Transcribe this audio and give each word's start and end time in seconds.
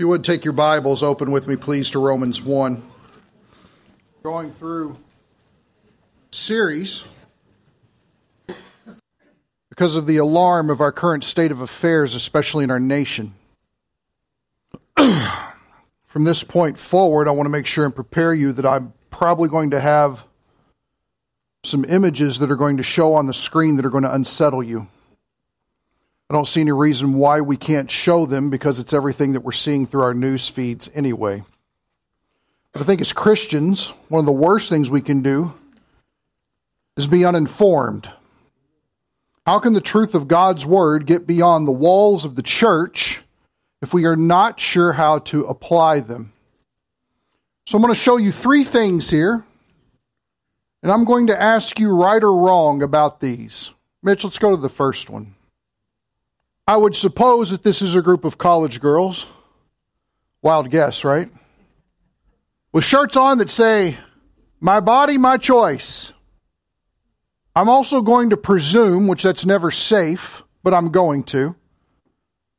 you 0.00 0.06
would 0.06 0.22
take 0.22 0.44
your 0.44 0.52
Bibles 0.52 1.02
open 1.02 1.32
with 1.32 1.48
me, 1.48 1.56
please, 1.56 1.90
to 1.90 1.98
Romans 1.98 2.40
1. 2.40 2.80
Going 4.22 4.52
through 4.52 4.96
series 6.30 7.04
because 9.68 9.96
of 9.96 10.06
the 10.06 10.18
alarm 10.18 10.70
of 10.70 10.80
our 10.80 10.92
current 10.92 11.24
state 11.24 11.50
of 11.50 11.60
affairs, 11.60 12.14
especially 12.14 12.62
in 12.62 12.70
our 12.70 12.78
nation. 12.78 13.34
From 14.96 16.22
this 16.22 16.44
point 16.44 16.78
forward, 16.78 17.26
I 17.26 17.32
want 17.32 17.46
to 17.46 17.50
make 17.50 17.66
sure 17.66 17.84
and 17.84 17.92
prepare 17.92 18.32
you 18.32 18.52
that 18.52 18.66
I'm 18.66 18.92
probably 19.10 19.48
going 19.48 19.70
to 19.70 19.80
have 19.80 20.24
some 21.64 21.84
images 21.84 22.38
that 22.38 22.52
are 22.52 22.56
going 22.56 22.76
to 22.76 22.84
show 22.84 23.14
on 23.14 23.26
the 23.26 23.34
screen 23.34 23.74
that 23.76 23.84
are 23.84 23.90
going 23.90 24.04
to 24.04 24.14
unsettle 24.14 24.62
you. 24.62 24.86
I 26.30 26.34
don't 26.34 26.46
see 26.46 26.60
any 26.60 26.72
reason 26.72 27.14
why 27.14 27.40
we 27.40 27.56
can't 27.56 27.90
show 27.90 28.26
them 28.26 28.50
because 28.50 28.78
it's 28.78 28.92
everything 28.92 29.32
that 29.32 29.40
we're 29.40 29.52
seeing 29.52 29.86
through 29.86 30.02
our 30.02 30.14
news 30.14 30.46
feeds 30.46 30.90
anyway. 30.94 31.42
But 32.72 32.82
I 32.82 32.84
think 32.84 33.00
as 33.00 33.14
Christians, 33.14 33.94
one 34.08 34.20
of 34.20 34.26
the 34.26 34.32
worst 34.32 34.68
things 34.68 34.90
we 34.90 35.00
can 35.00 35.22
do 35.22 35.54
is 36.98 37.06
be 37.06 37.24
uninformed. 37.24 38.10
How 39.46 39.58
can 39.58 39.72
the 39.72 39.80
truth 39.80 40.14
of 40.14 40.28
God's 40.28 40.66
word 40.66 41.06
get 41.06 41.26
beyond 41.26 41.66
the 41.66 41.72
walls 41.72 42.26
of 42.26 42.36
the 42.36 42.42
church 42.42 43.22
if 43.80 43.94
we 43.94 44.04
are 44.04 44.16
not 44.16 44.60
sure 44.60 44.92
how 44.92 45.20
to 45.20 45.44
apply 45.44 46.00
them? 46.00 46.32
So 47.64 47.78
I'm 47.78 47.82
going 47.82 47.94
to 47.94 48.00
show 48.00 48.18
you 48.18 48.32
three 48.32 48.64
things 48.64 49.08
here, 49.08 49.44
and 50.82 50.92
I'm 50.92 51.04
going 51.04 51.28
to 51.28 51.40
ask 51.40 51.78
you 51.78 51.94
right 51.94 52.22
or 52.22 52.34
wrong 52.36 52.82
about 52.82 53.20
these. 53.20 53.72
Mitch, 54.02 54.24
let's 54.24 54.38
go 54.38 54.50
to 54.50 54.56
the 54.58 54.68
first 54.68 55.08
one. 55.08 55.34
I 56.68 56.76
would 56.76 56.94
suppose 56.94 57.48
that 57.48 57.62
this 57.62 57.80
is 57.80 57.94
a 57.94 58.02
group 58.02 58.26
of 58.26 58.36
college 58.36 58.78
girls. 58.78 59.24
Wild 60.42 60.70
guess, 60.70 61.02
right? 61.02 61.30
With 62.72 62.84
shirts 62.84 63.16
on 63.16 63.38
that 63.38 63.48
say, 63.48 63.96
My 64.60 64.80
body, 64.80 65.16
my 65.16 65.38
choice. 65.38 66.12
I'm 67.56 67.70
also 67.70 68.02
going 68.02 68.30
to 68.30 68.36
presume, 68.36 69.08
which 69.08 69.22
that's 69.22 69.46
never 69.46 69.70
safe, 69.70 70.42
but 70.62 70.74
I'm 70.74 70.90
going 70.90 71.24
to, 71.24 71.56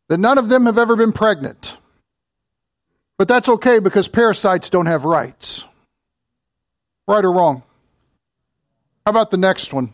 that 0.07 0.19
none 0.19 0.39
of 0.39 0.49
them 0.49 0.65
have 0.65 0.79
ever 0.79 0.95
been 0.95 1.11
pregnant. 1.11 1.77
But 3.19 3.27
that's 3.27 3.47
okay 3.47 3.77
because 3.77 4.07
parasites 4.07 4.71
don't 4.71 4.87
have 4.87 5.05
rights. 5.05 5.65
Right 7.07 7.23
or 7.23 7.31
wrong? 7.31 7.61
How 9.05 9.11
about 9.11 9.29
the 9.29 9.37
next 9.37 9.71
one? 9.71 9.93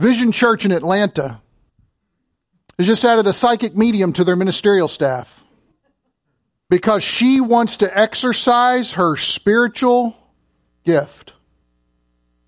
Vision 0.00 0.32
Church 0.32 0.64
in 0.64 0.72
Atlanta 0.72 1.40
has 2.78 2.86
just 2.86 3.04
added 3.04 3.26
a 3.26 3.32
psychic 3.32 3.76
medium 3.76 4.12
to 4.12 4.24
their 4.24 4.36
ministerial 4.36 4.88
staff 4.88 5.44
because 6.68 7.02
she 7.02 7.40
wants 7.40 7.78
to 7.78 7.98
exercise 7.98 8.94
her 8.94 9.16
spiritual 9.16 10.16
gift. 10.84 11.34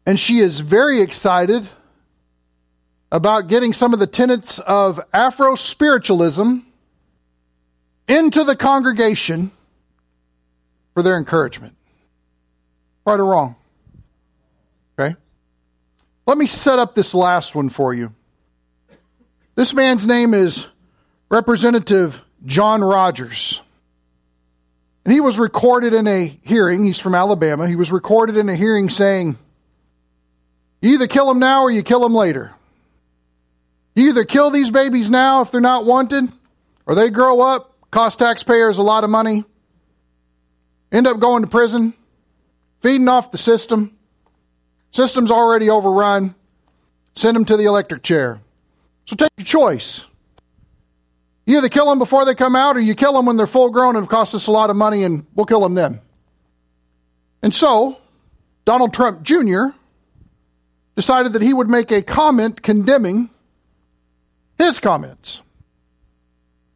And 0.06 0.18
she 0.18 0.38
is 0.38 0.60
very 0.60 1.00
excited 1.00 1.68
about 3.10 3.48
getting 3.48 3.72
some 3.72 3.92
of 3.92 3.98
the 3.98 4.06
tenets 4.06 4.58
of 4.58 5.00
Afro 5.12 5.54
spiritualism 5.54 6.58
into 8.08 8.44
the 8.44 8.56
congregation 8.56 9.50
for 10.94 11.02
their 11.02 11.16
encouragement. 11.16 11.76
Right 13.04 13.20
or 13.20 13.26
wrong? 13.26 13.56
Okay. 14.98 15.14
Let 16.26 16.38
me 16.38 16.46
set 16.46 16.78
up 16.78 16.94
this 16.94 17.14
last 17.14 17.54
one 17.54 17.68
for 17.68 17.94
you. 17.94 18.12
This 19.56 19.72
man's 19.72 20.06
name 20.06 20.34
is 20.34 20.66
Representative 21.30 22.22
John 22.44 22.82
Rogers. 22.82 23.62
And 25.02 25.14
he 25.14 25.20
was 25.20 25.38
recorded 25.38 25.94
in 25.94 26.06
a 26.06 26.26
hearing. 26.44 26.84
He's 26.84 27.00
from 27.00 27.14
Alabama. 27.14 27.66
He 27.66 27.74
was 27.74 27.90
recorded 27.90 28.36
in 28.36 28.50
a 28.50 28.54
hearing 28.54 28.90
saying, 28.90 29.38
You 30.82 30.92
either 30.92 31.06
kill 31.06 31.26
them 31.26 31.38
now 31.38 31.62
or 31.62 31.70
you 31.70 31.82
kill 31.82 32.00
them 32.00 32.14
later. 32.14 32.52
You 33.94 34.10
either 34.10 34.24
kill 34.24 34.50
these 34.50 34.70
babies 34.70 35.08
now 35.08 35.40
if 35.40 35.50
they're 35.50 35.60
not 35.62 35.86
wanted, 35.86 36.30
or 36.84 36.94
they 36.94 37.08
grow 37.08 37.40
up, 37.40 37.72
cost 37.90 38.18
taxpayers 38.18 38.76
a 38.76 38.82
lot 38.82 39.04
of 39.04 39.10
money, 39.10 39.42
end 40.92 41.06
up 41.06 41.18
going 41.18 41.42
to 41.42 41.48
prison, 41.48 41.94
feeding 42.82 43.08
off 43.08 43.30
the 43.30 43.38
system. 43.38 43.96
System's 44.90 45.30
already 45.30 45.70
overrun. 45.70 46.34
Send 47.14 47.34
them 47.34 47.46
to 47.46 47.56
the 47.56 47.64
electric 47.64 48.02
chair. 48.02 48.38
So 49.06 49.16
take 49.16 49.30
your 49.36 49.44
choice. 49.44 50.04
You 51.46 51.58
either 51.58 51.68
kill 51.68 51.86
them 51.86 51.98
before 51.98 52.24
they 52.24 52.34
come 52.34 52.56
out 52.56 52.76
or 52.76 52.80
you 52.80 52.94
kill 52.94 53.12
them 53.12 53.26
when 53.26 53.36
they're 53.36 53.46
full 53.46 53.70
grown 53.70 53.96
and 53.96 54.04
it 54.04 54.10
costs 54.10 54.34
us 54.34 54.48
a 54.48 54.52
lot 54.52 54.68
of 54.68 54.76
money 54.76 55.04
and 55.04 55.24
we'll 55.34 55.46
kill 55.46 55.60
them 55.60 55.74
then. 55.74 56.00
And 57.42 57.54
so, 57.54 57.98
Donald 58.64 58.92
Trump 58.92 59.22
Jr. 59.22 59.66
decided 60.96 61.34
that 61.34 61.42
he 61.42 61.54
would 61.54 61.70
make 61.70 61.92
a 61.92 62.02
comment 62.02 62.62
condemning 62.62 63.30
his 64.58 64.80
comments. 64.80 65.40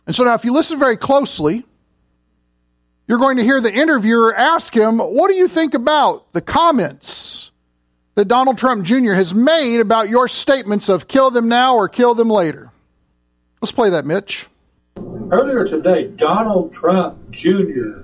And 0.07 0.15
so 0.15 0.25
now, 0.25 0.35
if 0.35 0.45
you 0.45 0.53
listen 0.53 0.79
very 0.79 0.97
closely, 0.97 1.65
you're 3.09 3.19
going 3.19 3.39
to 3.39 3.45
hear 3.45 3.61
the 3.61 3.73
interviewer 3.73 4.35
ask 4.35 4.75
him, 4.75 4.99
What 4.99 5.29
do 5.29 5.35
you 5.35 5.49
think 5.49 5.75
about 5.75 6.33
the 6.33 6.41
comments 6.41 7.50
that 8.21 8.29
Donald 8.29 8.59
Trump 8.59 8.85
Jr. 8.85 9.15
has 9.15 9.35
made 9.35 9.81
about 9.81 10.11
your 10.11 10.29
statements 10.29 10.91
of 10.91 11.09
kill 11.09 11.31
them 11.31 11.49
now 11.49 11.77
or 11.77 11.89
kill 11.89 12.15
them 12.15 12.29
later. 12.29 12.71
Let's 13.63 13.73
play 13.73 13.89
that, 13.89 14.05
Mitch. 14.05 14.47
Earlier 14.99 15.67
today, 15.67 16.09
Donald 16.09 16.75
Trump 16.75 17.31
Jr. 17.31 18.03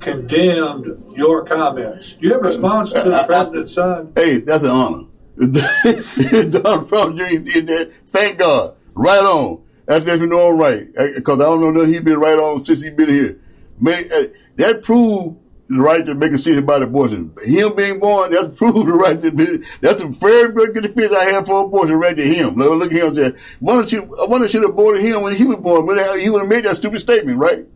condemned 0.00 1.14
your 1.16 1.44
comments. 1.44 2.14
Do 2.14 2.26
you 2.26 2.32
have 2.32 2.42
a 2.42 2.48
response 2.48 2.92
to 2.92 3.02
the 3.02 3.22
president's 3.24 3.74
son? 3.74 4.12
Hey, 4.16 4.38
that's 4.38 4.64
an 4.64 4.70
honor. 4.70 5.04
Donald 6.50 6.88
Trump 6.88 7.16
Jr. 7.16 7.38
did 7.38 7.68
that. 7.68 7.92
Thank 8.08 8.38
God. 8.38 8.74
Right 8.94 9.20
on. 9.20 9.62
That's 9.86 10.04
if 10.04 10.20
you 10.20 10.26
know 10.26 10.50
I'm 10.50 10.58
right. 10.58 10.92
Because 10.92 11.38
I 11.38 11.44
don't 11.44 11.72
know 11.72 11.82
that 11.82 11.88
he's 11.88 12.02
been 12.02 12.18
right 12.18 12.36
on 12.36 12.58
since 12.58 12.82
he's 12.82 12.90
been 12.94 13.10
here. 13.10 13.38
Man, 13.78 14.02
uh, 14.12 14.22
that 14.56 14.82
proved 14.82 15.36
the 15.72 15.80
right 15.80 16.04
to 16.04 16.14
make 16.14 16.30
a 16.30 16.36
decision 16.36 16.64
about 16.64 16.82
abortion. 16.82 17.32
Him 17.42 17.74
being 17.74 17.98
born, 17.98 18.30
that's 18.30 18.54
proved 18.56 18.88
the 18.88 18.92
right 18.92 19.20
to 19.22 19.32
be, 19.32 19.64
that's 19.80 20.00
a 20.00 20.06
very 20.06 20.52
good 20.52 20.82
defense 20.82 21.12
I 21.12 21.24
have 21.24 21.46
for 21.46 21.64
abortion 21.64 21.96
right 21.96 22.16
to 22.16 22.22
him. 22.22 22.54
Look, 22.56 22.78
look 22.78 22.92
at 22.92 22.98
him 22.98 23.06
and 23.06 23.16
say, 23.16 23.32
why 23.60 23.84
should, 23.86 24.04
why 24.04 24.46
should 24.46 24.62
have 24.62 24.70
aborted 24.70 25.02
him 25.02 25.22
when 25.22 25.34
he 25.34 25.44
was 25.44 25.58
born? 25.58 25.86
But 25.86 26.18
he 26.20 26.28
would 26.28 26.40
have 26.40 26.48
made 26.48 26.64
that 26.64 26.76
stupid 26.76 27.00
statement, 27.00 27.38
right? 27.38 27.66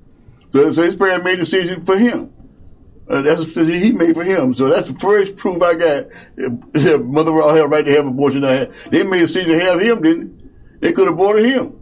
So, 0.50 0.72
so 0.72 0.82
his 0.82 0.96
parents 0.96 1.24
made 1.24 1.34
a 1.34 1.38
decision 1.38 1.82
for 1.82 1.96
him. 1.96 2.32
Uh, 3.08 3.22
that's 3.22 3.40
a 3.40 3.44
decision 3.44 3.80
he 3.80 3.92
made 3.92 4.14
for 4.14 4.24
him. 4.24 4.52
So 4.52 4.68
that's 4.68 4.88
the 4.88 4.98
first 4.98 5.36
proof 5.36 5.62
I 5.62 5.74
got. 5.74 6.06
Uh, 6.76 6.98
mother 6.98 7.32
all 7.32 7.54
had 7.54 7.70
right 7.70 7.84
to 7.84 7.92
have 7.92 8.06
abortion. 8.06 8.42
They 8.42 9.02
made 9.02 9.22
a 9.22 9.26
decision 9.26 9.52
to 9.52 9.58
have 9.58 9.80
him, 9.80 10.02
didn't 10.02 10.38
they? 10.80 10.88
They 10.88 10.92
could 10.92 11.06
have 11.06 11.14
aborted 11.14 11.46
him. 11.46 11.80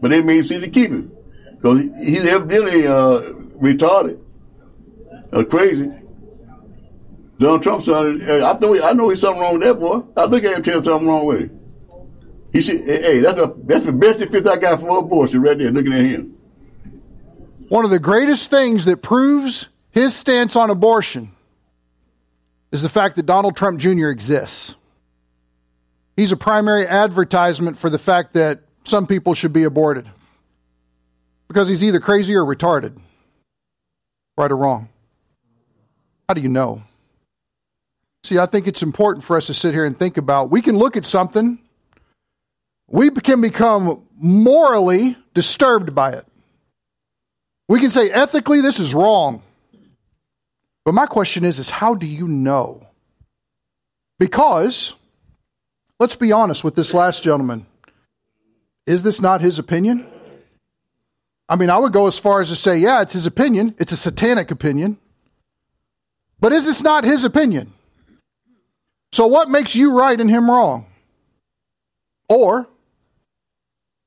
But 0.00 0.10
they 0.10 0.22
made 0.22 0.40
a 0.40 0.42
decision 0.42 0.62
to 0.64 0.70
keep 0.70 0.90
him. 0.90 1.12
Because 1.56 1.80
he's 2.04 2.26
evidently, 2.26 2.86
uh, 2.86 3.20
retarded. 3.62 4.22
Crazy. 5.48 5.90
Donald 7.38 7.62
Trump 7.62 7.82
son, 7.82 8.22
I 8.22 8.56
know 8.60 8.84
I 8.84 8.92
know 8.92 9.08
he's 9.08 9.20
something 9.20 9.42
wrong 9.42 9.58
with 9.58 9.62
that 9.62 9.78
boy. 9.78 10.02
I 10.16 10.26
look 10.26 10.44
at 10.44 10.56
him 10.56 10.62
tell 10.62 10.82
something 10.82 11.08
wrong 11.08 11.26
with 11.26 11.40
him. 11.40 11.60
He 12.52 12.60
should, 12.60 12.84
hey, 12.84 13.20
that's 13.20 13.38
a, 13.38 13.54
that's 13.64 13.86
the 13.86 13.92
best 13.92 14.18
defense 14.18 14.46
I 14.46 14.58
got 14.58 14.78
for 14.78 14.98
abortion 14.98 15.40
right 15.40 15.56
there. 15.56 15.72
Looking 15.72 15.94
at 15.94 16.04
him. 16.04 16.36
One 17.68 17.86
of 17.86 17.90
the 17.90 17.98
greatest 17.98 18.50
things 18.50 18.84
that 18.84 19.00
proves 19.00 19.68
his 19.90 20.14
stance 20.14 20.54
on 20.54 20.68
abortion 20.68 21.32
is 22.70 22.82
the 22.82 22.90
fact 22.90 23.16
that 23.16 23.24
Donald 23.24 23.56
Trump 23.56 23.80
Jr. 23.80 24.08
exists. 24.08 24.76
He's 26.14 26.30
a 26.30 26.36
primary 26.36 26.86
advertisement 26.86 27.78
for 27.78 27.88
the 27.88 27.98
fact 27.98 28.34
that 28.34 28.60
some 28.84 29.06
people 29.06 29.32
should 29.32 29.54
be 29.54 29.64
aborted 29.64 30.06
because 31.48 31.68
he's 31.68 31.82
either 31.82 32.00
crazy 32.00 32.34
or 32.34 32.44
retarded, 32.44 32.98
right 34.36 34.52
or 34.52 34.56
wrong. 34.56 34.90
How 36.28 36.34
do 36.34 36.40
you 36.40 36.48
know? 36.48 36.82
See, 38.24 38.38
I 38.38 38.46
think 38.46 38.66
it's 38.66 38.82
important 38.82 39.24
for 39.24 39.36
us 39.36 39.46
to 39.48 39.54
sit 39.54 39.74
here 39.74 39.84
and 39.84 39.98
think 39.98 40.16
about. 40.16 40.50
We 40.50 40.62
can 40.62 40.78
look 40.78 40.96
at 40.96 41.04
something, 41.04 41.58
we 42.88 43.10
can 43.10 43.40
become 43.40 44.06
morally 44.16 45.16
disturbed 45.34 45.94
by 45.94 46.12
it. 46.12 46.26
We 47.68 47.80
can 47.80 47.90
say 47.90 48.10
ethically 48.10 48.60
this 48.60 48.78
is 48.78 48.94
wrong. 48.94 49.42
But 50.84 50.94
my 50.94 51.06
question 51.06 51.44
is 51.44 51.58
is 51.58 51.70
how 51.70 51.94
do 51.94 52.06
you 52.06 52.28
know? 52.28 52.86
Because 54.18 54.94
let's 55.98 56.16
be 56.16 56.32
honest 56.32 56.64
with 56.64 56.74
this 56.74 56.94
last 56.94 57.22
gentleman. 57.22 57.66
Is 58.86 59.02
this 59.02 59.20
not 59.20 59.40
his 59.40 59.58
opinion? 59.58 60.06
I 61.48 61.56
mean, 61.56 61.70
I 61.70 61.78
would 61.78 61.92
go 61.92 62.06
as 62.06 62.18
far 62.18 62.40
as 62.40 62.48
to 62.48 62.56
say, 62.56 62.78
yeah, 62.78 63.02
it's 63.02 63.12
his 63.12 63.26
opinion. 63.26 63.74
It's 63.78 63.92
a 63.92 63.96
satanic 63.96 64.50
opinion. 64.50 64.98
But 66.42 66.52
is 66.52 66.66
this 66.66 66.82
not 66.82 67.04
his 67.04 67.22
opinion? 67.22 67.72
So 69.12 69.28
what 69.28 69.48
makes 69.48 69.76
you 69.76 69.96
right 69.96 70.20
and 70.20 70.28
him 70.28 70.50
wrong? 70.50 70.86
Or 72.28 72.66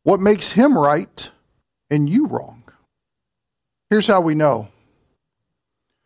what 0.04 0.20
makes 0.20 0.52
him 0.52 0.78
right 0.78 1.30
and 1.90 2.10
you 2.10 2.28
wrong? 2.28 2.64
Here's 3.90 4.08
how 4.08 4.20
we 4.20 4.36
know 4.36 4.68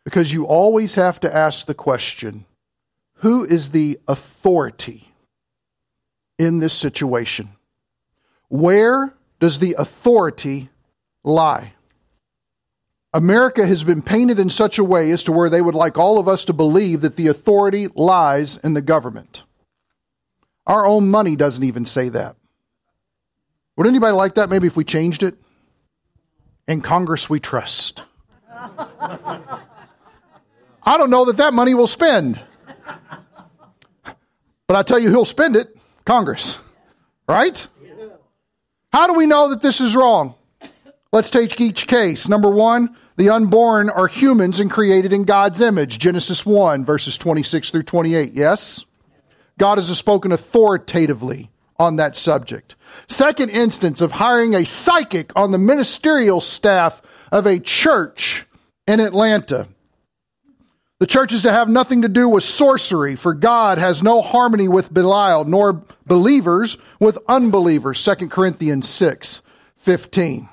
because 0.06 0.32
you 0.32 0.46
always 0.46 0.94
have 0.96 1.20
to 1.22 1.36
ask 1.36 1.66
the 1.66 1.74
question 1.74 2.46
who 3.16 3.44
is 3.44 3.72
the 3.72 4.00
authority 4.08 5.12
in 6.38 6.60
this 6.60 6.76
situation? 6.76 7.50
Where 8.50 9.16
does 9.40 9.58
the 9.58 9.76
authority 9.80 10.70
lie? 11.24 11.74
America 13.14 13.66
has 13.66 13.84
been 13.84 14.02
painted 14.02 14.40
in 14.40 14.50
such 14.50 14.78
a 14.78 14.84
way 14.84 15.10
as 15.12 15.24
to 15.24 15.32
where 15.32 15.50
they 15.50 15.62
would 15.62 15.76
like 15.76 15.98
all 15.98 16.20
of 16.20 16.28
us 16.28 16.46
to 16.46 16.54
believe 16.54 17.02
that 17.02 17.16
the 17.16 17.28
authority 17.28 17.88
lies 17.96 18.58
in 18.58 18.76
the 18.76 18.82
government. 18.82 19.44
Our 20.68 20.86
own 20.86 21.10
money 21.10 21.36
doesn't 21.36 21.64
even 21.64 21.86
say 21.86 22.10
that. 22.10 22.36
Would 23.78 23.88
anybody 23.88 24.14
like 24.14 24.36
that 24.36 24.50
maybe 24.50 24.68
if 24.68 24.76
we 24.76 24.84
changed 24.84 25.24
it? 25.24 25.36
In 26.68 26.82
Congress 26.82 27.30
we 27.30 27.40
trust. 27.40 28.04
I 30.84 30.98
don't 30.98 31.10
know 31.10 31.26
that 31.26 31.38
that 31.38 31.54
money 31.54 31.74
will 31.74 31.88
spend. 31.88 32.40
But 34.68 34.76
I 34.76 34.84
tell 34.84 35.00
you, 35.00 35.10
who'll 35.10 35.26
spend 35.26 35.56
it? 35.56 35.76
Congress. 36.06 36.60
Right? 37.28 37.68
How 38.94 39.08
do 39.08 39.14
we 39.14 39.26
know 39.26 39.50
that 39.50 39.64
this 39.64 39.82
is 39.82 39.96
wrong? 39.96 40.36
Let's 41.12 41.32
take 41.32 41.60
each 41.60 41.88
case. 41.88 42.30
Number 42.30 42.50
one, 42.50 42.96
the 43.18 43.30
unborn 43.30 43.90
are 43.90 44.08
humans 44.08 44.60
and 44.60 44.70
created 44.70 45.12
in 45.12 45.24
God's 45.24 45.60
image. 45.60 45.98
Genesis 45.98 46.46
1, 46.46 46.86
verses 46.86 47.18
26 47.18 47.72
through 47.72 47.84
28. 47.84 48.34
Yes? 48.34 48.86
God 49.58 49.78
has 49.78 49.96
spoken 49.98 50.32
authoritatively 50.32 51.50
on 51.78 51.96
that 51.96 52.16
subject. 52.16 52.76
Second 53.08 53.50
instance 53.50 54.02
of 54.02 54.14
hiring 54.14 54.54
a 54.54 54.66
psychic 54.66 55.36
on 55.36 55.52
the 55.52 55.58
ministerial 55.58 56.42
staff 56.42 57.02
of 57.32 57.46
a 57.46 57.60
church 57.60 58.46
in 58.88 59.00
Atlanta. 59.00 59.68
The 61.00 61.08
church 61.08 61.34
is 61.34 61.44
to 61.44 61.52
have 61.52 61.70
nothing 61.70 62.04
to 62.04 62.10
do 62.10 62.28
with 62.30 62.44
sorcery, 62.44 63.16
for 63.16 63.34
God 63.34 63.78
has 63.78 64.04
no 64.04 64.22
harmony 64.22 64.68
with 64.68 64.94
Belial, 64.94 65.46
nor 65.46 65.82
believers 66.06 66.78
with 67.00 67.18
unbelievers. 67.28 68.04
2 68.04 68.28
Corinthians 68.28 68.88
6 68.88 69.42
15. 69.78 70.50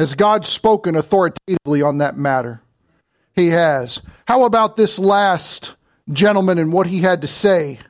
Has 0.00 0.14
God 0.14 0.46
spoken 0.46 0.96
authoritatively 0.96 1.82
on 1.82 1.98
that 1.98 2.16
matter? 2.16 2.62
He 3.34 3.48
has. 3.48 4.00
How 4.26 4.44
about 4.44 4.78
this 4.78 4.98
last 4.98 5.76
gentleman 6.10 6.56
and 6.56 6.72
what 6.72 6.86
he 6.86 7.00
had 7.00 7.20
to 7.20 7.26
say 7.26 7.80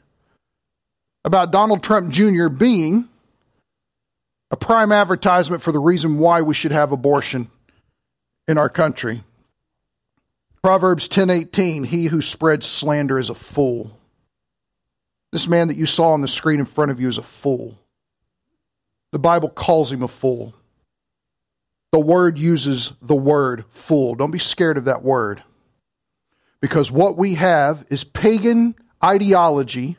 about 1.25 1.53
Donald 1.53 1.85
Trump 1.85 2.11
Jr. 2.11 2.49
being 2.49 3.09
a 4.51 4.57
prime 4.57 4.91
advertisement 4.91 5.63
for 5.63 5.71
the 5.71 5.79
reason 5.79 6.19
why 6.19 6.43
we 6.43 6.53
should 6.53 6.73
have 6.73 6.91
abortion 6.91 7.49
in 8.49 8.59
our 8.59 8.69
country? 8.69 9.23
Proverbs 10.65 11.07
10:18 11.07 11.85
He 11.85 12.07
who 12.07 12.21
spreads 12.21 12.67
slander 12.67 13.21
is 13.21 13.31
a 13.31 13.37
fool. 13.37 13.97
This 15.31 15.47
man 15.47 15.69
that 15.69 15.77
you 15.77 15.87
saw 15.87 16.15
on 16.15 16.23
the 16.23 16.27
screen 16.27 16.59
in 16.59 16.67
front 16.67 16.91
of 16.91 17.01
you 17.01 17.07
is 17.07 17.19
a 17.19 17.23
fool. 17.23 17.79
The 19.13 19.21
Bible 19.21 19.49
calls 19.49 19.93
him 19.93 20.03
a 20.03 20.09
fool. 20.09 20.57
The 21.93 22.01
word 22.01 22.39
uses 22.39 22.93
the 23.03 23.17
word 23.17 23.65
fool. 23.71 24.15
Don't 24.15 24.31
be 24.31 24.39
scared 24.39 24.77
of 24.77 24.85
that 24.85 25.03
word. 25.03 25.43
Because 26.61 26.93
what 26.93 27.17
we 27.17 27.35
have 27.35 27.85
is 27.91 28.05
pagan 28.05 28.75
ideology 29.03 29.97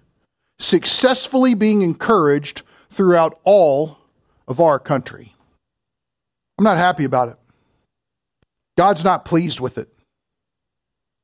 successfully 0.60 1.54
being 1.54 1.82
encouraged 1.82 2.62
throughout 2.92 3.40
all 3.44 3.98
of 4.48 4.60
our 4.60 4.80
country. 4.80 5.36
I'm 6.58 6.64
not 6.64 6.78
happy 6.78 7.04
about 7.04 7.30
it. 7.30 7.38
God's 8.78 9.04
not 9.04 9.26
pleased 9.26 9.60
with 9.60 9.78
it. 9.78 9.90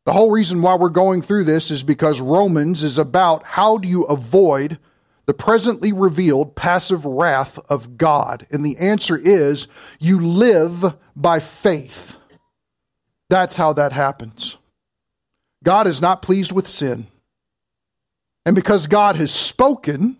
The 0.05 0.13
whole 0.13 0.31
reason 0.31 0.61
why 0.61 0.75
we're 0.75 0.89
going 0.89 1.21
through 1.21 1.43
this 1.43 1.69
is 1.69 1.83
because 1.83 2.21
Romans 2.21 2.83
is 2.83 2.97
about 2.97 3.43
how 3.43 3.77
do 3.77 3.87
you 3.87 4.03
avoid 4.05 4.79
the 5.27 5.33
presently 5.33 5.93
revealed 5.93 6.55
passive 6.55 7.05
wrath 7.05 7.59
of 7.69 7.97
God? 7.97 8.47
And 8.49 8.65
the 8.65 8.77
answer 8.77 9.15
is 9.15 9.67
you 9.99 10.19
live 10.19 10.95
by 11.15 11.39
faith. 11.39 12.17
That's 13.29 13.55
how 13.55 13.73
that 13.73 13.91
happens. 13.91 14.57
God 15.63 15.85
is 15.85 16.01
not 16.01 16.21
pleased 16.21 16.51
with 16.51 16.67
sin. 16.67 17.07
And 18.45 18.55
because 18.55 18.87
God 18.87 19.17
has 19.17 19.31
spoken, 19.31 20.17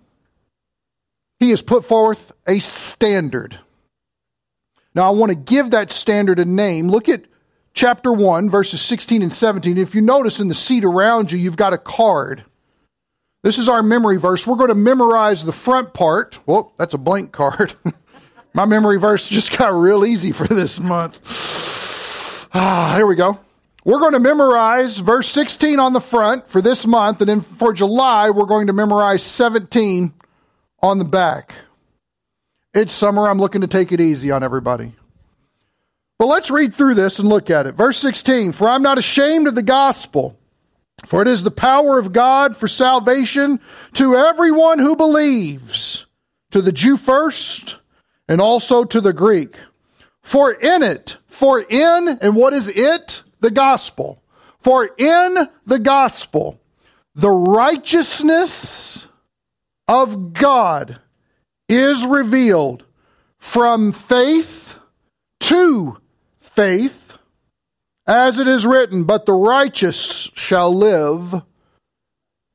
He 1.40 1.52
has 1.52 1.62
put 1.62 1.86
forth 1.86 2.34
a 2.46 2.60
standard. 2.60 3.58
Now, 4.94 5.08
I 5.08 5.12
want 5.12 5.32
to 5.32 5.38
give 5.38 5.72
that 5.72 5.92
standard 5.92 6.40
a 6.40 6.46
name. 6.46 6.90
Look 6.90 7.08
at 7.08 7.24
chapter 7.74 8.12
1, 8.12 8.50
verses 8.50 8.82
16 8.82 9.22
and 9.22 9.32
17. 9.32 9.78
If 9.78 9.96
you 9.96 10.02
notice 10.02 10.40
in 10.40 10.48
the 10.48 10.56
seat 10.56 10.84
around 10.84 11.32
you, 11.32 11.38
you've 11.38 11.56
got 11.56 11.72
a 11.72 11.78
card. 11.78 12.44
This 13.48 13.60
is 13.60 13.70
our 13.70 13.82
memory 13.82 14.18
verse. 14.18 14.46
We're 14.46 14.58
going 14.58 14.72
to 14.72 14.76
memorize 14.76 15.46
the 15.46 15.54
front 15.54 15.94
part. 15.94 16.38
Well, 16.46 16.74
that's 16.76 16.94
a 16.94 16.98
blank 16.98 17.32
card. 17.32 17.74
My 18.54 18.66
memory 18.66 19.00
verse 19.00 19.30
just 19.30 19.58
got 19.58 19.70
real 19.74 20.06
easy 20.06 20.34
for 20.34 20.46
this 20.46 20.82
month. 20.82 21.22
Ah, 22.54 22.96
here 22.98 23.06
we 23.06 23.16
go. 23.16 23.40
We're 23.86 24.00
going 24.00 24.14
to 24.14 24.20
memorize 24.20 25.00
verse 25.00 25.30
16 25.30 25.80
on 25.80 25.94
the 25.94 26.02
front 26.02 26.50
for 26.50 26.62
this 26.62 26.86
month, 26.88 27.22
and 27.22 27.30
then 27.30 27.42
for 27.42 27.72
July, 27.72 28.32
we're 28.32 28.46
going 28.46 28.68
to 28.68 28.74
memorize 28.74 29.24
17 29.24 30.14
on 30.82 30.98
the 30.98 31.06
back. 31.06 31.54
It's 32.74 32.92
summer. 32.92 33.30
I'm 33.30 33.38
looking 33.38 33.62
to 33.62 33.68
take 33.68 33.94
it 33.94 34.02
easy 34.02 34.32
on 34.32 34.44
everybody. 34.44 34.94
But 36.18 36.28
let's 36.28 36.52
read 36.52 36.74
through 36.74 36.96
this 36.96 37.20
and 37.20 37.30
look 37.30 37.50
at 37.50 37.66
it. 37.66 37.76
Verse 37.76 37.98
16 38.00 38.52
For 38.52 38.68
I'm 38.68 38.82
not 38.82 38.98
ashamed 38.98 39.48
of 39.48 39.56
the 39.56 39.64
gospel, 39.64 40.38
for 41.06 41.22
it 41.22 41.28
is 41.28 41.44
the 41.44 41.52
power 41.52 42.00
of 42.00 42.12
God 42.12 42.58
for 42.58 42.68
salvation 42.68 43.60
to 43.94 44.16
everyone 44.16 44.80
who 44.80 44.96
believes, 44.96 46.06
to 46.52 46.62
the 46.62 46.72
Jew 46.72 46.98
first, 46.98 47.78
and 48.28 48.42
also 48.42 48.84
to 48.84 49.00
the 49.00 49.14
Greek. 49.14 49.56
For 50.22 50.52
in 50.52 50.84
it, 50.84 51.18
for 51.28 51.62
in, 51.62 52.18
and 52.22 52.36
what 52.36 52.54
is 52.54 52.68
it? 52.70 53.24
The 53.40 53.52
gospel. 53.52 54.22
For 54.60 54.90
in 54.98 55.48
the 55.66 55.80
gospel, 55.80 56.60
the 57.16 57.30
righteousness 57.32 59.08
of 59.88 60.34
God 60.34 61.00
is 61.70 62.06
revealed 62.06 62.84
from 63.38 63.94
faith 63.94 64.78
to 65.42 65.98
faith, 66.40 67.07
as 68.08 68.40
it 68.40 68.48
is 68.48 68.66
written, 68.66 69.04
but 69.04 69.26
the 69.26 69.34
righteous 69.34 70.30
shall 70.34 70.74
live 70.74 71.42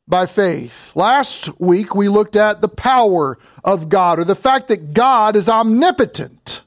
by 0.09 0.27
faith. 0.27 0.93
Last 0.97 1.61
week 1.61 1.95
we 1.95 2.09
looked 2.09 2.37
at 2.37 2.61
the 2.61 2.69
power 2.69 3.39
of 3.63 3.89
God, 3.89 4.19
or 4.19 4.25
the 4.25 4.35
fact 4.35 4.69
that 4.69 4.95
God 4.95 5.37
is 5.37 5.49
omnipotent. 5.49 6.63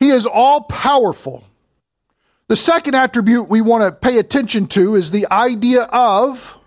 He 0.00 0.10
is 0.10 0.26
all 0.26 0.62
powerful. 0.62 1.44
The 2.48 2.56
second 2.56 2.94
attribute 2.94 3.48
we 3.48 3.60
want 3.60 3.82
to 3.82 3.92
pay 3.92 4.18
attention 4.18 4.66
to 4.68 4.94
is 4.94 5.10
the 5.10 5.26
idea 5.30 5.82
of 5.84 6.58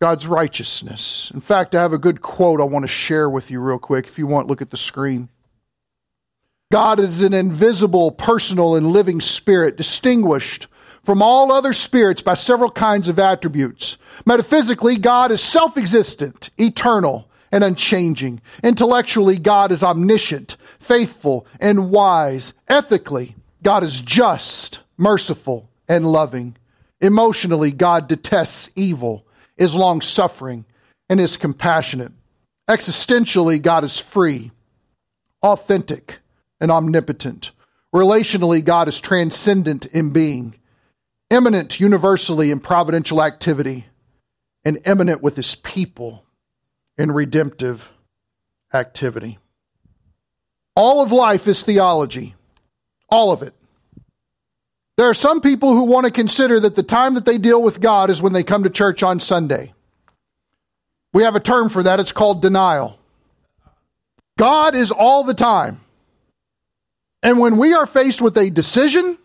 God's 0.00 0.26
righteousness. 0.26 1.30
In 1.32 1.40
fact, 1.40 1.74
I 1.74 1.82
have 1.82 1.92
a 1.92 1.98
good 1.98 2.20
quote 2.20 2.60
I 2.60 2.64
want 2.64 2.82
to 2.82 2.88
share 2.88 3.30
with 3.30 3.50
you 3.50 3.60
real 3.60 3.78
quick. 3.78 4.06
If 4.06 4.18
you 4.18 4.26
want, 4.26 4.48
look 4.48 4.60
at 4.60 4.70
the 4.70 4.76
screen. 4.76 5.28
God 6.72 7.00
is 7.00 7.20
an 7.22 7.34
invisible, 7.34 8.12
personal, 8.12 8.76
and 8.76 8.92
living 8.92 9.20
spirit, 9.20 9.76
distinguished 9.76 10.68
from 11.04 11.20
all 11.20 11.50
other 11.50 11.72
spirits 11.72 12.22
by 12.22 12.34
several 12.34 12.70
kinds 12.70 13.08
of 13.08 13.18
attributes. 13.18 13.96
Metaphysically, 14.24 14.96
God 14.96 15.32
is 15.32 15.42
self 15.42 15.76
existent, 15.76 16.50
eternal, 16.58 17.28
and 17.50 17.64
unchanging. 17.64 18.40
Intellectually, 18.62 19.36
God 19.38 19.72
is 19.72 19.82
omniscient, 19.82 20.56
faithful, 20.78 21.44
and 21.60 21.90
wise. 21.90 22.52
Ethically, 22.68 23.34
God 23.62 23.82
is 23.82 24.00
just, 24.00 24.80
merciful, 24.96 25.68
and 25.88 26.06
loving. 26.06 26.56
Emotionally, 27.00 27.72
God 27.72 28.06
detests 28.06 28.70
evil, 28.76 29.26
is 29.56 29.74
long 29.74 30.00
suffering, 30.00 30.64
and 31.08 31.18
is 31.18 31.36
compassionate. 31.36 32.12
Existentially, 32.68 33.60
God 33.60 33.82
is 33.82 33.98
free, 33.98 34.52
authentic, 35.42 36.20
and 36.60 36.70
omnipotent. 36.70 37.52
Relationally, 37.94 38.64
God 38.64 38.88
is 38.88 39.00
transcendent 39.00 39.86
in 39.86 40.10
being, 40.10 40.54
immanent 41.30 41.80
universally 41.80 42.50
in 42.50 42.60
providential 42.60 43.22
activity, 43.22 43.86
and 44.64 44.78
immanent 44.86 45.22
with 45.22 45.36
his 45.36 45.54
people 45.54 46.24
in 46.98 47.10
redemptive 47.10 47.92
activity. 48.72 49.38
All 50.76 51.02
of 51.02 51.12
life 51.12 51.48
is 51.48 51.62
theology, 51.62 52.34
all 53.08 53.32
of 53.32 53.42
it. 53.42 53.54
There 54.96 55.08
are 55.08 55.14
some 55.14 55.40
people 55.40 55.72
who 55.72 55.84
want 55.84 56.04
to 56.04 56.12
consider 56.12 56.60
that 56.60 56.76
the 56.76 56.82
time 56.82 57.14
that 57.14 57.24
they 57.24 57.38
deal 57.38 57.62
with 57.62 57.80
God 57.80 58.10
is 58.10 58.20
when 58.20 58.34
they 58.34 58.42
come 58.42 58.64
to 58.64 58.70
church 58.70 59.02
on 59.02 59.18
Sunday. 59.18 59.72
We 61.12 61.22
have 61.22 61.34
a 61.34 61.40
term 61.40 61.70
for 61.70 61.82
that, 61.82 62.00
it's 62.00 62.12
called 62.12 62.42
denial. 62.42 62.98
God 64.38 64.74
is 64.74 64.90
all 64.90 65.24
the 65.24 65.34
time. 65.34 65.80
And 67.22 67.38
when 67.38 67.58
we 67.58 67.74
are 67.74 67.86
faced 67.86 68.22
with 68.22 68.36
a 68.38 68.50
decision, 68.50 69.18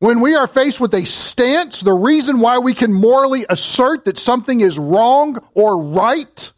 when 0.00 0.20
we 0.20 0.34
are 0.34 0.46
faced 0.46 0.80
with 0.80 0.94
a 0.94 1.04
stance, 1.06 1.80
the 1.80 1.92
reason 1.92 2.40
why 2.40 2.58
we 2.58 2.74
can 2.74 2.92
morally 2.92 3.44
assert 3.48 4.04
that 4.04 4.18
something 4.18 4.60
is 4.60 4.78
wrong 4.78 5.44
or 5.54 5.82
right, 5.82 6.52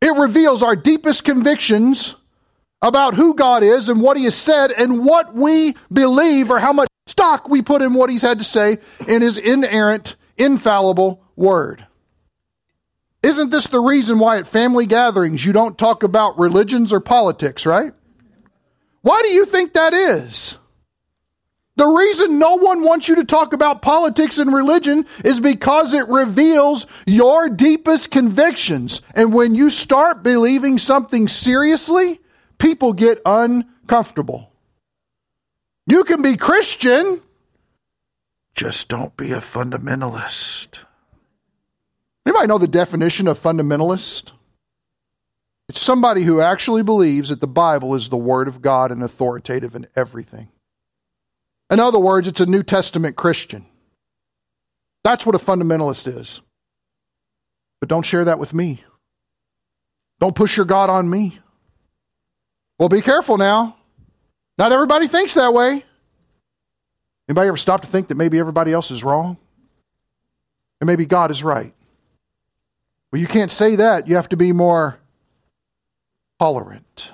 it 0.00 0.16
reveals 0.16 0.62
our 0.62 0.76
deepest 0.76 1.24
convictions 1.24 2.14
about 2.82 3.14
who 3.14 3.34
God 3.34 3.62
is 3.62 3.88
and 3.88 4.02
what 4.02 4.18
He 4.18 4.24
has 4.24 4.34
said 4.34 4.70
and 4.70 5.04
what 5.04 5.34
we 5.34 5.74
believe 5.90 6.50
or 6.50 6.58
how 6.58 6.74
much 6.74 6.88
stock 7.06 7.48
we 7.48 7.62
put 7.62 7.80
in 7.80 7.94
what 7.94 8.10
He's 8.10 8.22
had 8.22 8.38
to 8.38 8.44
say 8.44 8.78
in 9.08 9.22
His 9.22 9.38
inerrant, 9.38 10.16
infallible 10.36 11.22
Word. 11.36 11.86
Isn't 13.22 13.48
this 13.48 13.66
the 13.68 13.80
reason 13.80 14.18
why 14.18 14.36
at 14.36 14.46
family 14.46 14.84
gatherings 14.84 15.42
you 15.42 15.54
don't 15.54 15.78
talk 15.78 16.02
about 16.02 16.38
religions 16.38 16.92
or 16.92 17.00
politics, 17.00 17.64
right? 17.64 17.94
Why 19.04 19.20
do 19.20 19.28
you 19.28 19.44
think 19.44 19.74
that 19.74 19.92
is? 19.92 20.56
The 21.76 21.86
reason 21.86 22.38
no 22.38 22.54
one 22.54 22.82
wants 22.82 23.06
you 23.06 23.16
to 23.16 23.24
talk 23.24 23.52
about 23.52 23.82
politics 23.82 24.38
and 24.38 24.50
religion 24.50 25.04
is 25.22 25.40
because 25.40 25.92
it 25.92 26.08
reveals 26.08 26.86
your 27.06 27.50
deepest 27.50 28.10
convictions. 28.10 29.02
And 29.14 29.34
when 29.34 29.54
you 29.54 29.68
start 29.68 30.22
believing 30.22 30.78
something 30.78 31.28
seriously, 31.28 32.18
people 32.56 32.94
get 32.94 33.20
uncomfortable. 33.26 34.50
You 35.86 36.04
can 36.04 36.22
be 36.22 36.38
Christian, 36.38 37.20
just 38.54 38.88
don't 38.88 39.14
be 39.18 39.32
a 39.32 39.38
fundamentalist. 39.38 40.86
Anybody 42.24 42.46
know 42.46 42.56
the 42.56 42.68
definition 42.68 43.28
of 43.28 43.38
fundamentalist? 43.38 44.32
It's 45.68 45.80
somebody 45.80 46.22
who 46.22 46.40
actually 46.40 46.82
believes 46.82 47.30
that 47.30 47.40
the 47.40 47.46
Bible 47.46 47.94
is 47.94 48.08
the 48.08 48.16
Word 48.16 48.48
of 48.48 48.60
God 48.60 48.92
and 48.92 49.02
authoritative 49.02 49.74
in 49.74 49.86
everything. 49.96 50.48
In 51.70 51.80
other 51.80 51.98
words, 51.98 52.28
it's 52.28 52.40
a 52.40 52.46
New 52.46 52.62
Testament 52.62 53.16
Christian. 53.16 53.64
That's 55.02 55.24
what 55.24 55.34
a 55.34 55.38
fundamentalist 55.38 56.06
is. 56.18 56.40
But 57.80 57.88
don't 57.88 58.04
share 58.04 58.26
that 58.26 58.38
with 58.38 58.52
me. 58.52 58.84
Don't 60.20 60.36
push 60.36 60.56
your 60.56 60.66
God 60.66 60.90
on 60.90 61.08
me. 61.08 61.38
Well, 62.78 62.88
be 62.88 63.00
careful 63.00 63.38
now. 63.38 63.76
Not 64.58 64.72
everybody 64.72 65.08
thinks 65.08 65.34
that 65.34 65.52
way. 65.52 65.84
Anybody 67.28 67.48
ever 67.48 67.56
stop 67.56 67.80
to 67.80 67.86
think 67.86 68.08
that 68.08 68.16
maybe 68.16 68.38
everybody 68.38 68.72
else 68.72 68.90
is 68.90 69.02
wrong? 69.02 69.38
And 70.80 70.86
maybe 70.86 71.06
God 71.06 71.30
is 71.30 71.42
right? 71.42 71.72
Well, 73.10 73.20
you 73.20 73.26
can't 73.26 73.50
say 73.50 73.76
that. 73.76 74.08
You 74.08 74.16
have 74.16 74.28
to 74.30 74.36
be 74.36 74.52
more 74.52 74.98
tolerant. 76.38 77.10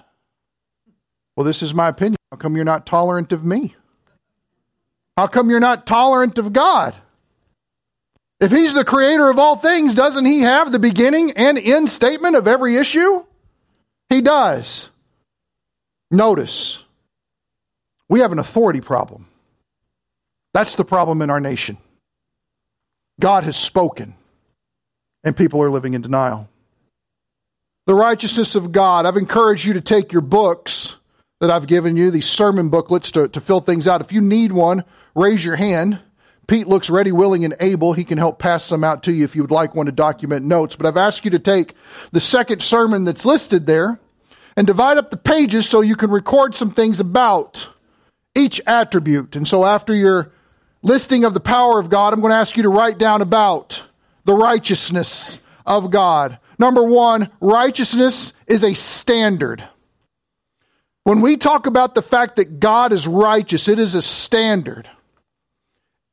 Well, 1.36 1.44
this 1.44 1.62
is 1.62 1.74
my 1.74 1.88
opinion. 1.88 2.16
How 2.30 2.36
come 2.36 2.56
you're 2.56 2.64
not 2.64 2.86
tolerant 2.86 3.32
of 3.32 3.44
me? 3.44 3.74
How 5.16 5.26
come 5.26 5.50
you're 5.50 5.60
not 5.60 5.86
tolerant 5.86 6.38
of 6.38 6.52
God? 6.52 6.94
If 8.40 8.50
He's 8.50 8.74
the 8.74 8.84
creator 8.84 9.28
of 9.28 9.38
all 9.38 9.56
things, 9.56 9.94
doesn't 9.94 10.24
He 10.24 10.40
have 10.40 10.72
the 10.72 10.78
beginning 10.78 11.32
and 11.32 11.58
end 11.58 11.88
statement 11.88 12.36
of 12.36 12.48
every 12.48 12.76
issue? 12.76 13.24
He 14.08 14.20
does. 14.20 14.90
Notice, 16.10 16.84
we 18.08 18.20
have 18.20 18.32
an 18.32 18.38
authority 18.38 18.80
problem. 18.80 19.26
That's 20.52 20.74
the 20.74 20.84
problem 20.84 21.22
in 21.22 21.30
our 21.30 21.40
nation. 21.40 21.76
God 23.20 23.44
has 23.44 23.56
spoken 23.56 24.14
and 25.22 25.36
people 25.36 25.62
are 25.62 25.70
living 25.70 25.94
in 25.94 26.02
denial. 26.02 26.49
The 27.90 27.96
righteousness 27.96 28.54
of 28.54 28.70
God. 28.70 29.04
I've 29.04 29.16
encouraged 29.16 29.64
you 29.64 29.72
to 29.72 29.80
take 29.80 30.12
your 30.12 30.22
books 30.22 30.94
that 31.40 31.50
I've 31.50 31.66
given 31.66 31.96
you, 31.96 32.12
these 32.12 32.28
sermon 32.28 32.68
booklets, 32.68 33.10
to, 33.10 33.26
to 33.26 33.40
fill 33.40 33.58
things 33.58 33.88
out. 33.88 34.00
If 34.00 34.12
you 34.12 34.20
need 34.20 34.52
one, 34.52 34.84
raise 35.16 35.44
your 35.44 35.56
hand. 35.56 35.98
Pete 36.46 36.68
looks 36.68 36.88
ready, 36.88 37.10
willing, 37.10 37.44
and 37.44 37.56
able. 37.58 37.92
He 37.92 38.04
can 38.04 38.16
help 38.16 38.38
pass 38.38 38.64
some 38.64 38.84
out 38.84 39.02
to 39.02 39.12
you 39.12 39.24
if 39.24 39.34
you 39.34 39.42
would 39.42 39.50
like 39.50 39.74
one 39.74 39.86
to 39.86 39.92
document 39.92 40.46
notes. 40.46 40.76
But 40.76 40.86
I've 40.86 40.96
asked 40.96 41.24
you 41.24 41.32
to 41.32 41.40
take 41.40 41.74
the 42.12 42.20
second 42.20 42.62
sermon 42.62 43.06
that's 43.06 43.24
listed 43.24 43.66
there 43.66 43.98
and 44.56 44.68
divide 44.68 44.96
up 44.96 45.10
the 45.10 45.16
pages 45.16 45.68
so 45.68 45.80
you 45.80 45.96
can 45.96 46.10
record 46.10 46.54
some 46.54 46.70
things 46.70 47.00
about 47.00 47.68
each 48.36 48.60
attribute. 48.68 49.34
And 49.34 49.48
so 49.48 49.64
after 49.64 49.92
your 49.92 50.30
listing 50.82 51.24
of 51.24 51.34
the 51.34 51.40
power 51.40 51.80
of 51.80 51.90
God, 51.90 52.12
I'm 52.12 52.20
going 52.20 52.30
to 52.30 52.36
ask 52.36 52.56
you 52.56 52.62
to 52.62 52.68
write 52.68 52.98
down 52.98 53.20
about 53.20 53.82
the 54.26 54.34
righteousness 54.34 55.40
of 55.66 55.90
God. 55.90 56.38
Number 56.60 56.84
one, 56.84 57.30
righteousness 57.40 58.34
is 58.46 58.62
a 58.62 58.74
standard. 58.74 59.64
When 61.04 61.22
we 61.22 61.38
talk 61.38 61.64
about 61.64 61.94
the 61.94 62.02
fact 62.02 62.36
that 62.36 62.60
God 62.60 62.92
is 62.92 63.08
righteous, 63.08 63.66
it 63.66 63.78
is 63.78 63.94
a 63.94 64.02
standard. 64.02 64.86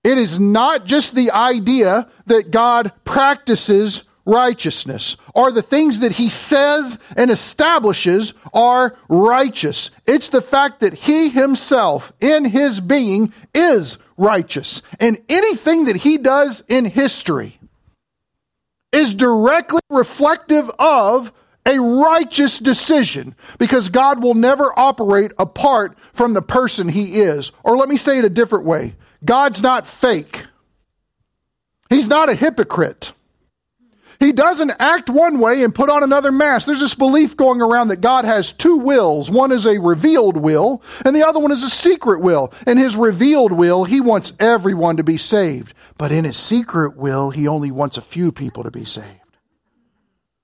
It 0.05 0.17
is 0.17 0.39
not 0.39 0.85
just 0.85 1.13
the 1.13 1.31
idea 1.31 2.09
that 2.27 2.49
God 2.49 2.93
practices 3.03 4.03
righteousness 4.25 5.17
or 5.35 5.51
the 5.51 5.61
things 5.61 5.99
that 5.99 6.13
he 6.13 6.29
says 6.29 6.97
and 7.17 7.29
establishes 7.29 8.33
are 8.53 8.97
righteous. 9.09 9.91
It's 10.05 10.29
the 10.29 10.41
fact 10.41 10.79
that 10.79 10.93
he 10.93 11.27
himself 11.27 12.13
in 12.21 12.45
his 12.45 12.79
being 12.79 13.33
is 13.53 13.97
righteous. 14.15 14.81
And 15.01 15.21
anything 15.27 15.85
that 15.85 15.97
he 15.97 16.17
does 16.17 16.63
in 16.69 16.85
history 16.85 17.59
is 18.91 19.13
directly 19.13 19.81
reflective 19.89 20.69
of 20.79 21.31
a 21.65 21.79
righteous 21.79 22.59
decision 22.59 23.35
because 23.59 23.89
God 23.89 24.23
will 24.23 24.33
never 24.33 24.77
operate 24.79 25.31
apart 25.37 25.97
from 26.13 26.33
the 26.33 26.41
person 26.41 26.87
he 26.87 27.19
is. 27.19 27.51
Or 27.63 27.75
let 27.75 27.89
me 27.89 27.97
say 27.97 28.19
it 28.19 28.25
a 28.25 28.29
different 28.29 28.65
way 28.65 28.95
God's 29.23 29.61
not 29.61 29.85
fake, 29.85 30.45
he's 31.89 32.07
not 32.07 32.29
a 32.29 32.35
hypocrite. 32.35 33.13
He 34.19 34.31
doesn't 34.31 34.73
act 34.79 35.09
one 35.09 35.39
way 35.39 35.63
and 35.63 35.75
put 35.75 35.89
on 35.89 36.01
another 36.01 36.31
mask. 36.31 36.65
There's 36.65 36.79
this 36.79 36.95
belief 36.95 37.37
going 37.37 37.61
around 37.61 37.89
that 37.89 38.01
God 38.01 38.25
has 38.25 38.51
two 38.51 38.77
wills. 38.77 39.29
One 39.29 39.51
is 39.51 39.65
a 39.65 39.79
revealed 39.79 40.37
will, 40.37 40.81
and 41.05 41.15
the 41.15 41.25
other 41.25 41.39
one 41.39 41.51
is 41.51 41.63
a 41.63 41.69
secret 41.69 42.21
will. 42.21 42.51
In 42.65 42.77
his 42.77 42.95
revealed 42.95 43.51
will, 43.51 43.83
he 43.83 44.01
wants 44.01 44.33
everyone 44.39 44.97
to 44.97 45.03
be 45.03 45.17
saved. 45.17 45.73
But 45.97 46.11
in 46.11 46.25
his 46.25 46.37
secret 46.37 46.97
will, 46.97 47.29
he 47.29 47.47
only 47.47 47.69
wants 47.69 47.97
a 47.97 48.01
few 48.01 48.31
people 48.31 48.63
to 48.63 48.71
be 48.71 48.85
saved. 48.85 49.21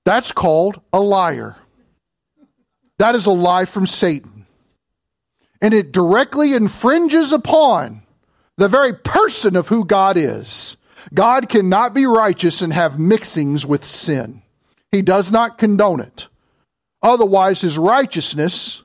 That's 0.06 0.32
called 0.32 0.82
a 0.92 1.00
liar. 1.00 1.56
That 3.00 3.16
is 3.16 3.26
a 3.26 3.32
lie 3.32 3.66
from 3.66 3.88
Satan. 3.88 4.46
And 5.62 5.74
it 5.74 5.92
directly 5.92 6.54
infringes 6.54 7.32
upon 7.32 8.04
the 8.58 8.68
very 8.68 8.94
person 8.94 9.56
of 9.56 9.70
who 9.70 9.86
God 9.86 10.18
is. 10.18 10.78
God 11.14 11.50
cannot 11.50 11.94
be 11.94 12.06
righteous 12.06 12.62
and 12.62 12.72
have 12.74 13.00
mixings 13.00 13.66
with 13.66 13.86
sin. 13.86 14.42
He 14.92 15.02
does 15.02 15.32
not 15.32 15.58
condone 15.58 16.00
it. 16.00 16.28
Otherwise, 17.02 17.62
his 17.62 17.78
righteousness 17.78 18.84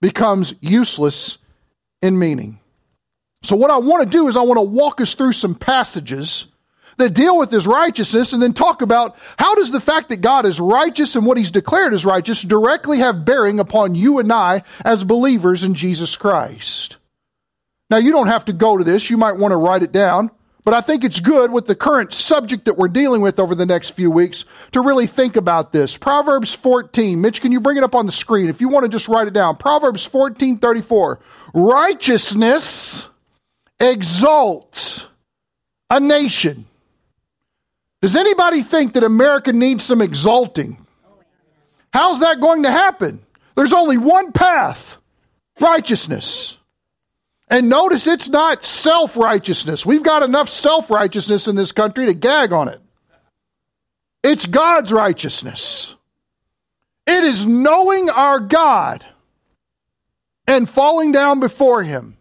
becomes 0.00 0.54
useless 0.60 1.38
in 2.02 2.18
meaning. 2.18 2.58
So, 3.42 3.56
what 3.56 3.70
I 3.70 3.78
want 3.78 4.02
to 4.02 4.18
do 4.18 4.28
is, 4.28 4.36
I 4.36 4.42
want 4.42 4.58
to 4.58 4.62
walk 4.62 5.00
us 5.00 5.14
through 5.14 5.32
some 5.32 5.54
passages 5.54 6.46
that 6.98 7.14
deal 7.14 7.38
with 7.38 7.50
his 7.50 7.66
righteousness 7.66 8.32
and 8.32 8.42
then 8.42 8.52
talk 8.52 8.82
about 8.82 9.16
how 9.38 9.54
does 9.54 9.70
the 9.70 9.80
fact 9.80 10.10
that 10.10 10.20
God 10.20 10.44
is 10.44 10.60
righteous 10.60 11.16
and 11.16 11.24
what 11.24 11.38
he's 11.38 11.50
declared 11.50 11.94
as 11.94 12.04
righteous 12.04 12.42
directly 12.42 12.98
have 12.98 13.24
bearing 13.24 13.58
upon 13.58 13.94
you 13.94 14.18
and 14.18 14.32
I 14.32 14.62
as 14.84 15.04
believers 15.04 15.64
in 15.64 15.74
Jesus 15.74 16.16
Christ. 16.16 16.98
Now, 17.88 17.96
you 17.96 18.12
don't 18.12 18.28
have 18.28 18.44
to 18.46 18.52
go 18.52 18.76
to 18.76 18.84
this, 18.84 19.10
you 19.10 19.16
might 19.16 19.38
want 19.38 19.52
to 19.52 19.56
write 19.56 19.82
it 19.82 19.92
down. 19.92 20.30
But 20.64 20.74
I 20.74 20.80
think 20.80 21.04
it's 21.04 21.20
good 21.20 21.52
with 21.52 21.66
the 21.66 21.74
current 21.74 22.12
subject 22.12 22.66
that 22.66 22.76
we're 22.76 22.88
dealing 22.88 23.22
with 23.22 23.40
over 23.40 23.54
the 23.54 23.66
next 23.66 23.90
few 23.90 24.10
weeks 24.10 24.44
to 24.72 24.80
really 24.80 25.06
think 25.06 25.36
about 25.36 25.72
this. 25.72 25.96
Proverbs 25.96 26.52
14. 26.54 27.20
Mitch, 27.20 27.40
can 27.40 27.50
you 27.50 27.60
bring 27.60 27.76
it 27.76 27.82
up 27.82 27.94
on 27.94 28.06
the 28.06 28.12
screen 28.12 28.48
if 28.48 28.60
you 28.60 28.68
want 28.68 28.84
to 28.84 28.88
just 28.88 29.08
write 29.08 29.26
it 29.26 29.34
down? 29.34 29.56
Proverbs 29.56 30.04
14 30.04 30.58
34. 30.58 31.20
Righteousness 31.54 33.08
exalts 33.78 35.06
a 35.88 35.98
nation. 35.98 36.66
Does 38.02 38.16
anybody 38.16 38.62
think 38.62 38.94
that 38.94 39.04
America 39.04 39.52
needs 39.52 39.84
some 39.84 40.00
exalting? 40.00 40.86
How's 41.92 42.20
that 42.20 42.40
going 42.40 42.62
to 42.62 42.70
happen? 42.70 43.20
There's 43.56 43.72
only 43.72 43.98
one 43.98 44.32
path 44.32 44.98
righteousness. 45.60 46.56
And 47.50 47.68
notice 47.68 48.06
it's 48.06 48.28
not 48.28 48.64
self 48.64 49.16
righteousness. 49.16 49.84
We've 49.84 50.02
got 50.02 50.22
enough 50.22 50.48
self 50.48 50.90
righteousness 50.90 51.48
in 51.48 51.56
this 51.56 51.72
country 51.72 52.06
to 52.06 52.14
gag 52.14 52.52
on 52.52 52.68
it. 52.68 52.80
It's 54.22 54.46
God's 54.46 54.92
righteousness. 54.92 55.96
It 57.06 57.24
is 57.24 57.44
knowing 57.44 58.08
our 58.08 58.38
God 58.38 59.04
and 60.46 60.68
falling 60.68 61.12
down 61.12 61.40
before 61.40 61.82
Him 61.82 62.16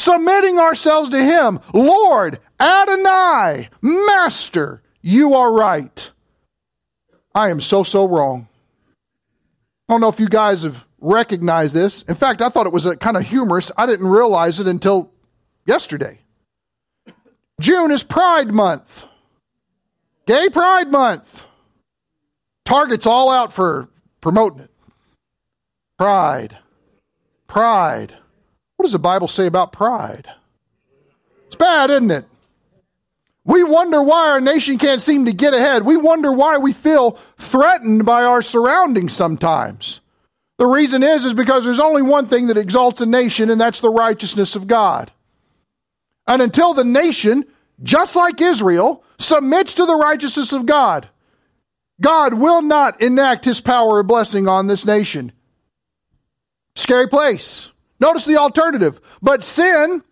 submitting 0.00 0.58
ourselves 0.58 1.10
to 1.10 1.22
Him. 1.22 1.60
Lord, 1.72 2.40
Adonai, 2.58 3.68
Master, 3.80 4.82
you 5.02 5.34
are 5.34 5.52
right. 5.52 6.10
I 7.34 7.50
am 7.50 7.60
so, 7.60 7.82
so 7.82 8.08
wrong. 8.08 8.48
I 9.88 9.92
don't 9.92 10.00
know 10.00 10.08
if 10.08 10.20
you 10.20 10.28
guys 10.28 10.62
have 10.62 10.86
recognize 11.00 11.72
this. 11.72 12.02
In 12.02 12.14
fact, 12.14 12.42
I 12.42 12.48
thought 12.48 12.66
it 12.66 12.72
was 12.72 12.86
a 12.86 12.96
kind 12.96 13.16
of 13.16 13.24
humorous. 13.24 13.72
I 13.76 13.86
didn't 13.86 14.06
realize 14.06 14.60
it 14.60 14.66
until 14.66 15.10
yesterday. 15.66 16.20
June 17.60 17.90
is 17.90 18.02
Pride 18.02 18.48
Month. 18.48 19.06
Gay 20.26 20.48
Pride 20.48 20.90
Month. 20.90 21.46
Target's 22.64 23.06
all 23.06 23.30
out 23.30 23.52
for 23.52 23.88
promoting 24.20 24.60
it. 24.60 24.70
Pride. 25.98 26.56
Pride. 27.46 28.14
What 28.76 28.84
does 28.84 28.92
the 28.92 28.98
Bible 28.98 29.28
say 29.28 29.46
about 29.46 29.72
pride? 29.72 30.28
It's 31.46 31.56
bad, 31.56 31.90
isn't 31.90 32.10
it? 32.10 32.24
We 33.44 33.64
wonder 33.64 34.02
why 34.02 34.30
our 34.30 34.40
nation 34.40 34.78
can't 34.78 35.02
seem 35.02 35.24
to 35.26 35.32
get 35.32 35.52
ahead. 35.52 35.84
We 35.84 35.96
wonder 35.96 36.32
why 36.32 36.58
we 36.58 36.72
feel 36.72 37.18
threatened 37.36 38.06
by 38.06 38.22
our 38.22 38.40
surroundings 38.40 39.12
sometimes. 39.12 40.00
The 40.60 40.66
reason 40.66 41.02
is 41.02 41.24
is 41.24 41.32
because 41.32 41.64
there's 41.64 41.80
only 41.80 42.02
one 42.02 42.26
thing 42.26 42.48
that 42.48 42.58
exalts 42.58 43.00
a 43.00 43.06
nation 43.06 43.48
and 43.48 43.58
that's 43.58 43.80
the 43.80 43.88
righteousness 43.88 44.56
of 44.56 44.66
God. 44.66 45.10
And 46.26 46.42
until 46.42 46.74
the 46.74 46.84
nation, 46.84 47.46
just 47.82 48.14
like 48.14 48.42
Israel, 48.42 49.02
submits 49.18 49.72
to 49.74 49.86
the 49.86 49.96
righteousness 49.96 50.52
of 50.52 50.66
God, 50.66 51.08
God 51.98 52.34
will 52.34 52.60
not 52.60 53.00
enact 53.00 53.46
his 53.46 53.62
power 53.62 53.96
or 53.96 54.02
blessing 54.02 54.48
on 54.48 54.66
this 54.66 54.84
nation. 54.84 55.32
Scary 56.74 57.08
place. 57.08 57.70
Notice 57.98 58.26
the 58.26 58.36
alternative. 58.36 59.00
But 59.22 59.42
sin 59.42 60.04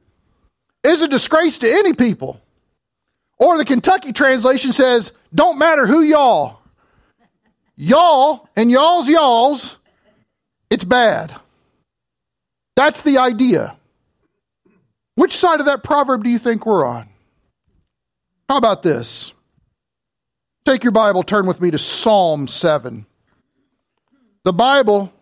is 0.82 1.02
a 1.02 1.08
disgrace 1.08 1.58
to 1.58 1.70
any 1.70 1.92
people. 1.92 2.40
Or 3.38 3.58
the 3.58 3.66
Kentucky 3.66 4.14
translation 4.14 4.72
says, 4.72 5.12
don't 5.34 5.58
matter 5.58 5.86
who 5.86 6.00
y'all. 6.00 6.60
Y'all 7.76 8.48
and 8.56 8.70
y'all's 8.70 9.10
y'all's, 9.10 9.77
it's 10.70 10.84
bad. 10.84 11.34
That's 12.76 13.00
the 13.00 13.18
idea. 13.18 13.76
Which 15.14 15.36
side 15.36 15.60
of 15.60 15.66
that 15.66 15.82
proverb 15.82 16.24
do 16.24 16.30
you 16.30 16.38
think 16.38 16.64
we're 16.64 16.86
on? 16.86 17.08
How 18.48 18.56
about 18.56 18.82
this? 18.82 19.32
Take 20.64 20.84
your 20.84 20.92
Bible, 20.92 21.22
turn 21.22 21.46
with 21.46 21.60
me 21.60 21.70
to 21.70 21.78
Psalm 21.78 22.46
7. 22.46 23.06
The 24.44 24.52
Bible 24.52 25.12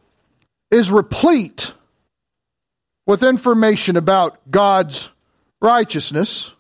is 0.71 0.91
replete 0.91 1.73
with 3.07 3.23
information 3.23 3.97
about 3.97 4.38
God's 4.50 5.09
righteousness. 5.61 6.53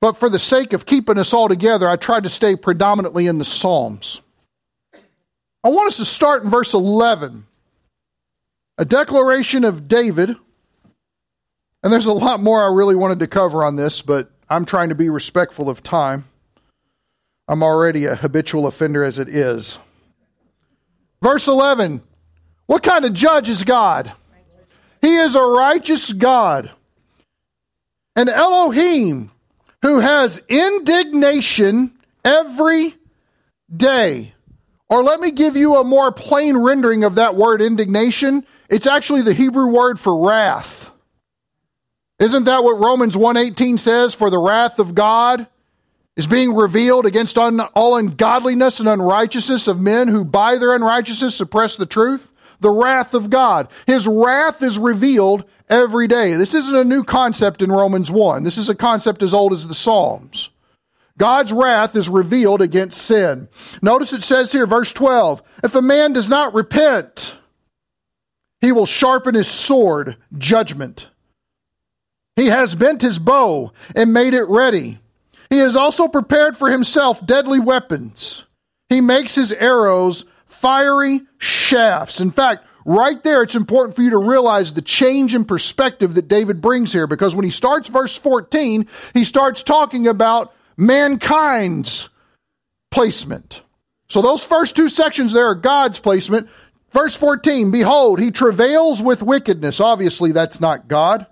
But 0.00 0.16
for 0.18 0.28
the 0.28 0.38
sake 0.38 0.72
of 0.72 0.84
keeping 0.84 1.16
us 1.16 1.32
all 1.32 1.48
together, 1.48 1.88
I 1.88 1.96
tried 1.96 2.24
to 2.24 2.28
stay 2.28 2.56
predominantly 2.56 3.26
in 3.26 3.38
the 3.38 3.44
Psalms. 3.44 4.20
I 5.64 5.68
want 5.68 5.86
us 5.86 5.96
to 5.96 6.04
start 6.04 6.44
in 6.44 6.50
verse 6.50 6.74
11, 6.74 7.46
a 8.76 8.84
declaration 8.84 9.64
of 9.64 9.88
David. 9.88 10.36
And 11.82 11.90
there's 11.90 12.04
a 12.04 12.12
lot 12.12 12.40
more 12.40 12.62
I 12.62 12.68
really 12.68 12.94
wanted 12.94 13.20
to 13.20 13.26
cover 13.26 13.64
on 13.64 13.76
this, 13.76 14.02
but 14.02 14.30
I'm 14.50 14.66
trying 14.66 14.90
to 14.90 14.94
be 14.94 15.08
respectful 15.08 15.70
of 15.70 15.82
time. 15.82 16.26
I'm 17.48 17.62
already 17.62 18.04
a 18.04 18.14
habitual 18.14 18.66
offender 18.66 19.02
as 19.02 19.18
it 19.18 19.30
is. 19.30 19.78
Verse 21.22 21.48
11 21.48 22.02
What 22.66 22.82
kind 22.82 23.06
of 23.06 23.14
judge 23.14 23.48
is 23.48 23.64
God? 23.64 24.12
He 25.00 25.16
is 25.16 25.34
a 25.34 25.42
righteous 25.42 26.12
God. 26.12 26.70
An 28.16 28.28
Elohim 28.28 29.30
who 29.80 30.00
has 30.00 30.42
indignation 30.48 31.92
every 32.22 32.94
day. 33.74 34.33
Or 34.90 35.02
let 35.02 35.20
me 35.20 35.30
give 35.30 35.56
you 35.56 35.76
a 35.76 35.84
more 35.84 36.12
plain 36.12 36.56
rendering 36.56 37.04
of 37.04 37.14
that 37.14 37.34
word 37.36 37.62
indignation. 37.62 38.44
It's 38.68 38.86
actually 38.86 39.22
the 39.22 39.32
Hebrew 39.32 39.68
word 39.68 39.98
for 39.98 40.26
wrath. 40.26 40.90
Isn't 42.18 42.44
that 42.44 42.62
what 42.62 42.78
Romans 42.78 43.16
1:18 43.16 43.78
says 43.78 44.14
for 44.14 44.30
the 44.30 44.38
wrath 44.38 44.78
of 44.78 44.94
God 44.94 45.46
is 46.16 46.26
being 46.26 46.54
revealed 46.54 47.06
against 47.06 47.36
un- 47.36 47.60
all 47.74 47.96
ungodliness 47.96 48.78
and 48.78 48.88
unrighteousness 48.88 49.66
of 49.66 49.80
men 49.80 50.08
who 50.08 50.24
by 50.24 50.56
their 50.56 50.74
unrighteousness 50.74 51.34
suppress 51.34 51.76
the 51.76 51.86
truth? 51.86 52.30
The 52.60 52.70
wrath 52.70 53.14
of 53.14 53.30
God. 53.30 53.68
His 53.86 54.06
wrath 54.06 54.62
is 54.62 54.78
revealed 54.78 55.44
every 55.68 56.06
day. 56.06 56.34
This 56.34 56.54
isn't 56.54 56.74
a 56.74 56.84
new 56.84 57.02
concept 57.02 57.62
in 57.62 57.72
Romans 57.72 58.10
1. 58.10 58.44
This 58.44 58.58
is 58.58 58.68
a 58.68 58.74
concept 58.74 59.22
as 59.22 59.34
old 59.34 59.52
as 59.52 59.66
the 59.66 59.74
Psalms. 59.74 60.50
God's 61.16 61.52
wrath 61.52 61.94
is 61.94 62.08
revealed 62.08 62.60
against 62.60 63.00
sin. 63.00 63.48
Notice 63.80 64.12
it 64.12 64.22
says 64.22 64.50
here, 64.52 64.66
verse 64.66 64.92
12, 64.92 65.42
if 65.62 65.74
a 65.74 65.82
man 65.82 66.12
does 66.12 66.28
not 66.28 66.54
repent, 66.54 67.36
he 68.60 68.72
will 68.72 68.86
sharpen 68.86 69.34
his 69.34 69.48
sword, 69.48 70.16
judgment. 70.36 71.08
He 72.36 72.46
has 72.46 72.74
bent 72.74 73.02
his 73.02 73.18
bow 73.18 73.72
and 73.94 74.12
made 74.12 74.34
it 74.34 74.48
ready. 74.48 74.98
He 75.50 75.58
has 75.58 75.76
also 75.76 76.08
prepared 76.08 76.56
for 76.56 76.70
himself 76.70 77.24
deadly 77.24 77.60
weapons. 77.60 78.44
He 78.88 79.00
makes 79.00 79.34
his 79.34 79.52
arrows 79.52 80.24
fiery 80.46 81.20
shafts. 81.38 82.20
In 82.20 82.32
fact, 82.32 82.64
right 82.84 83.22
there, 83.22 83.42
it's 83.42 83.54
important 83.54 83.94
for 83.94 84.02
you 84.02 84.10
to 84.10 84.18
realize 84.18 84.72
the 84.72 84.82
change 84.82 85.34
in 85.34 85.44
perspective 85.44 86.14
that 86.14 86.26
David 86.26 86.60
brings 86.60 86.92
here 86.92 87.06
because 87.06 87.36
when 87.36 87.44
he 87.44 87.50
starts 87.50 87.88
verse 87.88 88.16
14, 88.16 88.88
he 89.12 89.24
starts 89.24 89.62
talking 89.62 90.08
about 90.08 90.52
mankind's 90.76 92.08
placement. 92.90 93.62
So 94.08 94.22
those 94.22 94.44
first 94.44 94.76
two 94.76 94.88
sections 94.88 95.32
there 95.32 95.46
are 95.46 95.54
God's 95.54 95.98
placement. 95.98 96.48
Verse 96.92 97.16
14, 97.16 97.72
behold, 97.72 98.20
he 98.20 98.30
travails 98.30 99.02
with 99.02 99.22
wickedness. 99.22 99.80
Obviously, 99.80 100.30
that's 100.30 100.60
not 100.60 100.86
God. 100.86 101.26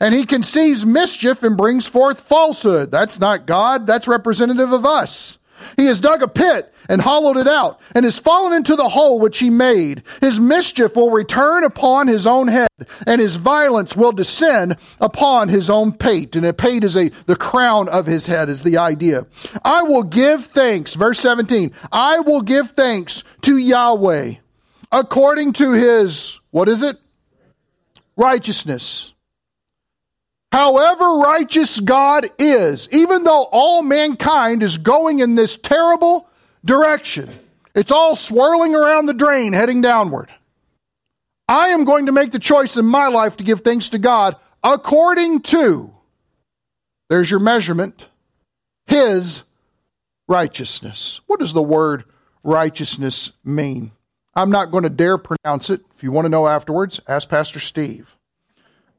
And 0.00 0.14
he 0.14 0.24
conceives 0.24 0.86
mischief 0.86 1.42
and 1.42 1.56
brings 1.56 1.88
forth 1.88 2.20
falsehood. 2.20 2.92
That's 2.92 3.18
not 3.18 3.46
God, 3.46 3.86
that's 3.86 4.06
representative 4.06 4.72
of 4.72 4.86
us. 4.86 5.38
He 5.76 5.86
has 5.86 6.00
dug 6.00 6.22
a 6.22 6.28
pit 6.28 6.72
and 6.88 7.00
hollowed 7.00 7.36
it 7.36 7.48
out, 7.48 7.80
and 7.94 8.04
has 8.04 8.18
fallen 8.18 8.52
into 8.52 8.76
the 8.76 8.88
hole 8.88 9.18
which 9.18 9.38
he 9.38 9.50
made. 9.50 10.02
His 10.20 10.38
mischief 10.38 10.94
will 10.94 11.10
return 11.10 11.64
upon 11.64 12.06
his 12.06 12.26
own 12.26 12.48
head, 12.48 12.68
and 13.06 13.20
his 13.20 13.36
violence 13.36 13.96
will 13.96 14.12
descend 14.12 14.76
upon 15.00 15.48
his 15.48 15.68
own 15.68 15.92
pate. 15.92 16.36
And 16.36 16.46
a 16.46 16.52
pate 16.52 16.84
is 16.84 16.96
a 16.96 17.10
the 17.26 17.36
crown 17.36 17.88
of 17.88 18.06
his 18.06 18.26
head, 18.26 18.48
is 18.48 18.62
the 18.62 18.78
idea. 18.78 19.26
I 19.64 19.82
will 19.82 20.04
give 20.04 20.46
thanks, 20.46 20.94
verse 20.94 21.18
17. 21.18 21.72
I 21.90 22.20
will 22.20 22.42
give 22.42 22.70
thanks 22.70 23.24
to 23.42 23.56
Yahweh 23.56 24.34
according 24.92 25.54
to 25.54 25.72
his, 25.72 26.38
what 26.50 26.68
is 26.68 26.82
it? 26.82 26.96
Righteousness. 28.16 29.12
However 30.52 31.18
righteous 31.18 31.80
God 31.80 32.28
is, 32.38 32.88
even 32.92 33.24
though 33.24 33.44
all 33.50 33.82
mankind 33.82 34.62
is 34.62 34.78
going 34.78 35.18
in 35.18 35.34
this 35.34 35.56
terrible 35.56 36.28
direction, 36.64 37.28
it's 37.74 37.92
all 37.92 38.16
swirling 38.16 38.74
around 38.74 39.06
the 39.06 39.14
drain 39.14 39.52
heading 39.52 39.80
downward. 39.80 40.30
I 41.48 41.68
am 41.68 41.84
going 41.84 42.06
to 42.06 42.12
make 42.12 42.32
the 42.32 42.38
choice 42.38 42.76
in 42.76 42.86
my 42.86 43.08
life 43.08 43.36
to 43.36 43.44
give 43.44 43.60
thanks 43.60 43.90
to 43.90 43.98
God 43.98 44.36
according 44.64 45.42
to, 45.42 45.92
there's 47.08 47.30
your 47.30 47.40
measurement, 47.40 48.06
His 48.86 49.44
righteousness. 50.26 51.20
What 51.26 51.38
does 51.38 51.52
the 51.52 51.62
word 51.62 52.04
righteousness 52.42 53.32
mean? 53.44 53.92
I'm 54.34 54.50
not 54.50 54.70
going 54.70 54.82
to 54.84 54.90
dare 54.90 55.18
pronounce 55.18 55.70
it. 55.70 55.82
If 55.96 56.02
you 56.02 56.12
want 56.12 56.24
to 56.24 56.30
know 56.30 56.46
afterwards, 56.46 57.00
ask 57.06 57.28
Pastor 57.28 57.60
Steve. 57.60 58.15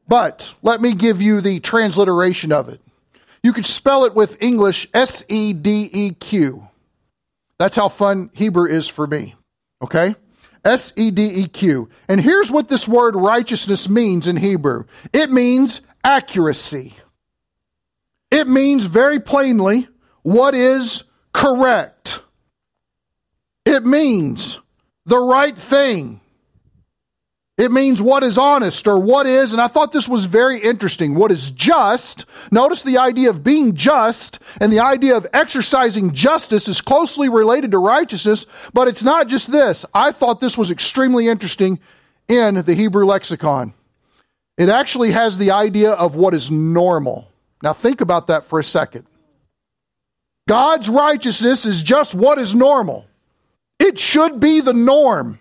But 0.07 0.53
let 0.61 0.81
me 0.81 0.93
give 0.93 1.21
you 1.21 1.41
the 1.41 1.59
transliteration 1.59 2.51
of 2.51 2.69
it. 2.69 2.81
You 3.43 3.53
could 3.53 3.65
spell 3.65 4.05
it 4.05 4.13
with 4.13 4.41
English 4.41 4.87
S 4.93 5.23
E 5.27 5.53
D 5.53 5.89
E 5.91 6.11
Q. 6.11 6.67
That's 7.57 7.75
how 7.75 7.89
fun 7.89 8.29
Hebrew 8.33 8.67
is 8.67 8.87
for 8.87 9.07
me. 9.07 9.35
Okay? 9.81 10.15
S 10.63 10.93
E 10.95 11.11
D 11.11 11.27
E 11.27 11.47
Q. 11.47 11.89
And 12.07 12.21
here's 12.21 12.51
what 12.51 12.67
this 12.67 12.87
word 12.87 13.15
righteousness 13.15 13.89
means 13.89 14.27
in 14.27 14.37
Hebrew 14.37 14.85
it 15.13 15.31
means 15.31 15.81
accuracy. 16.03 16.93
It 18.31 18.47
means 18.47 18.85
very 18.85 19.19
plainly 19.19 19.87
what 20.23 20.53
is 20.53 21.03
correct. 21.33 22.21
It 23.65 23.85
means 23.85 24.59
the 25.05 25.19
right 25.19 25.57
thing. 25.57 26.19
It 27.57 27.71
means 27.71 28.03
what 28.03 28.21
is 28.21 28.37
honest 28.37 28.87
or 28.87 28.99
what 28.99 29.25
is, 29.25 29.51
and 29.51 29.59
I 29.59 29.67
thought 29.67 29.91
this 29.91 30.07
was 30.07 30.25
very 30.25 30.59
interesting, 30.59 31.15
what 31.15 31.31
is 31.31 31.49
just. 31.49 32.25
Notice 32.51 32.83
the 32.83 32.99
idea 32.99 33.31
of 33.31 33.43
being 33.43 33.73
just 33.73 34.39
and 34.61 34.71
the 34.71 34.79
idea 34.79 35.17
of 35.17 35.25
exercising 35.33 36.13
justice 36.13 36.67
is 36.67 36.81
closely 36.81 37.29
related 37.29 37.71
to 37.71 37.79
righteousness, 37.79 38.45
but 38.73 38.87
it's 38.87 39.03
not 39.03 39.27
just 39.27 39.51
this. 39.51 39.85
I 39.91 40.11
thought 40.11 40.39
this 40.39 40.57
was 40.57 40.69
extremely 40.69 41.27
interesting 41.27 41.79
in 42.27 42.55
the 42.55 42.75
Hebrew 42.75 43.05
lexicon. 43.05 43.73
It 44.57 44.69
actually 44.69 45.11
has 45.11 45.39
the 45.39 45.49
idea 45.49 45.91
of 45.91 46.15
what 46.15 46.35
is 46.35 46.51
normal. 46.51 47.31
Now 47.63 47.73
think 47.73 48.01
about 48.01 48.27
that 48.27 48.45
for 48.45 48.59
a 48.59 48.63
second. 48.63 49.07
God's 50.47 50.89
righteousness 50.89 51.65
is 51.65 51.81
just 51.81 52.13
what 52.13 52.37
is 52.37 52.53
normal. 52.53 53.07
It 53.79 53.99
should 53.99 54.39
be 54.39 54.61
the 54.61 54.73
norm. 54.73 55.39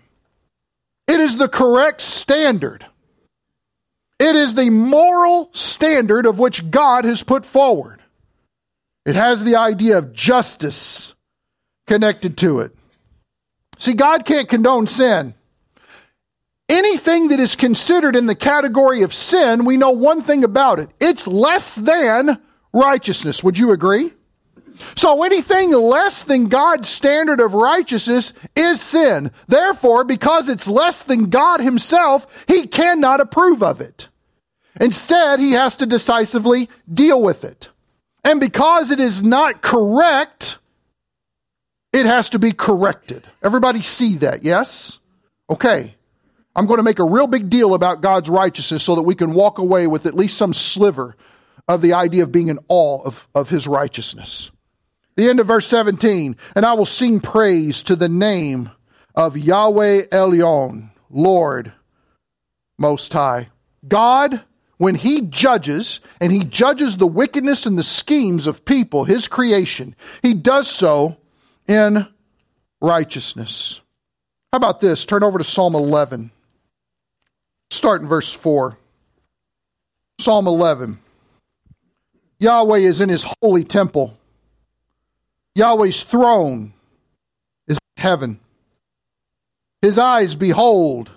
It 1.07 1.19
is 1.19 1.37
the 1.37 1.47
correct 1.47 2.01
standard. 2.01 2.85
It 4.19 4.35
is 4.35 4.55
the 4.55 4.69
moral 4.69 5.49
standard 5.53 6.25
of 6.25 6.39
which 6.39 6.69
God 6.71 7.05
has 7.05 7.23
put 7.23 7.45
forward. 7.45 8.01
It 9.05 9.15
has 9.15 9.43
the 9.43 9.55
idea 9.55 9.97
of 9.99 10.11
justice 10.11 11.15
connected 11.85 12.37
to 12.39 12.59
it. 12.59 12.75
See, 13.77 13.93
God 13.93 14.25
can't 14.25 14.49
condone 14.49 14.87
sin. 14.87 15.33
Anything 16.67 17.29
that 17.29 17.39
is 17.39 17.55
considered 17.55 18.15
in 18.15 18.25
the 18.25 18.35
category 18.35 19.03
of 19.03 19.13
sin, 19.13 19.63
we 19.63 19.77
know 19.77 19.91
one 19.91 20.21
thing 20.21 20.43
about 20.43 20.79
it 20.79 20.89
it's 20.99 21.27
less 21.27 21.75
than 21.75 22.41
righteousness. 22.73 23.43
Would 23.43 23.57
you 23.57 23.71
agree? 23.71 24.13
So 24.95 25.23
anything 25.23 25.71
less 25.71 26.23
than 26.23 26.47
God's 26.47 26.89
standard 26.89 27.39
of 27.39 27.53
righteousness 27.53 28.33
is 28.55 28.81
sin. 28.81 29.31
Therefore, 29.47 30.03
because 30.03 30.49
it's 30.49 30.67
less 30.67 31.03
than 31.03 31.29
God 31.29 31.59
Himself, 31.59 32.45
He 32.47 32.67
cannot 32.67 33.21
approve 33.21 33.63
of 33.63 33.81
it. 33.81 34.09
Instead, 34.79 35.39
He 35.39 35.53
has 35.53 35.75
to 35.77 35.85
decisively 35.85 36.69
deal 36.91 37.21
with 37.21 37.43
it. 37.43 37.69
And 38.23 38.39
because 38.39 38.91
it 38.91 38.99
is 38.99 39.23
not 39.23 39.61
correct, 39.61 40.57
it 41.93 42.05
has 42.05 42.29
to 42.29 42.39
be 42.39 42.51
corrected. 42.51 43.23
Everybody 43.41 43.81
see 43.81 44.17
that, 44.17 44.43
yes? 44.43 44.99
Okay. 45.49 45.95
I'm 46.55 46.65
going 46.65 46.77
to 46.77 46.83
make 46.83 46.99
a 46.99 47.05
real 47.05 47.27
big 47.27 47.49
deal 47.49 47.75
about 47.75 48.01
God's 48.01 48.29
righteousness 48.29 48.83
so 48.83 48.95
that 48.95 49.03
we 49.03 49.13
can 49.13 49.33
walk 49.33 49.59
away 49.59 49.85
with 49.85 50.07
at 50.07 50.15
least 50.15 50.37
some 50.37 50.53
sliver 50.53 51.15
of 51.67 51.81
the 51.81 51.93
idea 51.93 52.23
of 52.23 52.31
being 52.31 52.47
in 52.47 52.57
awe 52.67 53.01
of, 53.03 53.27
of 53.35 53.49
his 53.49 53.67
righteousness. 53.67 54.49
The 55.17 55.29
end 55.29 55.39
of 55.39 55.47
verse 55.47 55.65
17, 55.65 56.35
and 56.55 56.65
I 56.65 56.73
will 56.73 56.85
sing 56.85 57.19
praise 57.19 57.81
to 57.83 57.95
the 57.95 58.07
name 58.07 58.69
of 59.15 59.35
Yahweh 59.35 60.03
Elyon, 60.11 60.91
Lord 61.09 61.73
Most 62.77 63.11
High. 63.13 63.49
God, 63.87 64.43
when 64.77 64.93
He 64.93 65.21
judges, 65.21 66.01
and 66.21 66.31
He 66.31 66.43
judges 66.43 66.97
the 66.97 67.07
wickedness 67.07 67.65
and 67.65 67.79
the 67.79 67.83
schemes 67.83 68.45
of 68.45 68.63
people, 68.63 69.05
His 69.05 69.27
creation, 69.27 69.95
He 70.21 70.35
does 70.35 70.67
so 70.67 71.17
in 71.67 72.07
righteousness. 72.79 73.81
How 74.51 74.57
about 74.57 74.81
this? 74.81 75.03
Turn 75.03 75.23
over 75.23 75.39
to 75.39 75.43
Psalm 75.43 75.73
11. 75.73 76.29
Start 77.71 78.01
in 78.01 78.07
verse 78.07 78.31
4. 78.31 78.77
Psalm 80.19 80.47
11. 80.47 80.99
Yahweh 82.39 82.77
is 82.77 83.01
in 83.01 83.09
His 83.09 83.25
holy 83.41 83.63
temple. 83.63 84.16
Yahweh's 85.57 86.03
throne 86.03 86.71
is 87.67 87.79
heaven. 87.97 88.39
His 89.81 89.97
eyes 89.97 90.35
behold, 90.35 91.09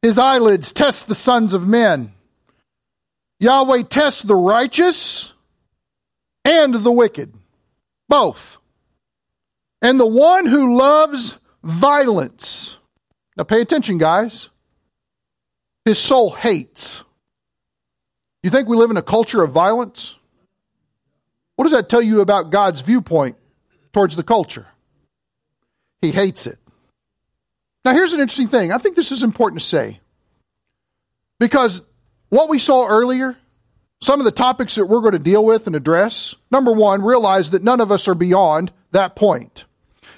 his 0.00 0.16
eyelids 0.16 0.70
test 0.70 1.08
the 1.08 1.14
sons 1.16 1.54
of 1.54 1.66
men. 1.66 2.12
Yahweh 3.40 3.82
tests 3.82 4.22
the 4.22 4.36
righteous 4.36 5.32
and 6.44 6.72
the 6.72 6.92
wicked, 6.92 7.34
both. 8.08 8.58
And 9.82 9.98
the 9.98 10.06
one 10.06 10.46
who 10.46 10.78
loves 10.78 11.40
violence. 11.64 12.78
Now 13.36 13.42
pay 13.42 13.60
attention, 13.60 13.98
guys. 13.98 14.50
His 15.84 15.98
soul 15.98 16.30
hates. 16.30 17.02
You 18.44 18.50
think 18.50 18.68
we 18.68 18.76
live 18.76 18.92
in 18.92 18.96
a 18.96 19.02
culture 19.02 19.42
of 19.42 19.50
violence? 19.50 20.16
What 21.56 21.64
does 21.64 21.72
that 21.72 21.88
tell 21.88 22.00
you 22.00 22.20
about 22.20 22.50
God's 22.50 22.82
viewpoint 22.82 23.36
towards 23.92 24.16
the 24.16 24.22
culture. 24.22 24.66
He 26.00 26.10
hates 26.12 26.46
it. 26.46 26.58
Now, 27.84 27.92
here's 27.92 28.12
an 28.12 28.20
interesting 28.20 28.48
thing. 28.48 28.72
I 28.72 28.78
think 28.78 28.96
this 28.96 29.12
is 29.12 29.22
important 29.22 29.60
to 29.60 29.66
say. 29.66 30.00
Because 31.38 31.84
what 32.28 32.48
we 32.48 32.58
saw 32.58 32.86
earlier, 32.86 33.36
some 34.02 34.20
of 34.20 34.24
the 34.24 34.32
topics 34.32 34.74
that 34.74 34.86
we're 34.86 35.00
going 35.00 35.12
to 35.12 35.18
deal 35.18 35.44
with 35.44 35.66
and 35.66 35.74
address, 35.74 36.34
number 36.50 36.72
one, 36.72 37.02
realize 37.02 37.50
that 37.50 37.62
none 37.62 37.80
of 37.80 37.90
us 37.90 38.06
are 38.08 38.14
beyond 38.14 38.72
that 38.92 39.16
point. 39.16 39.64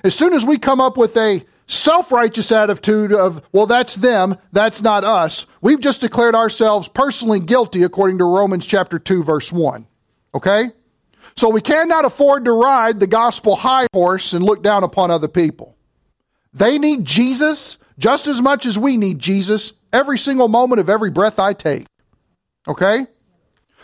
As 0.05 0.15
soon 0.15 0.33
as 0.33 0.45
we 0.45 0.59
come 0.59 0.81
up 0.81 0.97
with 0.97 1.17
a 1.17 1.45
self 1.67 2.11
righteous 2.11 2.51
attitude 2.51 3.13
of, 3.13 3.43
well, 3.53 3.67
that's 3.67 3.95
them, 3.95 4.37
that's 4.53 4.83
not 4.83 5.05
us, 5.05 5.47
we've 5.61 5.81
just 5.81 6.01
declared 6.01 6.35
ourselves 6.35 6.89
personally 6.89 7.41
guilty 7.41 7.85
according 7.85 8.19
to 8.19 8.25
Romans 8.25 8.67
chapter 8.67 8.99
2, 8.99 9.23
verse 9.23 9.53
1. 9.53 9.87
Okay? 10.35 10.71
So 11.37 11.49
we 11.49 11.61
cannot 11.61 12.05
afford 12.05 12.45
to 12.45 12.53
ride 12.53 13.01
the 13.01 13.07
gospel 13.07 13.57
high 13.57 13.87
horse 13.92 14.33
and 14.33 14.45
look 14.45 14.62
down 14.62 14.85
upon 14.85 15.11
other 15.11 15.29
people. 15.29 15.77
They 16.53 16.79
need 16.79 17.05
Jesus 17.05 17.79
just 17.99 18.27
as 18.27 18.40
much 18.42 18.66
as 18.66 18.79
we 18.79 18.97
need 18.97 19.18
Jesus 19.18 19.73
every 19.92 20.18
single 20.18 20.49
moment 20.49 20.81
of 20.81 20.88
every 20.88 21.11
breath 21.11 21.38
I 21.38 21.53
take. 21.53 21.87
Okay? 22.68 23.07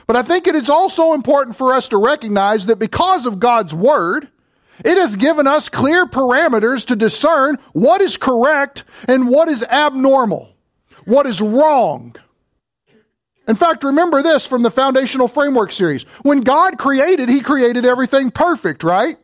But 0.07 0.17
I 0.17 0.23
think 0.23 0.47
it 0.47 0.55
is 0.55 0.71
also 0.71 1.13
important 1.13 1.57
for 1.57 1.75
us 1.75 1.89
to 1.89 1.99
recognize 1.99 2.67
that 2.67 2.79
because 2.79 3.27
of 3.27 3.41
God's 3.41 3.75
word, 3.75 4.29
it 4.85 4.97
has 4.97 5.17
given 5.17 5.47
us 5.47 5.69
clear 5.69 6.07
parameters 6.07 6.87
to 6.87 6.97
discern 6.97 7.59
what 7.73 8.01
is 8.01 8.17
correct 8.17 8.85
and 9.09 9.29
what 9.29 9.49
is 9.49 9.63
abnormal, 9.65 10.55
what 11.05 11.27
is 11.27 11.41
wrong. 11.41 12.15
In 13.49 13.57
fact, 13.57 13.83
remember 13.83 14.23
this 14.23 14.47
from 14.47 14.63
the 14.63 14.71
Foundational 14.71 15.27
Framework 15.27 15.73
series. 15.73 16.03
When 16.23 16.43
God 16.43 16.79
created, 16.79 17.31
He 17.31 17.41
created 17.41 17.87
everything 17.87 18.31
perfect, 18.31 18.85
right? 18.85 19.17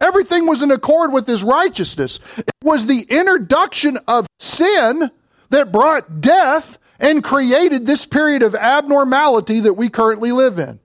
Everything 0.00 0.46
was 0.46 0.60
in 0.60 0.72
accord 0.72 1.12
with 1.12 1.26
His 1.26 1.44
righteousness. 1.44 2.18
It 2.36 2.50
was 2.64 2.86
the 2.86 3.06
introduction 3.08 3.98
of 4.08 4.26
sin 4.40 5.10
that 5.50 5.70
brought 5.70 6.20
death 6.20 6.78
and 6.98 7.22
created 7.22 7.86
this 7.86 8.04
period 8.04 8.42
of 8.42 8.56
abnormality 8.56 9.60
that 9.60 9.74
we 9.74 9.88
currently 9.88 10.32
live 10.32 10.58
in. 10.58 10.80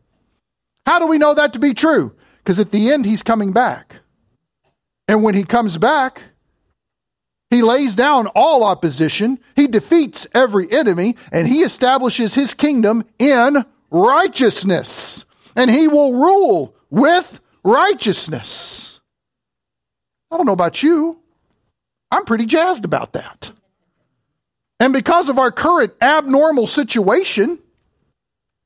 How 0.85 0.99
do 0.99 1.07
we 1.07 1.17
know 1.17 1.33
that 1.33 1.53
to 1.53 1.59
be 1.59 1.73
true? 1.73 2.15
Because 2.37 2.59
at 2.59 2.71
the 2.71 2.91
end, 2.91 3.05
He's 3.05 3.23
coming 3.23 3.51
back. 3.51 3.95
And 5.07 5.23
when 5.23 5.33
He 5.33 5.43
comes 5.43 5.77
back, 5.79 6.21
he 7.49 7.61
lays 7.61 7.95
down 7.95 8.27
all 8.35 8.63
opposition, 8.63 9.39
he 9.55 9.67
defeats 9.67 10.27
every 10.33 10.71
enemy, 10.71 11.15
and 11.31 11.47
he 11.47 11.61
establishes 11.61 12.33
his 12.33 12.53
kingdom 12.53 13.05
in 13.19 13.63
righteousness. 13.91 15.25
And 15.55 15.69
he 15.69 15.87
will 15.87 16.13
rule 16.13 16.75
with 16.89 17.39
righteousness. 17.63 18.99
I 20.31 20.37
don't 20.37 20.45
know 20.45 20.53
about 20.53 20.83
you. 20.83 21.19
I'm 22.11 22.25
pretty 22.25 22.45
jazzed 22.45 22.85
about 22.85 23.13
that. 23.13 23.51
And 24.79 24.91
because 24.91 25.29
of 25.29 25.39
our 25.39 25.51
current 25.51 25.93
abnormal 26.01 26.67
situation, 26.67 27.59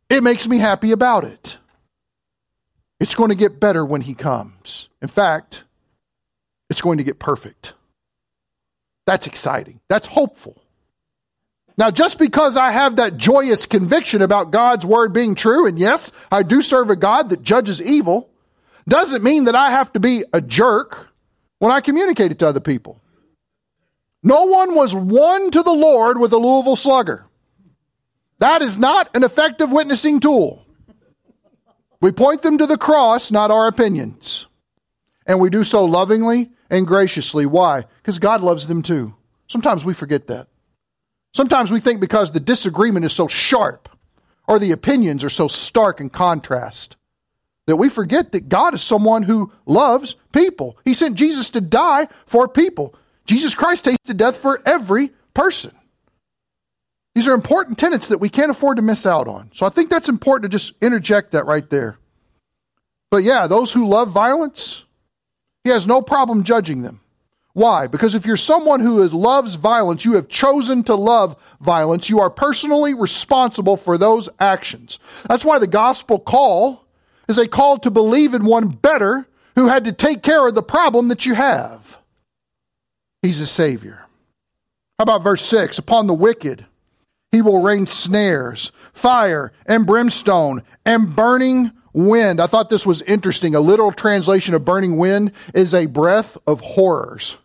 it 0.10 0.24
makes 0.24 0.48
me 0.48 0.58
happy 0.58 0.92
about 0.92 1.24
it. 1.24 1.58
It's 3.00 3.16
going 3.16 3.30
to 3.30 3.36
get 3.36 3.60
better 3.60 3.86
when 3.86 4.02
he 4.02 4.14
comes. 4.14 4.90
In 5.02 5.08
fact, 5.08 5.64
it's 6.70 6.82
going 6.82 6.98
to 6.98 7.04
get 7.04 7.20
perfect. 7.20 7.74
That's 9.10 9.26
exciting. 9.26 9.80
That's 9.88 10.06
hopeful. 10.06 10.62
Now, 11.80 11.90
just 11.90 12.20
because 12.20 12.56
I 12.56 12.70
have 12.70 12.98
that 12.98 13.18
joyous 13.18 13.66
conviction 13.66 14.22
about 14.22 14.52
God's 14.52 14.86
word 14.86 15.14
being 15.14 15.34
true, 15.34 15.66
and 15.66 15.80
yes, 15.80 16.12
I 16.32 16.44
do 16.44 16.62
serve 16.62 16.92
a 16.92 16.96
God 16.96 17.30
that 17.30 17.42
judges 17.42 17.82
evil, 17.82 18.30
doesn't 18.88 19.24
mean 19.24 19.46
that 19.46 19.56
I 19.56 19.72
have 19.72 19.92
to 19.94 20.00
be 20.00 20.26
a 20.32 20.42
jerk 20.42 21.08
when 21.58 21.72
I 21.72 21.82
communicate 21.82 22.30
it 22.30 22.38
to 22.38 22.48
other 22.48 22.60
people. 22.60 23.02
No 24.22 24.44
one 24.44 24.76
was 24.76 24.94
won 24.94 25.50
to 25.50 25.64
the 25.64 25.74
Lord 25.74 26.20
with 26.20 26.32
a 26.32 26.38
Louisville 26.38 26.76
slugger. 26.76 27.26
That 28.38 28.62
is 28.62 28.78
not 28.78 29.10
an 29.16 29.24
effective 29.24 29.72
witnessing 29.72 30.20
tool. 30.20 30.64
We 32.00 32.12
point 32.12 32.44
them 32.44 32.60
to 32.60 32.68
the 32.68 32.78
cross, 32.78 33.32
not 33.32 33.50
our 33.50 33.66
opinions. 33.66 34.46
And 35.26 35.40
we 35.40 35.50
do 35.50 35.64
so 35.64 35.86
lovingly 35.86 36.52
and 36.70 36.88
graciously. 36.88 37.46
Why? 37.46 37.86
Because 38.02 38.20
God 38.20 38.42
loves 38.42 38.68
them 38.68 38.82
too. 38.82 39.16
Sometimes 39.48 39.84
we 39.84 39.94
forget 39.94 40.28
that. 40.28 40.48
Sometimes 41.34 41.72
we 41.72 41.80
think 41.80 42.02
because 42.02 42.32
the 42.32 42.40
disagreement 42.40 43.06
is 43.06 43.14
so 43.14 43.28
sharp 43.28 43.90
or 44.48 44.60
the 44.60 44.72
opinions 44.72 45.24
are 45.24 45.30
so 45.30 45.48
stark 45.48 46.02
in 46.02 46.10
contrast 46.10 46.96
that 47.68 47.76
we 47.76 47.88
forget 47.88 48.32
that 48.32 48.50
God 48.50 48.74
is 48.74 48.82
someone 48.82 49.24
who 49.24 49.52
loves 49.68 50.16
people. 50.32 50.78
He 50.86 50.96
sent 50.96 51.16
Jesus 51.18 51.52
to 51.52 51.62
die 51.62 52.08
for 52.26 52.48
people. 52.48 52.96
Jesus 53.26 53.54
Christ 53.54 53.86
tasted 53.86 54.18
death 54.18 54.38
for 54.38 54.60
every 54.66 55.12
person. 55.36 55.72
These 57.14 57.28
are 57.28 57.36
important 57.36 57.78
tenets 57.78 58.08
that 58.08 58.20
we 58.20 58.30
can't 58.30 58.50
afford 58.50 58.78
to 58.78 58.82
miss 58.82 59.06
out 59.06 59.28
on. 59.28 59.52
So 59.54 59.66
I 59.66 59.70
think 59.70 59.90
that's 59.90 60.10
important 60.10 60.52
to 60.52 60.58
just 60.58 60.74
interject 60.82 61.32
that 61.32 61.46
right 61.46 61.70
there. 61.70 62.00
But 63.12 63.24
yeah, 63.24 63.46
those 63.46 63.72
who 63.74 63.88
love 63.88 64.10
violence, 64.10 64.86
he 65.70 65.74
has 65.74 65.86
no 65.86 66.02
problem 66.02 66.44
judging 66.44 66.82
them. 66.82 67.00
Why? 67.54 67.86
Because 67.86 68.16
if 68.16 68.26
you're 68.26 68.38
someone 68.38 68.80
who 68.80 69.08
loves 69.08 69.54
violence, 69.54 70.04
you 70.04 70.14
have 70.14 70.28
chosen 70.28 70.84
to 70.86 70.96
love 70.96 71.36
violence, 71.62 72.10
you 72.10 72.20
are 72.20 72.32
personally 72.32 72.96
responsible 72.96 73.78
for 73.78 73.96
those 73.96 74.30
actions. 74.40 74.98
That's 75.28 75.46
why 75.46 75.60
the 75.60 75.68
gospel 75.68 76.18
call 76.18 76.86
is 77.28 77.38
a 77.38 77.48
call 77.48 77.78
to 77.80 77.92
believe 77.92 78.34
in 78.34 78.46
one 78.46 78.70
better 78.70 79.28
who 79.54 79.68
had 79.68 79.86
to 79.86 79.92
take 79.92 80.24
care 80.24 80.48
of 80.48 80.56
the 80.56 80.64
problem 80.64 81.10
that 81.10 81.28
you 81.28 81.36
have. 81.36 82.00
He's 83.22 83.42
a 83.42 83.48
Savior. 83.48 84.06
How 84.98 85.04
about 85.04 85.24
verse 85.24 85.46
6? 85.46 85.78
Upon 85.78 86.08
the 86.08 86.16
wicked 86.16 86.66
he 87.32 87.44
will 87.44 87.62
rain 87.62 87.86
snares, 87.86 88.72
fire 88.92 89.52
and 89.68 89.86
brimstone, 89.86 90.64
and 90.84 91.16
burning 91.16 91.72
wind. 91.94 92.40
I 92.40 92.48
thought 92.48 92.70
this 92.70 92.86
was 92.86 93.02
interesting. 93.04 93.56
A 93.56 93.60
literal 93.60 93.92
translation 93.92 94.54
of 94.54 94.66
burning 94.66 94.98
wind 94.98 95.32
is 95.54 95.74
a 95.74 95.86
breath 95.86 96.38
of 96.48 96.62
horrors. 96.62 97.38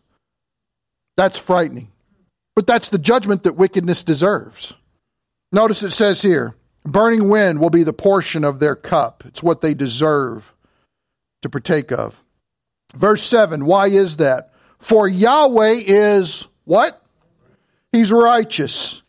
That's 1.17 1.39
frightening. 1.39 1.91
But 2.55 2.67
that's 2.67 2.89
the 2.89 2.99
judgment 2.99 3.45
that 3.45 3.57
wickedness 3.57 4.03
deserves. 4.03 4.75
Notice 5.53 5.83
it 5.83 5.93
says 5.93 6.23
here 6.23 6.55
burning 6.85 7.29
wind 7.29 7.61
will 7.61 7.71
be 7.71 7.83
the 7.83 7.93
portion 7.93 8.45
of 8.45 8.59
their 8.59 8.77
cup. 8.77 9.25
It's 9.27 9.43
what 9.43 9.61
they 9.61 9.75
deserve 9.75 10.53
to 11.43 11.49
partake 11.49 11.93
of. 11.93 12.23
Verse 12.95 13.23
7 13.23 13.65
Why 13.65 13.89
is 13.89 14.19
that? 14.19 14.53
For 14.79 15.09
Yahweh 15.09 15.83
is 15.87 16.47
what? 16.65 17.01
He's 17.93 18.13
righteous. 18.13 19.03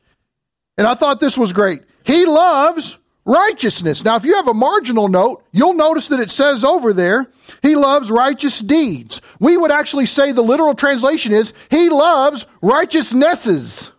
And 0.77 0.87
I 0.87 0.93
thought 0.93 1.19
this 1.19 1.37
was 1.37 1.53
great. 1.53 1.81
He 2.03 2.25
loves 2.25 2.97
righteousness. 3.25 4.03
Now, 4.03 4.15
if 4.15 4.23
you 4.23 4.35
have 4.35 4.47
a 4.47 4.53
marginal 4.53 5.07
note, 5.07 5.43
you'll 5.51 5.73
notice 5.73 6.07
that 6.09 6.19
it 6.19 6.31
says 6.31 6.63
over 6.63 6.93
there, 6.93 7.27
He 7.61 7.75
loves 7.75 8.11
righteous 8.11 8.59
deeds. 8.59 9.21
We 9.39 9.57
would 9.57 9.71
actually 9.71 10.05
say 10.05 10.31
the 10.31 10.41
literal 10.41 10.75
translation 10.75 11.33
is, 11.33 11.53
He 11.69 11.89
loves 11.89 12.45
righteousnesses. 12.61 13.91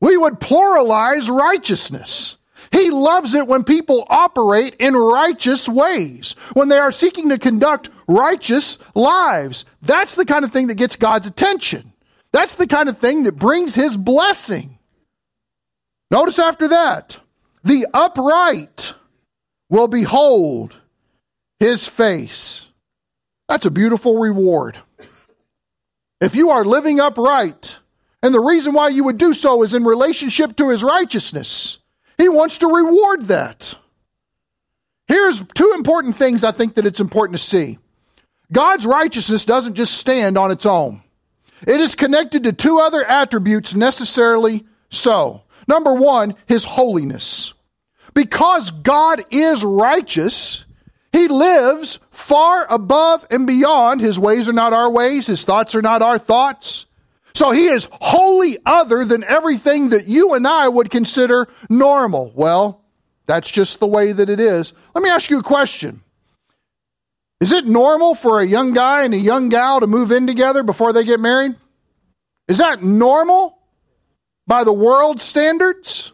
We 0.00 0.16
would 0.16 0.34
pluralize 0.34 1.28
righteousness. 1.28 2.36
He 2.70 2.90
loves 2.90 3.34
it 3.34 3.46
when 3.46 3.64
people 3.64 4.06
operate 4.08 4.74
in 4.78 4.94
righteous 4.94 5.68
ways, 5.68 6.34
when 6.52 6.68
they 6.68 6.78
are 6.78 6.92
seeking 6.92 7.30
to 7.30 7.38
conduct 7.38 7.90
righteous 8.06 8.78
lives. 8.94 9.64
That's 9.82 10.14
the 10.14 10.26
kind 10.26 10.44
of 10.44 10.52
thing 10.52 10.66
that 10.68 10.74
gets 10.74 10.96
God's 10.96 11.26
attention. 11.26 11.92
That's 12.30 12.56
the 12.56 12.66
kind 12.66 12.88
of 12.88 12.98
thing 12.98 13.22
that 13.24 13.36
brings 13.38 13.74
His 13.74 13.96
blessing. 13.96 14.78
Notice 16.10 16.38
after 16.38 16.68
that, 16.68 17.18
the 17.68 17.86
upright 17.92 18.94
will 19.68 19.88
behold 19.88 20.74
His 21.60 21.86
face. 21.86 22.68
That's 23.46 23.66
a 23.66 23.70
beautiful 23.70 24.18
reward. 24.18 24.78
If 26.20 26.34
you 26.34 26.50
are 26.50 26.64
living 26.64 26.98
upright, 26.98 27.78
and 28.22 28.34
the 28.34 28.40
reason 28.40 28.72
why 28.72 28.88
you 28.88 29.04
would 29.04 29.18
do 29.18 29.32
so 29.32 29.62
is 29.62 29.74
in 29.74 29.84
relationship 29.84 30.56
to 30.56 30.70
His 30.70 30.82
righteousness, 30.82 31.78
he 32.16 32.28
wants 32.28 32.58
to 32.58 32.66
reward 32.66 33.26
that. 33.26 33.76
Here's 35.06 35.42
two 35.54 35.72
important 35.76 36.16
things 36.16 36.44
I 36.44 36.50
think 36.50 36.74
that 36.74 36.86
it's 36.86 37.00
important 37.00 37.38
to 37.38 37.44
see. 37.44 37.78
God's 38.50 38.86
righteousness 38.86 39.44
doesn't 39.44 39.74
just 39.74 39.94
stand 39.94 40.36
on 40.36 40.50
its 40.50 40.66
own. 40.66 41.02
It 41.66 41.80
is 41.80 41.94
connected 41.94 42.44
to 42.44 42.52
two 42.52 42.80
other 42.80 43.04
attributes 43.04 43.74
necessarily 43.74 44.66
so. 44.90 45.42
Number 45.68 45.94
one, 45.94 46.34
his 46.46 46.64
holiness. 46.64 47.54
Because 48.18 48.72
God 48.72 49.24
is 49.30 49.62
righteous, 49.62 50.64
he 51.12 51.28
lives 51.28 52.00
far 52.10 52.66
above 52.68 53.24
and 53.30 53.46
beyond. 53.46 54.00
His 54.00 54.18
ways 54.18 54.48
are 54.48 54.52
not 54.52 54.72
our 54.72 54.90
ways, 54.90 55.28
his 55.28 55.44
thoughts 55.44 55.76
are 55.76 55.82
not 55.82 56.02
our 56.02 56.18
thoughts. 56.18 56.86
So 57.36 57.52
he 57.52 57.68
is 57.68 57.86
wholly 57.92 58.58
other 58.66 59.04
than 59.04 59.22
everything 59.22 59.90
that 59.90 60.08
you 60.08 60.34
and 60.34 60.48
I 60.48 60.66
would 60.66 60.90
consider 60.90 61.46
normal. 61.70 62.32
Well, 62.34 62.82
that's 63.28 63.48
just 63.48 63.78
the 63.78 63.86
way 63.86 64.10
that 64.10 64.28
it 64.28 64.40
is. 64.40 64.72
Let 64.96 65.04
me 65.04 65.10
ask 65.10 65.30
you 65.30 65.38
a 65.38 65.44
question. 65.44 66.02
Is 67.40 67.52
it 67.52 67.66
normal 67.66 68.16
for 68.16 68.40
a 68.40 68.44
young 68.44 68.72
guy 68.72 69.04
and 69.04 69.14
a 69.14 69.18
young 69.18 69.48
gal 69.48 69.78
to 69.78 69.86
move 69.86 70.10
in 70.10 70.26
together 70.26 70.64
before 70.64 70.92
they 70.92 71.04
get 71.04 71.20
married? 71.20 71.54
Is 72.48 72.58
that 72.58 72.82
normal 72.82 73.56
by 74.48 74.64
the 74.64 74.72
world 74.72 75.20
standards? 75.20 76.12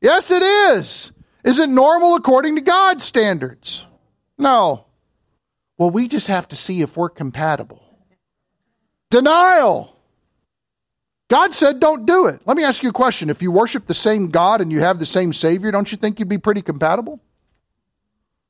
Yes, 0.00 0.30
it 0.30 0.44
is. 0.44 1.10
Is 1.44 1.58
it 1.58 1.68
normal 1.68 2.14
according 2.16 2.56
to 2.56 2.60
God's 2.60 3.04
standards? 3.04 3.86
No. 4.38 4.86
Well, 5.78 5.90
we 5.90 6.08
just 6.08 6.26
have 6.26 6.48
to 6.48 6.56
see 6.56 6.82
if 6.82 6.96
we're 6.96 7.08
compatible. 7.08 7.82
Denial. 9.10 9.96
God 11.28 11.54
said, 11.54 11.80
don't 11.80 12.06
do 12.06 12.26
it. 12.26 12.40
Let 12.44 12.56
me 12.56 12.64
ask 12.64 12.82
you 12.82 12.90
a 12.90 12.92
question. 12.92 13.30
If 13.30 13.40
you 13.40 13.52
worship 13.52 13.86
the 13.86 13.94
same 13.94 14.28
God 14.28 14.60
and 14.60 14.72
you 14.72 14.80
have 14.80 14.98
the 14.98 15.06
same 15.06 15.32
Savior, 15.32 15.70
don't 15.70 15.90
you 15.90 15.96
think 15.96 16.18
you'd 16.18 16.28
be 16.28 16.38
pretty 16.38 16.60
compatible? 16.60 17.20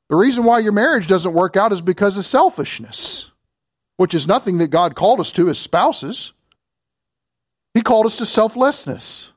The 0.09 0.15
reason 0.17 0.43
why 0.43 0.59
your 0.59 0.73
marriage 0.73 1.07
doesn't 1.07 1.33
work 1.33 1.55
out 1.55 1.71
is 1.71 1.81
because 1.81 2.17
of 2.17 2.25
selfishness, 2.25 3.31
which 3.97 4.13
is 4.13 4.27
nothing 4.27 4.57
that 4.57 4.67
God 4.67 4.95
called 4.95 5.21
us 5.21 5.31
to 5.33 5.47
as 5.47 5.57
spouses. 5.57 6.33
He 7.73 7.81
called 7.81 8.07
us 8.07 8.17
to 8.17 8.25
selflessness. 8.25 9.30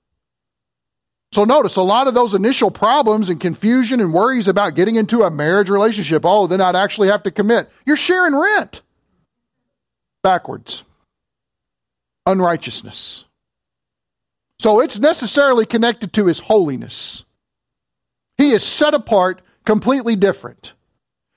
So 1.34 1.42
notice 1.42 1.74
a 1.74 1.82
lot 1.82 2.06
of 2.06 2.14
those 2.14 2.32
initial 2.32 2.70
problems 2.70 3.28
and 3.28 3.40
confusion 3.40 3.98
and 4.00 4.12
worries 4.12 4.46
about 4.46 4.76
getting 4.76 4.94
into 4.94 5.24
a 5.24 5.32
marriage 5.32 5.68
relationship. 5.68 6.22
Oh, 6.24 6.46
then 6.46 6.60
I'd 6.60 6.76
actually 6.76 7.08
have 7.08 7.24
to 7.24 7.32
commit. 7.32 7.68
You're 7.84 7.96
sharing 7.96 8.36
rent. 8.36 8.82
Backwards. 10.22 10.84
Unrighteousness. 12.24 13.24
So 14.60 14.78
it's 14.78 15.00
necessarily 15.00 15.66
connected 15.66 16.12
to 16.12 16.26
his 16.26 16.38
holiness. 16.38 17.24
He 18.38 18.52
is 18.52 18.62
set 18.62 18.94
apart 18.94 19.42
completely 19.64 20.14
different. 20.14 20.74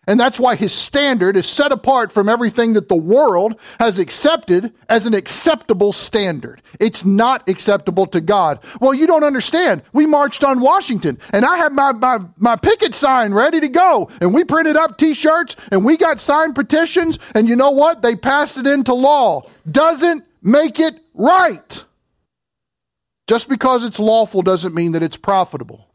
And 0.07 0.17
that's 0.17 0.39
why 0.39 0.55
his 0.55 0.73
standard 0.73 1.35
is 1.35 1.45
set 1.45 1.73
apart 1.73 2.13
from 2.13 2.29
everything 2.29 2.73
that 2.73 2.87
the 2.87 2.95
world 2.95 3.59
has 3.77 3.99
accepted 3.99 4.73
as 4.87 5.05
an 5.05 5.13
acceptable 5.13 5.91
standard. 5.91 6.61
It's 6.79 7.03
not 7.03 7.47
acceptable 7.49 8.07
to 8.07 8.21
God. 8.21 8.63
Well, 8.79 8.93
you 8.93 9.05
don't 9.05 9.25
understand. 9.25 9.83
We 9.91 10.05
marched 10.05 10.45
on 10.45 10.61
Washington 10.61 11.19
and 11.33 11.43
I 11.43 11.57
had 11.57 11.73
my, 11.73 11.91
my, 11.91 12.19
my 12.37 12.55
picket 12.55 12.95
sign 12.95 13.33
ready 13.33 13.59
to 13.59 13.67
go 13.67 14.09
and 14.21 14.33
we 14.33 14.45
printed 14.45 14.77
up 14.77 14.97
t-shirts 14.97 15.57
and 15.71 15.83
we 15.83 15.97
got 15.97 16.21
signed 16.21 16.55
petitions 16.55 17.19
and 17.35 17.49
you 17.49 17.57
know 17.57 17.71
what? 17.71 18.01
They 18.01 18.15
passed 18.15 18.57
it 18.57 18.65
into 18.65 18.93
law. 18.93 19.41
Doesn't 19.69 20.23
make 20.41 20.79
it 20.79 20.95
right. 21.13 21.83
Just 23.27 23.49
because 23.49 23.83
it's 23.83 23.99
lawful 23.99 24.41
doesn't 24.41 24.73
mean 24.73 24.93
that 24.93 25.03
it's 25.03 25.17
profitable. 25.17 25.86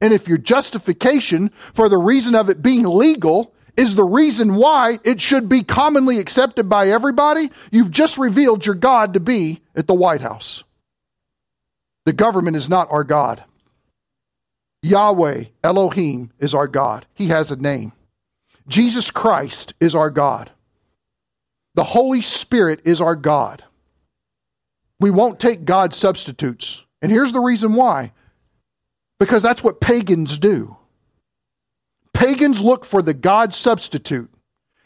And 0.00 0.12
if 0.12 0.28
your 0.28 0.38
justification 0.38 1.50
for 1.72 1.88
the 1.88 1.98
reason 1.98 2.34
of 2.34 2.50
it 2.50 2.62
being 2.62 2.84
legal 2.84 3.54
is 3.76 3.94
the 3.94 4.04
reason 4.04 4.54
why 4.54 4.98
it 5.04 5.20
should 5.20 5.48
be 5.48 5.62
commonly 5.62 6.18
accepted 6.18 6.68
by 6.68 6.88
everybody, 6.88 7.50
you've 7.70 7.90
just 7.90 8.18
revealed 8.18 8.66
your 8.66 8.74
God 8.74 9.14
to 9.14 9.20
be 9.20 9.62
at 9.74 9.86
the 9.86 9.94
White 9.94 10.20
House. 10.20 10.62
The 12.04 12.12
government 12.12 12.56
is 12.56 12.68
not 12.68 12.90
our 12.90 13.04
God. 13.04 13.42
Yahweh, 14.82 15.44
Elohim, 15.62 16.30
is 16.38 16.54
our 16.54 16.68
God. 16.68 17.06
He 17.14 17.28
has 17.28 17.50
a 17.50 17.56
name. 17.56 17.92
Jesus 18.68 19.10
Christ 19.10 19.74
is 19.80 19.94
our 19.94 20.10
God. 20.10 20.50
The 21.74 21.84
Holy 21.84 22.20
Spirit 22.20 22.80
is 22.84 23.00
our 23.00 23.16
God. 23.16 23.64
We 25.00 25.10
won't 25.10 25.40
take 25.40 25.64
God 25.64 25.92
substitutes. 25.92 26.84
And 27.02 27.10
here's 27.10 27.32
the 27.32 27.40
reason 27.40 27.74
why 27.74 28.12
because 29.18 29.42
that's 29.42 29.62
what 29.62 29.80
pagans 29.80 30.38
do. 30.38 30.76
Pagans 32.12 32.60
look 32.60 32.84
for 32.84 33.02
the 33.02 33.14
God 33.14 33.54
substitute 33.54 34.30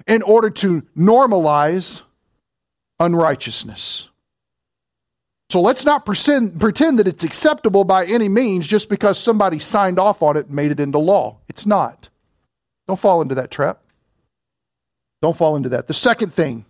in 0.07 0.23
order 0.23 0.51
to 0.51 0.83
normalize 0.97 2.03
unrighteousness. 2.99 4.11
So 5.51 5.61
let's 5.61 5.85
not 5.87 6.05
pretend, 6.05 6.61
that 6.61 7.07
it's 7.07 7.25
acceptable 7.25 7.85
by 7.85 8.05
any 8.05 8.29
means 8.29 8.67
just 8.67 8.91
because 8.91 9.19
somebody 9.19 9.59
signed 9.59 9.99
off 9.99 10.23
on 10.23 10.37
it 10.37 10.47
and 10.47 10.55
made 10.55 10.73
it 10.73 10.81
into 10.81 10.99
law. 10.99 11.39
It's 11.49 11.65
not. 11.65 12.11
Don't 12.87 12.99
fall 12.99 13.23
into 13.23 13.35
that 13.37 13.51
trap. 13.51 13.81
Don't 15.23 15.37
fall 15.37 15.57
into 15.57 15.71
that. 15.71 15.87
The 15.87 15.95
second 15.95 16.35
thing 16.35 16.67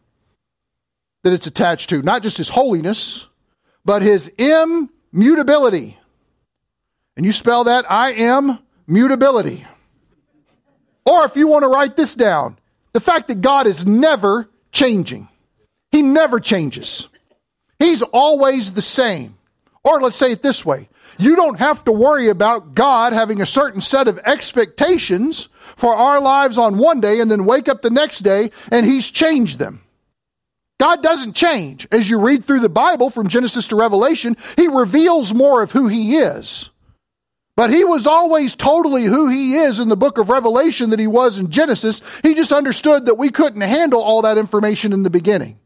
that 1.25 1.33
it's 1.33 1.49
attached 1.49 1.91
to, 1.91 2.03
not 2.03 2.23
just 2.23 2.37
his 2.37 2.49
holiness, 2.49 3.27
but 3.85 4.03
his 4.03 4.29
immutability. 4.39 5.98
And 7.19 7.27
you 7.27 7.33
spell 7.33 7.65
that 7.65 7.91
I 7.91 8.13
am 8.13 8.61
mutability. 8.87 9.67
Or 11.05 11.25
if 11.25 11.35
you 11.35 11.49
want 11.49 11.65
to 11.65 11.69
write 11.69 11.97
this 11.97 12.15
down, 12.15 12.57
the 12.93 13.01
fact 13.01 13.27
that 13.27 13.41
God 13.41 13.67
is 13.67 13.85
never 13.85 14.49
changing. 14.71 15.29
He 15.91 16.01
never 16.01 16.39
changes. 16.39 17.09
He's 17.81 18.03
always 18.03 18.71
the 18.71 18.83
same. 18.83 19.37
Or 19.83 20.01
let's 20.01 20.17
say 20.17 20.31
it 20.31 20.43
this 20.43 20.65
way 20.65 20.89
you 21.19 21.35
don't 21.35 21.59
have 21.59 21.85
to 21.87 21.93
worry 21.93 22.29
about 22.29 22.77
God 22.77 23.13
having 23.13 23.41
a 23.41 23.47
certain 23.47 23.81
set 23.81 24.07
of 24.07 24.19
expectations 24.19 25.49
for 25.77 25.93
our 25.93 26.21
lives 26.21 26.57
on 26.57 26.79
one 26.79 27.01
day 27.01 27.19
and 27.19 27.29
then 27.29 27.47
wake 27.47 27.69
up 27.69 27.83
the 27.83 27.91
next 27.91 28.21
day 28.21 28.53
and 28.71 28.87
He's 28.87 29.11
changed 29.11 29.59
them. 29.59 29.83
God 30.79 31.03
doesn't 31.03 31.35
change. 31.35 31.89
As 31.91 32.09
you 32.09 32.21
read 32.21 32.45
through 32.45 32.61
the 32.61 32.69
Bible 32.69 33.11
from 33.11 33.27
Genesis 33.27 33.67
to 33.69 33.77
Revelation, 33.77 34.37
He 34.55 34.69
reveals 34.69 35.35
more 35.35 35.63
of 35.63 35.73
who 35.73 35.89
He 35.89 36.19
is. 36.19 36.71
But 37.59 37.71
He 37.71 37.83
was 37.83 38.07
always 38.07 38.55
totally 38.55 39.03
who 39.03 39.29
He 39.29 39.57
is 39.57 39.81
in 39.81 39.89
the 39.89 39.97
book 39.97 40.17
of 40.17 40.29
Revelation 40.29 40.91
that 40.91 41.01
He 41.01 41.09
was 41.09 41.39
in 41.39 41.51
Genesis. 41.51 42.03
He 42.23 42.35
just 42.35 42.53
understood 42.53 43.07
that 43.07 43.17
we 43.17 43.31
couldn't 43.31 43.63
handle 43.63 44.01
all 44.01 44.23
that 44.23 44.39
information 44.39 44.93
in 44.93 45.03
the 45.03 45.11
beginning. 45.11 45.59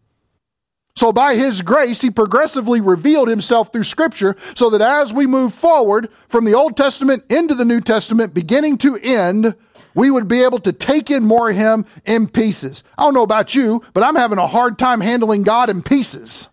So, 0.97 1.13
by 1.13 1.35
His 1.35 1.61
grace, 1.61 2.01
He 2.01 2.09
progressively 2.09 2.81
revealed 2.81 3.29
Himself 3.29 3.71
through 3.71 3.85
Scripture 3.85 4.39
so 4.55 4.71
that 4.71 4.81
as 4.81 5.13
we 5.13 5.27
move 5.27 5.53
forward 5.53 6.09
from 6.31 6.47
the 6.47 6.55
Old 6.55 6.79
Testament 6.79 7.25
into 7.29 7.55
the 7.55 7.67
New 7.67 7.83
Testament, 7.83 8.33
beginning 8.33 8.79
to 8.79 8.97
end, 8.97 9.55
we 9.95 10.11
would 10.11 10.29
be 10.29 10.45
able 10.45 10.61
to 10.61 10.73
take 10.73 11.11
in 11.11 11.25
more 11.25 11.51
of 11.51 11.57
Him 11.57 11.85
in 12.07 12.27
pieces. 12.27 12.85
I 12.97 13.03
don't 13.03 13.13
know 13.13 13.23
about 13.23 13.55
you, 13.55 13.83
but 13.93 14.03
I'm 14.03 14.17
having 14.17 14.39
a 14.39 14.47
hard 14.47 14.79
time 14.79 15.03
handling 15.03 15.43
God 15.43 15.69
in 15.69 15.83
pieces, 15.83 16.49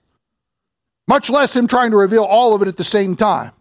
much 1.08 1.30
less 1.30 1.56
Him 1.56 1.68
trying 1.68 1.92
to 1.92 1.98
reveal 1.98 2.26
all 2.26 2.54
of 2.54 2.62
it 2.62 2.68
at 2.68 2.76
the 2.76 2.84
same 2.84 3.16
time. 3.16 3.54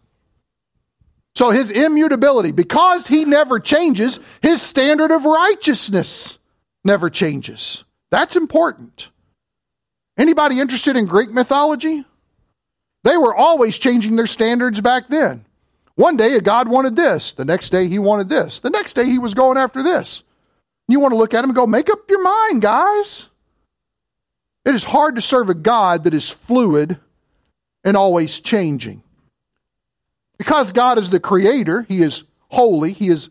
So, 1.39 1.51
His 1.51 1.71
immutability, 1.71 2.51
because 2.51 3.07
He 3.07 3.25
never 3.25 3.61
changes, 3.61 4.19
His 4.43 4.61
standard 4.61 5.13
of 5.13 5.25
righteousness 5.25 6.41
never 6.83 7.11
changes. 7.11 7.85
That's 8.11 8.35
important. 8.35 9.11
Anybody 10.19 10.59
interested 10.59 10.97
in 10.97 11.07
Greek 11.07 11.31
mythology? 11.31 12.05
They 13.05 13.17
were 13.17 13.33
always 13.33 13.79
changing 13.79 14.17
their 14.17 14.27
standards 14.27 14.81
back 14.81 15.11
then. 15.11 15.45
One 15.95 16.17
day 16.17 16.35
a 16.35 16.41
god 16.41 16.69
wanted 16.69 16.97
this, 16.97 17.31
the 17.31 17.45
next 17.45 17.71
day 17.71 17.87
he 17.87 18.01
wanted 18.01 18.29
this, 18.29 18.59
the 18.59 18.71
next 18.71 18.95
day 18.95 19.05
he 19.05 19.21
was 19.21 19.35
going 19.35 19.59
after 19.59 19.81
this. 19.81 20.25
You 20.89 20.99
want 20.99 21.13
to 21.13 21.19
look 21.19 21.35
at 21.35 21.45
him 21.45 21.51
and 21.51 21.57
go, 21.57 21.69
make 21.69 21.89
up 21.89 22.11
your 22.11 22.21
mind, 22.21 22.63
guys. 22.63 23.29
It 24.65 24.75
is 24.75 24.83
hard 24.83 25.15
to 25.15 25.23
serve 25.23 25.51
a 25.51 25.55
God 25.55 26.03
that 26.03 26.15
is 26.15 26.31
fluid 26.31 26.99
and 27.85 27.97
always 27.97 28.41
changing. 28.41 29.05
Because 30.39 30.73
God 30.73 30.99
is 30.99 31.11
the 31.11 31.21
creator, 31.21 31.83
he 31.89 32.03
is 32.03 32.25
holy, 32.49 32.93
he 32.93 33.09
is 33.09 33.31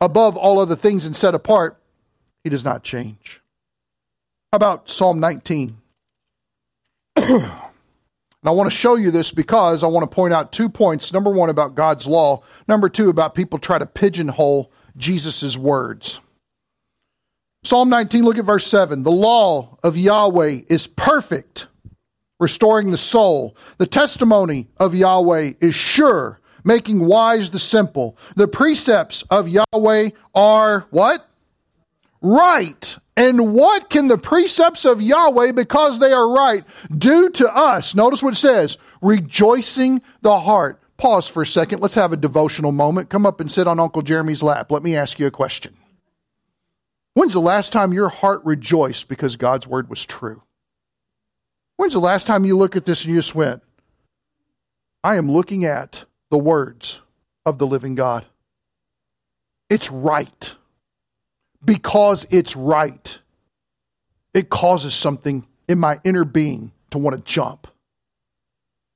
above 0.00 0.36
all 0.36 0.58
other 0.58 0.76
things 0.76 1.04
and 1.04 1.16
set 1.16 1.34
apart, 1.34 1.80
he 2.44 2.50
does 2.50 2.64
not 2.64 2.82
change. 2.82 3.40
How 4.52 4.56
about 4.56 4.88
Psalm 4.88 5.20
19? 5.20 5.76
and 7.16 7.42
I 8.44 8.50
want 8.50 8.70
to 8.70 8.76
show 8.76 8.96
you 8.96 9.10
this 9.10 9.32
because 9.32 9.84
I 9.84 9.88
want 9.88 10.10
to 10.10 10.14
point 10.14 10.32
out 10.32 10.52
two 10.52 10.68
points. 10.68 11.12
Number 11.12 11.30
one, 11.30 11.50
about 11.50 11.74
God's 11.74 12.06
law. 12.06 12.42
Number 12.66 12.88
two, 12.88 13.08
about 13.10 13.34
people 13.34 13.58
try 13.58 13.78
to 13.78 13.86
pigeonhole 13.86 14.70
Jesus' 14.96 15.56
words. 15.56 16.20
Psalm 17.64 17.88
19, 17.88 18.24
look 18.24 18.38
at 18.38 18.44
verse 18.44 18.66
7. 18.66 19.02
The 19.02 19.10
law 19.10 19.78
of 19.82 19.96
Yahweh 19.96 20.62
is 20.68 20.86
perfect, 20.86 21.66
restoring 22.40 22.90
the 22.90 22.96
soul. 22.96 23.56
The 23.78 23.86
testimony 23.86 24.68
of 24.78 24.94
Yahweh 24.94 25.54
is 25.60 25.74
sure, 25.74 26.37
making 26.64 27.04
wise 27.04 27.50
the 27.50 27.58
simple. 27.58 28.16
The 28.36 28.48
precepts 28.48 29.22
of 29.22 29.48
Yahweh 29.48 30.10
are 30.34 30.86
what? 30.90 31.26
Right 32.20 32.98
and 33.18 33.52
what 33.52 33.90
can 33.90 34.06
the 34.06 34.16
precepts 34.16 34.84
of 34.84 35.02
Yahweh, 35.02 35.50
because 35.50 35.98
they 35.98 36.12
are 36.12 36.32
right, 36.32 36.64
do 36.96 37.28
to 37.30 37.52
us? 37.52 37.96
Notice 37.96 38.22
what 38.22 38.34
it 38.34 38.36
says 38.36 38.78
rejoicing 39.02 40.02
the 40.22 40.38
heart. 40.38 40.80
Pause 40.98 41.26
for 41.28 41.42
a 41.42 41.46
second. 41.46 41.80
Let's 41.80 41.96
have 41.96 42.12
a 42.12 42.16
devotional 42.16 42.70
moment. 42.70 43.10
Come 43.10 43.26
up 43.26 43.40
and 43.40 43.50
sit 43.50 43.66
on 43.66 43.80
Uncle 43.80 44.02
Jeremy's 44.02 44.42
lap. 44.42 44.70
Let 44.70 44.84
me 44.84 44.94
ask 44.94 45.18
you 45.18 45.26
a 45.26 45.32
question. 45.32 45.76
When's 47.14 47.32
the 47.32 47.40
last 47.40 47.72
time 47.72 47.92
your 47.92 48.08
heart 48.08 48.40
rejoiced 48.44 49.08
because 49.08 49.34
God's 49.34 49.66
word 49.66 49.90
was 49.90 50.06
true? 50.06 50.42
When's 51.76 51.94
the 51.94 52.00
last 52.00 52.28
time 52.28 52.44
you 52.44 52.56
look 52.56 52.76
at 52.76 52.84
this 52.84 53.04
and 53.04 53.12
you 53.12 53.18
just 53.18 53.34
went, 53.34 53.64
I 55.02 55.16
am 55.16 55.28
looking 55.28 55.64
at 55.64 56.04
the 56.30 56.38
words 56.38 57.00
of 57.46 57.58
the 57.58 57.66
living 57.66 57.94
God? 57.94 58.24
It's 59.70 59.90
right 59.90 60.54
because 61.64 62.26
it's 62.30 62.56
right, 62.56 63.18
it 64.32 64.48
causes 64.48 64.94
something 64.94 65.46
in 65.68 65.78
my 65.78 66.00
inner 66.04 66.24
being 66.24 66.72
to 66.90 66.98
want 66.98 67.16
to 67.16 67.22
jump. 67.22 67.66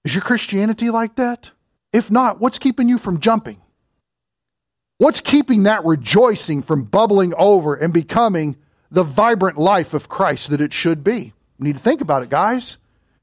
Is 0.04 0.14
your 0.14 0.22
Christianity 0.22 0.90
like 0.90 1.16
that? 1.16 1.50
If 1.92 2.10
not, 2.10 2.40
what's 2.40 2.58
keeping 2.58 2.88
you 2.88 2.98
from 2.98 3.20
jumping? 3.20 3.60
What's 4.98 5.20
keeping 5.20 5.64
that 5.64 5.84
rejoicing 5.84 6.62
from 6.62 6.84
bubbling 6.84 7.34
over 7.36 7.74
and 7.74 7.92
becoming 7.92 8.56
the 8.90 9.02
vibrant 9.02 9.58
life 9.58 9.94
of 9.94 10.08
Christ 10.08 10.50
that 10.50 10.60
it 10.60 10.72
should 10.72 11.02
be? 11.04 11.32
We 11.58 11.66
need 11.66 11.76
to 11.76 11.82
think 11.82 12.00
about 12.00 12.22
it, 12.22 12.30
guys, 12.30 12.78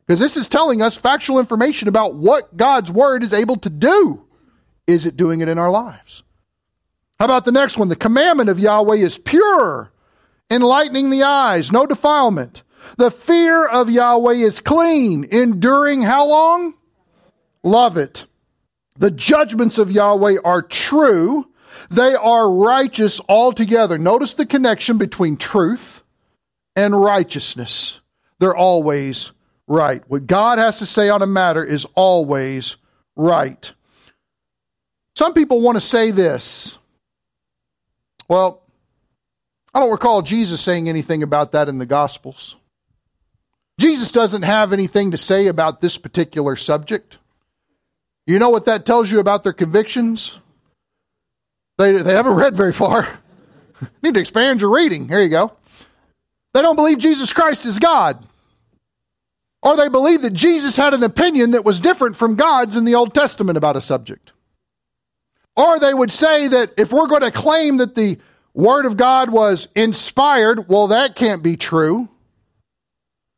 because 0.09 0.19
this 0.19 0.37
is 0.37 0.47
telling 0.47 0.81
us 0.81 0.97
factual 0.97 1.37
information 1.37 1.87
about 1.87 2.15
what 2.15 2.57
God's 2.57 2.91
Word 2.91 3.23
is 3.23 3.31
able 3.31 3.57
to 3.57 3.69
do. 3.69 4.25
Is 4.87 5.05
it 5.05 5.15
doing 5.15 5.41
it 5.41 5.47
in 5.47 5.59
our 5.59 5.69
lives? 5.69 6.23
How 7.19 7.25
about 7.25 7.45
the 7.45 7.51
next 7.51 7.77
one? 7.77 7.89
The 7.89 7.95
commandment 7.95 8.49
of 8.49 8.57
Yahweh 8.57 8.95
is 8.95 9.19
pure, 9.19 9.91
enlightening 10.49 11.11
the 11.11 11.21
eyes, 11.21 11.71
no 11.71 11.85
defilement. 11.85 12.63
The 12.97 13.11
fear 13.11 13.67
of 13.67 13.91
Yahweh 13.91 14.33
is 14.33 14.61
clean, 14.61 15.25
enduring 15.25 16.01
how 16.01 16.25
long? 16.25 16.73
Love 17.61 17.95
it. 17.95 18.25
The 18.97 19.11
judgments 19.11 19.77
of 19.77 19.91
Yahweh 19.91 20.37
are 20.43 20.63
true. 20.63 21.47
They 21.91 22.15
are 22.15 22.51
righteous 22.51 23.21
altogether. 23.29 23.99
Notice 23.99 24.33
the 24.33 24.47
connection 24.47 24.97
between 24.97 25.37
truth 25.37 26.01
and 26.75 26.99
righteousness. 26.99 27.99
They're 28.39 28.57
always 28.57 29.33
right. 29.69 30.03
What 30.10 30.27
God 30.27 30.58
has 30.58 30.79
to 30.79 30.86
say 30.86 31.10
on 31.10 31.21
a 31.21 31.27
matter 31.27 31.63
is 31.63 31.86
always 31.95 32.75
right. 33.15 33.71
Some 35.15 35.34
people 35.34 35.62
want 35.62 35.77
to 35.77 35.82
say 35.82 36.12
this 36.12 36.77
well, 38.27 38.62
I 39.73 39.79
don't 39.79 39.91
recall 39.91 40.21
Jesus 40.21 40.62
saying 40.62 40.89
anything 40.89 41.23
about 41.23 41.53
that 41.53 41.69
in 41.69 41.77
the 41.77 41.86
Gospels. 41.86 42.58
Jesus 43.79 44.12
doesn't 44.12 44.41
have 44.41 44.73
anything 44.73 45.12
to 45.12 45.17
say 45.17 45.47
about 45.47 45.82
this 45.82 45.97
particular 45.97 46.55
subject. 46.55 47.17
You 48.27 48.38
know 48.38 48.49
what 48.49 48.65
that 48.65 48.86
tells 48.86 49.10
you 49.10 49.19
about 49.19 49.43
their 49.43 49.53
convictions? 49.53 50.39
They, 51.77 51.93
they 51.93 52.13
haven't 52.13 52.36
read 52.36 52.55
very 52.55 52.73
far. 52.73 53.19
Need 54.03 54.15
to 54.15 54.19
expand 54.19 54.62
your 54.62 54.75
reading. 54.75 55.08
Here 55.08 55.21
you 55.21 55.29
go. 55.29 55.53
They 56.53 56.62
don't 56.62 56.75
believe 56.75 56.97
Jesus 56.97 57.32
Christ 57.32 57.65
is 57.65 57.79
God. 57.79 58.23
Or 59.61 59.75
they 59.75 59.89
believe 59.89 60.21
that 60.21 60.33
Jesus 60.33 60.77
had 60.77 60.93
an 60.93 61.03
opinion 61.03 61.51
that 61.51 61.65
was 61.65 61.79
different 61.79 62.15
from 62.15 62.35
God's 62.35 62.75
in 62.75 62.85
the 62.85 62.95
Old 62.95 63.13
Testament 63.13 63.57
about 63.57 63.75
a 63.75 63.81
subject. 63.81 64.31
Or 65.55 65.79
they 65.79 65.93
would 65.93 66.11
say 66.11 66.47
that 66.47 66.73
if 66.77 66.93
we're 66.93 67.07
going 67.07 67.21
to 67.21 67.31
claim 67.31 67.77
that 67.77 67.95
the 67.95 68.19
Word 68.53 68.85
of 68.85 68.95
God 68.95 69.29
was 69.29 69.67
inspired, 69.75 70.69
well, 70.69 70.87
that 70.87 71.15
can't 71.15 71.43
be 71.43 71.57
true. 71.57 72.07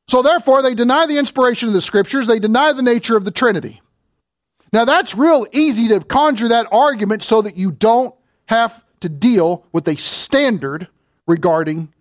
So 0.08 0.22
therefore, 0.22 0.62
they 0.62 0.76
deny 0.76 1.08
the 1.08 1.18
inspiration 1.18 1.68
of 1.68 1.74
the 1.74 1.82
Scriptures, 1.82 2.28
they 2.28 2.40
deny 2.40 2.74
the 2.74 2.84
nature 2.84 3.18
of 3.18 3.26
the 3.26 3.32
Trinity. 3.32 3.82
Now, 4.74 4.86
that's 4.86 5.16
real 5.16 5.48
easy 5.52 5.88
to 5.90 6.00
conjure 6.00 6.50
that 6.50 6.68
argument 6.72 7.24
so 7.24 7.42
that 7.42 7.58
you 7.58 7.72
don't 7.72 8.14
have 8.48 8.86
to 9.02 9.10
deal 9.10 9.66
with 9.72 9.88
a 9.88 9.98
standard 9.98 10.88
regarding 11.28 11.92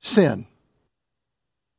sin. 0.00 0.46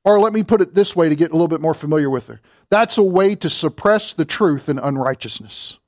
Or 0.07 0.21
let 0.21 0.31
me 0.31 0.41
put 0.41 0.61
it 0.61 0.73
this 0.73 0.95
way 0.95 1.09
to 1.09 1.15
get 1.15 1.31
a 1.31 1.33
little 1.33 1.49
bit 1.49 1.59
more 1.59 1.73
familiar 1.73 2.09
with 2.09 2.27
her. 2.27 2.39
That's 2.69 2.97
a 2.97 3.03
way 3.03 3.35
to 3.35 3.49
suppress 3.49 4.13
the 4.13 4.23
truth 4.23 4.69
in 4.69 4.79
unrighteousness. 4.79 5.79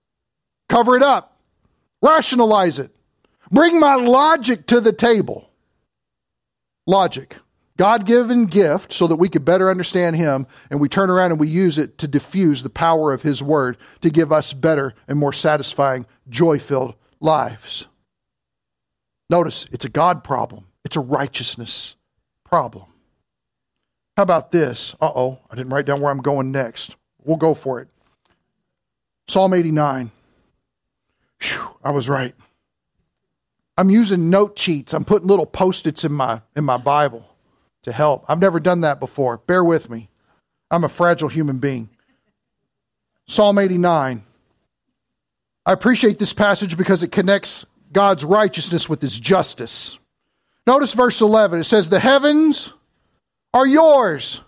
Cover 0.68 0.98
it 0.98 1.04
up. 1.04 1.40
Rationalize 2.02 2.80
it. 2.80 2.94
Bring 3.50 3.80
my 3.80 3.96
logic 3.96 4.68
to 4.68 4.82
the 4.82 4.92
table. 4.92 5.50
Logic. 6.86 7.34
God 7.78 8.06
given 8.06 8.48
gift 8.48 8.92
so 8.92 9.08
that 9.08 9.16
we 9.16 9.30
could 9.30 9.46
better 9.46 9.72
understand 9.72 10.18
Him, 10.18 10.48
and 10.70 10.82
we 10.82 10.90
turn 10.90 11.10
around 11.10 11.32
and 11.32 11.40
we 11.40 11.48
use 11.48 11.78
it 11.78 11.98
to 12.00 12.08
diffuse 12.10 12.62
the 12.62 12.70
power 12.70 13.14
of 13.14 13.22
His 13.22 13.42
Word 13.42 13.78
to 14.02 14.10
give 14.10 14.34
us 14.34 14.52
better 14.52 14.96
and 15.08 15.18
more 15.18 15.32
satisfying, 15.32 16.06
joy 16.28 16.60
filled 16.60 16.94
lives. 17.22 17.88
Notice, 19.30 19.66
it's 19.72 19.86
a 19.86 19.90
God 19.90 20.26
problem, 20.26 20.66
it's 20.84 20.98
a 20.98 21.00
righteousness 21.00 21.96
problem. 22.44 22.84
How 24.20 24.24
about 24.24 24.52
this? 24.52 24.98
Uh 25.00 25.10
oh, 25.16 25.40
I 25.50 25.56
didn't 25.56 25.72
write 25.72 25.86
down 25.86 26.02
where 26.02 26.12
I'm 26.12 26.22
going 26.22 26.52
next. 26.52 26.98
We'll 27.24 27.38
go 27.38 27.54
for 27.54 27.80
it. 27.80 27.88
Psalm 29.30 29.54
89. 29.54 30.12
Whew, 31.42 31.78
I 31.82 31.92
was 31.92 32.10
right. 32.10 32.36
I'm 33.78 33.90
using 33.90 34.30
note 34.30 34.58
cheats. 34.58 34.94
I'm 34.94 35.06
putting 35.06 35.30
little 35.30 35.46
post-its 35.46 36.04
in 36.04 36.12
my 36.12 36.42
in 36.58 36.66
my 36.66 36.76
Bible 36.76 37.26
to 37.84 37.94
help. 37.94 38.26
I've 38.28 38.42
never 38.42 38.60
done 38.60 38.82
that 38.82 39.00
before. 39.00 39.38
Bear 39.38 39.64
with 39.64 39.90
me. 39.90 40.10
I'm 40.70 40.84
a 40.84 40.90
fragile 40.90 41.30
human 41.30 41.60
being. 41.60 41.88
Psalm 43.26 43.58
89. 43.58 44.22
I 45.66 45.72
appreciate 45.72 46.20
this 46.20 46.34
passage 46.34 46.76
because 46.76 47.04
it 47.04 47.14
connects 47.14 47.66
God's 47.94 48.26
righteousness 48.26 48.90
with 48.90 49.02
his 49.02 49.18
justice. 49.18 49.98
Notice 50.68 50.94
verse 50.94 51.22
11. 51.22 51.62
It 51.62 51.64
says, 51.64 51.88
The 51.88 52.02
heavens 52.02 52.74
are 53.54 53.68
yours, 53.68 54.42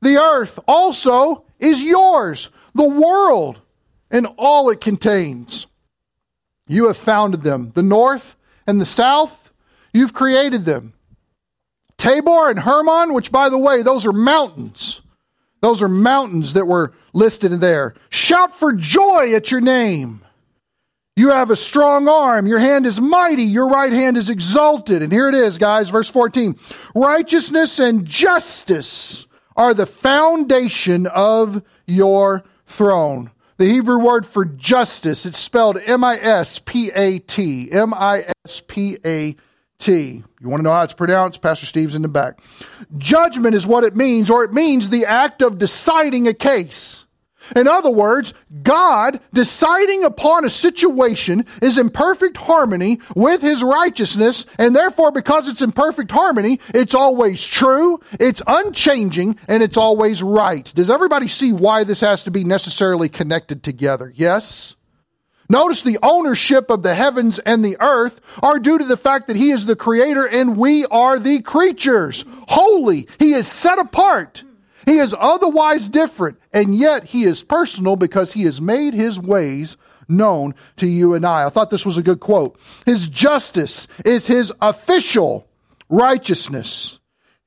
the 0.00 0.16
earth 0.16 0.58
also 0.66 1.44
is 1.58 1.82
yours, 1.82 2.50
the 2.74 2.88
world 2.88 3.60
and 4.10 4.26
all 4.36 4.70
it 4.70 4.80
contains. 4.80 5.66
You 6.66 6.86
have 6.86 6.96
founded 6.96 7.42
them. 7.42 7.72
The 7.74 7.82
north 7.82 8.36
and 8.66 8.80
the 8.80 8.86
south, 8.86 9.50
you've 9.92 10.12
created 10.12 10.64
them. 10.64 10.92
Tabor 11.96 12.50
and 12.50 12.60
Hermon, 12.60 13.12
which 13.12 13.32
by 13.32 13.48
the 13.48 13.58
way, 13.58 13.82
those 13.82 14.06
are 14.06 14.12
mountains. 14.12 15.00
Those 15.60 15.82
are 15.82 15.88
mountains 15.88 16.52
that 16.52 16.66
were 16.66 16.92
listed 17.12 17.52
there. 17.52 17.94
Shout 18.10 18.54
for 18.54 18.72
joy 18.72 19.34
at 19.34 19.50
your 19.50 19.60
name. 19.60 20.22
You 21.18 21.30
have 21.30 21.50
a 21.50 21.56
strong 21.56 22.08
arm. 22.08 22.46
Your 22.46 22.60
hand 22.60 22.86
is 22.86 23.00
mighty. 23.00 23.42
Your 23.42 23.68
right 23.68 23.92
hand 23.92 24.16
is 24.16 24.30
exalted. 24.30 25.02
And 25.02 25.10
here 25.10 25.28
it 25.28 25.34
is, 25.34 25.58
guys, 25.58 25.90
verse 25.90 26.08
14. 26.08 26.56
Righteousness 26.94 27.80
and 27.80 28.06
justice 28.06 29.26
are 29.56 29.74
the 29.74 29.84
foundation 29.84 31.08
of 31.08 31.60
your 31.88 32.44
throne. 32.68 33.32
The 33.56 33.66
Hebrew 33.66 33.98
word 33.98 34.26
for 34.26 34.44
justice, 34.44 35.26
it's 35.26 35.40
spelled 35.40 35.80
M 35.84 36.04
I 36.04 36.18
S 36.18 36.60
P 36.60 36.92
A 36.94 37.18
T. 37.18 37.68
M 37.72 37.92
I 37.94 38.22
S 38.44 38.60
P 38.60 38.98
A 39.04 39.34
T. 39.80 40.22
You 40.40 40.48
want 40.48 40.60
to 40.60 40.62
know 40.62 40.72
how 40.72 40.84
it's 40.84 40.92
pronounced? 40.92 41.42
Pastor 41.42 41.66
Steve's 41.66 41.96
in 41.96 42.02
the 42.02 42.08
back. 42.08 42.38
Judgment 42.96 43.56
is 43.56 43.66
what 43.66 43.82
it 43.82 43.96
means, 43.96 44.30
or 44.30 44.44
it 44.44 44.52
means 44.52 44.88
the 44.88 45.06
act 45.06 45.42
of 45.42 45.58
deciding 45.58 46.28
a 46.28 46.32
case. 46.32 47.06
In 47.56 47.68
other 47.68 47.90
words, 47.90 48.34
God 48.62 49.20
deciding 49.32 50.04
upon 50.04 50.44
a 50.44 50.50
situation 50.50 51.46
is 51.62 51.78
in 51.78 51.90
perfect 51.90 52.36
harmony 52.36 53.00
with 53.14 53.42
His 53.42 53.62
righteousness, 53.62 54.46
and 54.58 54.74
therefore, 54.74 55.12
because 55.12 55.48
it's 55.48 55.62
in 55.62 55.72
perfect 55.72 56.10
harmony, 56.10 56.60
it's 56.74 56.94
always 56.94 57.44
true, 57.44 58.00
it's 58.20 58.42
unchanging, 58.46 59.38
and 59.48 59.62
it's 59.62 59.76
always 59.76 60.22
right. 60.22 60.72
Does 60.74 60.90
everybody 60.90 61.28
see 61.28 61.52
why 61.52 61.84
this 61.84 62.00
has 62.00 62.22
to 62.24 62.30
be 62.30 62.44
necessarily 62.44 63.08
connected 63.08 63.62
together? 63.62 64.12
Yes? 64.14 64.76
Notice 65.50 65.80
the 65.80 65.98
ownership 66.02 66.70
of 66.70 66.82
the 66.82 66.94
heavens 66.94 67.38
and 67.38 67.64
the 67.64 67.78
earth 67.80 68.20
are 68.42 68.58
due 68.58 68.76
to 68.76 68.84
the 68.84 68.98
fact 68.98 69.28
that 69.28 69.36
He 69.36 69.50
is 69.50 69.64
the 69.64 69.76
creator 69.76 70.26
and 70.26 70.58
we 70.58 70.84
are 70.86 71.18
the 71.18 71.40
creatures. 71.40 72.26
Holy. 72.48 73.08
He 73.18 73.32
is 73.32 73.48
set 73.48 73.78
apart. 73.78 74.42
He 74.88 74.96
is 74.96 75.14
otherwise 75.18 75.86
different, 75.90 76.38
and 76.50 76.74
yet 76.74 77.04
He 77.04 77.24
is 77.24 77.42
personal 77.42 77.94
because 77.94 78.32
He 78.32 78.44
has 78.44 78.58
made 78.58 78.94
His 78.94 79.20
ways 79.20 79.76
known 80.08 80.54
to 80.78 80.86
you 80.86 81.12
and 81.12 81.26
I. 81.26 81.44
I 81.44 81.50
thought 81.50 81.68
this 81.68 81.84
was 81.84 81.98
a 81.98 82.02
good 82.02 82.20
quote. 82.20 82.58
His 82.86 83.06
justice 83.06 83.86
is 84.06 84.28
His 84.28 84.50
official 84.62 85.46
righteousness. 85.90 87.00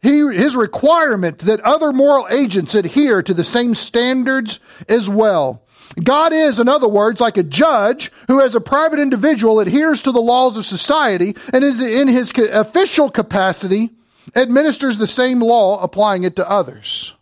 He, 0.03 0.19
his 0.19 0.55
requirement 0.55 1.39
that 1.39 1.61
other 1.61 1.91
moral 1.91 2.27
agents 2.29 2.75
adhere 2.75 3.23
to 3.23 3.33
the 3.33 3.43
same 3.43 3.73
standards 3.73 4.59
as 4.87 5.09
well. 5.09 5.63
God 6.03 6.33
is, 6.33 6.59
in 6.59 6.67
other 6.67 6.87
words, 6.87 7.21
like 7.21 7.37
a 7.37 7.43
judge 7.43 8.11
who, 8.27 8.39
as 8.41 8.53
a 8.53 8.61
private 8.61 8.99
individual, 8.99 9.59
adheres 9.59 10.01
to 10.03 10.11
the 10.11 10.21
laws 10.21 10.57
of 10.57 10.65
society 10.65 11.35
and 11.53 11.63
is 11.63 11.81
in 11.81 12.07
his 12.07 12.31
official 12.35 13.09
capacity 13.09 13.91
administers 14.35 14.97
the 14.97 15.07
same 15.07 15.39
law, 15.39 15.81
applying 15.81 16.23
it 16.23 16.35
to 16.35 16.49
others. 16.49 17.15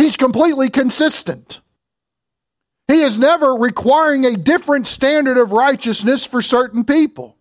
He's 0.00 0.16
completely 0.16 0.70
consistent. 0.70 1.60
He 2.88 3.02
is 3.02 3.18
never 3.18 3.54
requiring 3.54 4.24
a 4.24 4.34
different 4.34 4.86
standard 4.86 5.36
of 5.36 5.52
righteousness 5.52 6.24
for 6.24 6.40
certain 6.40 6.84
people. 6.84 7.36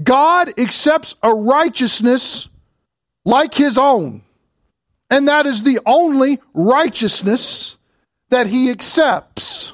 God 0.00 0.56
accepts 0.56 1.16
a 1.24 1.34
righteousness 1.34 2.48
like 3.24 3.54
his 3.54 3.76
own, 3.76 4.22
and 5.10 5.26
that 5.26 5.46
is 5.46 5.64
the 5.64 5.80
only 5.84 6.38
righteousness 6.54 7.76
that 8.30 8.46
he 8.46 8.70
accepts. 8.70 9.72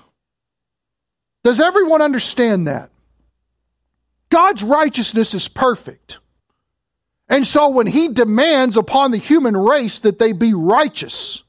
Does 1.44 1.60
everyone 1.60 2.00
understand 2.00 2.66
that? 2.66 2.88
God's 4.30 4.62
righteousness 4.62 5.34
is 5.34 5.48
perfect. 5.48 6.16
And 7.32 7.46
so 7.46 7.70
when 7.70 7.86
he 7.86 8.08
demands 8.08 8.76
upon 8.76 9.10
the 9.10 9.16
human 9.16 9.56
race 9.56 10.00
that 10.00 10.18
they 10.18 10.32
be 10.32 10.52
righteous, 10.52 11.41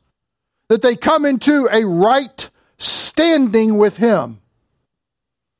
that 0.70 0.82
they 0.82 0.96
come 0.96 1.26
into 1.26 1.68
a 1.72 1.86
right 1.86 2.50
standing 2.78 3.78
with 3.78 3.98
him, 3.98 4.42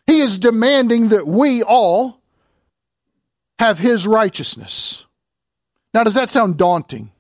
he 0.08 0.20
is 0.20 0.38
demanding 0.38 1.10
that 1.10 1.28
we 1.28 1.64
all 1.64 2.22
have 3.60 3.80
his 3.80 4.06
righteousness. 4.06 5.06
Now, 5.94 6.04
does 6.04 6.16
that 6.16 6.30
sound 6.30 6.58
daunting? 6.58 7.12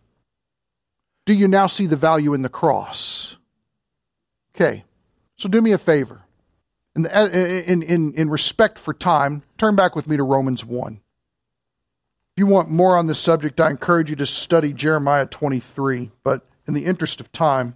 Do 1.26 1.34
you 1.34 1.48
now 1.48 1.68
see 1.68 1.86
the 1.86 1.96
value 1.96 2.34
in 2.34 2.42
the 2.42 2.50
cross? 2.50 3.38
Okay, 4.56 4.84
so 5.38 5.48
do 5.48 5.62
me 5.62 5.72
a 5.72 5.78
favor. 5.78 6.22
In, 6.96 7.04
the, 7.04 7.64
in, 7.72 7.82
in, 7.82 8.14
in 8.14 8.30
respect 8.30 8.78
for 8.78 8.94
time, 8.94 9.42
turn 9.58 9.76
back 9.76 9.96
with 9.96 10.08
me 10.08 10.18
to 10.18 10.24
Romans 10.24 10.64
1. 10.64 11.00
If 12.36 12.40
you 12.42 12.46
want 12.46 12.70
more 12.70 12.98
on 12.98 13.08
this 13.08 13.20
subject, 13.20 13.60
I 13.60 13.70
encourage 13.70 14.10
you 14.10 14.16
to 14.18 14.26
study 14.26 14.74
Jeremiah 14.74 15.26
23. 15.26 16.12
But 16.24 16.46
in 16.68 16.74
the 16.74 16.86
interest 16.86 17.20
of 17.20 17.32
time, 17.32 17.76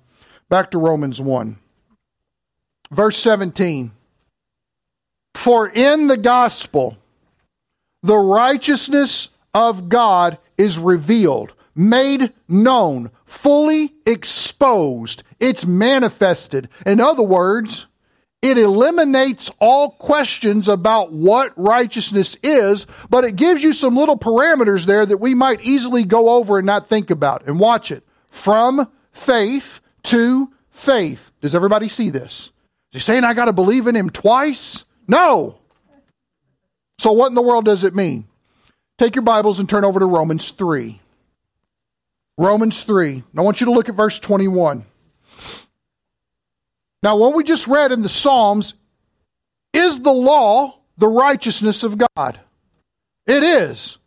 back 0.50 0.72
to 0.72 0.78
Romans 0.78 1.22
1. 1.22 1.58
Verse 2.92 3.18
17. 3.18 3.92
For 5.36 5.70
in 5.70 6.08
the 6.08 6.18
gospel, 6.18 6.98
the 8.02 8.18
righteousness 8.18 9.30
of 9.54 9.90
God 9.90 10.38
is 10.58 10.80
revealed 10.80 11.54
made 11.78 12.34
known, 12.48 13.12
fully 13.26 13.94
exposed. 14.06 15.24
It's 15.40 15.66
manifested. 15.66 16.68
In 16.86 17.00
other 17.00 17.24
words, 17.24 17.86
it 18.42 18.58
eliminates 18.58 19.52
all 19.60 19.92
questions 19.92 20.68
about 20.68 21.12
what 21.12 21.54
righteousness 21.56 22.36
is, 22.44 22.88
but 23.10 23.24
it 23.24 23.36
gives 23.36 23.64
you 23.64 23.74
some 23.74 23.96
little 23.96 24.18
parameters 24.18 24.86
there 24.86 25.06
that 25.06 25.18
we 25.18 25.36
might 25.36 25.62
easily 25.62 26.04
go 26.04 26.32
over 26.32 26.58
and 26.58 26.66
not 26.66 26.88
think 26.88 27.10
about. 27.10 27.46
And 27.48 27.60
watch 27.60 27.92
it. 27.92 28.04
From 28.38 28.88
faith 29.12 29.82
to 30.04 30.52
faith. 30.70 31.32
Does 31.42 31.56
everybody 31.56 31.90
see 31.90 32.10
this? 32.10 32.52
Is 32.92 32.94
he 32.94 33.00
saying 33.00 33.24
I 33.24 33.34
got 33.34 33.46
to 33.46 33.54
believe 33.54 33.88
in 33.88 33.96
him 33.96 34.10
twice? 34.10 34.86
No. 35.08 35.58
So, 37.00 37.12
what 37.12 37.28
in 37.28 37.34
the 37.34 37.42
world 37.42 37.66
does 37.66 37.84
it 37.84 37.96
mean? 37.96 38.28
Take 38.98 39.16
your 39.16 39.24
Bibles 39.24 39.60
and 39.60 39.68
turn 39.68 39.84
over 39.84 40.00
to 40.00 40.06
Romans 40.06 40.52
3. 40.52 41.02
Romans 42.38 42.84
3. 42.84 43.24
I 43.36 43.42
want 43.42 43.60
you 43.60 43.66
to 43.66 43.72
look 43.72 43.90
at 43.90 43.96
verse 43.96 44.20
21. 44.20 44.86
Now, 47.04 47.18
what 47.18 47.36
we 47.36 47.44
just 47.44 47.68
read 47.68 47.92
in 47.92 48.02
the 48.02 48.10
Psalms 48.10 48.76
is 49.74 50.00
the 50.00 50.14
law 50.14 50.80
the 50.98 51.08
righteousness 51.08 51.84
of 51.84 51.98
God? 51.98 52.40
It 53.26 53.44
is. 53.44 53.98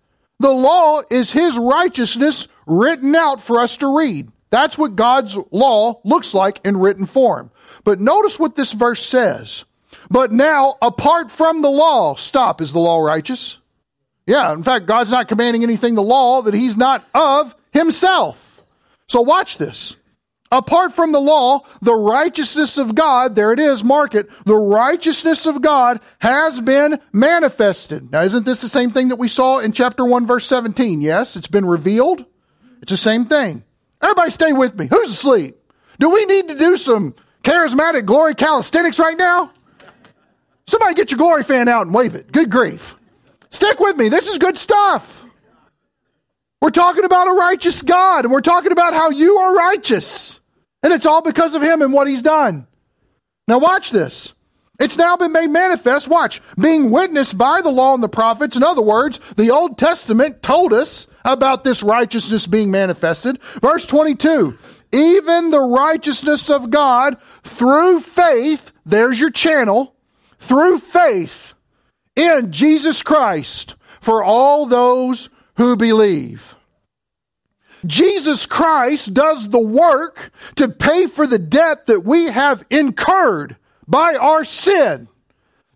The 0.41 0.51
law 0.51 1.03
is 1.11 1.31
His 1.31 1.59
righteousness 1.59 2.49
written 2.71 3.15
out 3.15 3.43
for 3.43 3.59
us 3.59 3.77
to 3.79 3.97
read. 3.97 4.31
That's 4.51 4.79
what 4.79 4.97
God's 4.97 5.39
law 5.51 6.01
looks 6.05 6.35
like 6.35 6.61
in 6.65 6.77
written 6.77 7.07
form. 7.07 7.51
But 7.85 8.01
notice 8.01 8.39
what 8.39 8.57
this 8.57 8.73
verse 8.73 9.05
says. 9.05 9.65
But 10.11 10.33
now, 10.33 10.77
apart 10.83 11.31
from 11.31 11.63
the 11.63 11.71
law, 11.71 12.15
stop. 12.15 12.61
Is 12.61 12.73
the 12.73 12.81
law 12.81 13.01
righteous? 13.01 13.59
Yeah, 14.27 14.53
in 14.53 14.63
fact, 14.63 14.87
God's 14.87 15.11
not 15.11 15.29
commanding 15.29 15.63
anything 15.63 15.95
the 15.95 16.03
law 16.03 16.43
that 16.43 16.55
He's 16.55 16.77
not 16.77 17.05
of 17.15 17.55
himself. 17.73 18.63
So 19.07 19.21
watch 19.23 19.57
this. 19.59 19.97
Apart 20.53 20.93
from 20.93 21.13
the 21.13 21.21
law, 21.21 21.65
the 21.81 21.95
righteousness 21.95 22.77
of 22.77 22.97
God, 22.97 23.37
there 23.37 23.53
it 23.53 23.61
is, 23.61 23.85
mark 23.85 24.17
it, 24.17 24.29
the 24.45 24.57
righteousness 24.57 25.47
of 25.47 25.63
God 25.63 26.01
has 26.19 26.61
been 26.61 27.01
manifested. 27.13 28.11
Now, 28.11 28.23
isn't 28.23 28.45
this 28.45 28.61
the 28.61 28.69
same 28.69 28.91
thing 28.91 29.09
that 29.09 29.17
we 29.17 29.29
saw 29.29 29.61
in 29.61 29.71
chapter 29.71 30.05
1, 30.05 30.27
verse 30.27 30.47
17? 30.47 31.03
Yes, 31.03 31.37
it's 31.37 31.47
been 31.47 31.67
revealed. 31.67 32.25
It's 32.83 32.91
the 32.91 32.97
same 32.97 33.27
thing. 33.27 33.65
Everybody 34.03 34.31
stay 34.31 34.53
with 34.53 34.75
me. 34.75 34.89
Who's 34.91 35.11
asleep? 35.11 35.57
Do 35.99 36.11
we 36.11 36.25
need 36.25 36.49
to 36.49 36.57
do 36.57 36.77
some 36.77 37.15
charismatic 37.43 38.07
glory 38.07 38.35
calisthenics 38.35 38.99
right 38.99 39.19
now? 39.19 39.53
Somebody 40.67 40.95
get 40.95 41.11
your 41.11 41.19
glory 41.19 41.43
fan 41.43 41.69
out 41.69 41.87
and 41.87 41.95
wave 41.95 42.15
it. 42.15 42.33
Good 42.33 42.51
grief. 42.51 42.97
Stick 43.51 43.81
with 43.81 43.97
me. 43.97 44.09
This 44.09 44.29
is 44.29 44.39
good 44.39 44.57
stuff. 44.57 45.27
We're 46.61 46.71
talking 46.71 47.05
about 47.05 47.27
a 47.27 47.33
righteous 47.33 47.83
God, 47.83 48.25
and 48.25 48.33
we're 48.33 48.41
talking 48.41 48.73
about 48.73 48.93
how 48.95 49.11
you 49.11 49.39
are 49.39 49.55
righteous. 49.55 50.41
And 50.83 50.93
it's 50.93 51.07
all 51.07 51.23
because 51.23 51.55
of 51.55 51.63
Him 51.63 51.83
and 51.83 51.93
what 51.93 52.07
He's 52.07 52.23
done. 52.23 52.67
Now, 53.49 53.59
watch 53.59 53.91
this. 53.91 54.35
It's 54.81 54.97
now 54.97 55.17
been 55.19 55.33
made 55.33 55.49
manifest, 55.49 56.09
watch, 56.09 56.41
being 56.59 56.91
witnessed 56.91 57.37
by 57.37 57.61
the 57.61 57.71
law 57.71 57.93
and 57.93 58.03
the 58.03 58.09
prophets. 58.09 58.57
In 58.57 58.63
other 58.63 58.81
words, 58.81 59.21
the 59.37 59.51
Old 59.51 59.77
Testament 59.77 60.43
told 60.43 60.73
us 60.73 61.07
about 61.23 61.65
this 61.65 61.83
righteousness 61.83 62.47
being 62.47 62.71
manifested. 62.71 63.41
Verse 63.61 63.85
22 63.85 64.57
Even 64.91 65.51
the 65.51 65.61
righteousness 65.61 66.49
of 66.49 66.71
God 66.71 67.19
through 67.43 68.01
faith, 68.01 68.73
there's 68.87 69.21
your 69.21 69.31
channel, 69.31 69.95
through 70.39 70.79
faith 70.79 71.53
in 72.17 72.51
Jesus 72.51 73.03
Christ 73.03 73.77
for 74.01 74.25
all 74.25 74.65
those 74.65 75.29
who 75.59 75.77
believe. 75.77 76.57
Jesus 77.85 78.47
Christ 78.47 79.13
does 79.13 79.51
the 79.51 79.61
work 79.61 80.33
to 80.57 80.69
pay 80.69 81.07
for 81.07 81.27
the 81.27 81.39
debt 81.39 81.87
that 81.87 82.01
we 82.05 82.27
have 82.27 82.65
incurred 82.71 83.57
by 83.91 84.15
our 84.15 84.45
sin. 84.45 85.09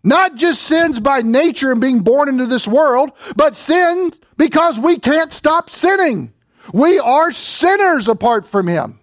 Not 0.03 0.35
just 0.35 0.61
sins 0.61 0.99
by 0.99 1.21
nature 1.21 1.71
and 1.71 1.81
being 1.81 1.99
born 1.99 2.29
into 2.29 2.45
this 2.45 2.67
world, 2.67 3.11
but 3.35 3.57
sin 3.57 4.11
because 4.37 4.79
we 4.79 4.97
can't 4.97 5.33
stop 5.33 5.69
sinning. 5.69 6.31
We 6.73 6.99
are 6.99 7.31
sinners 7.31 8.07
apart 8.07 8.47
from 8.47 8.67
Him. 8.67 8.99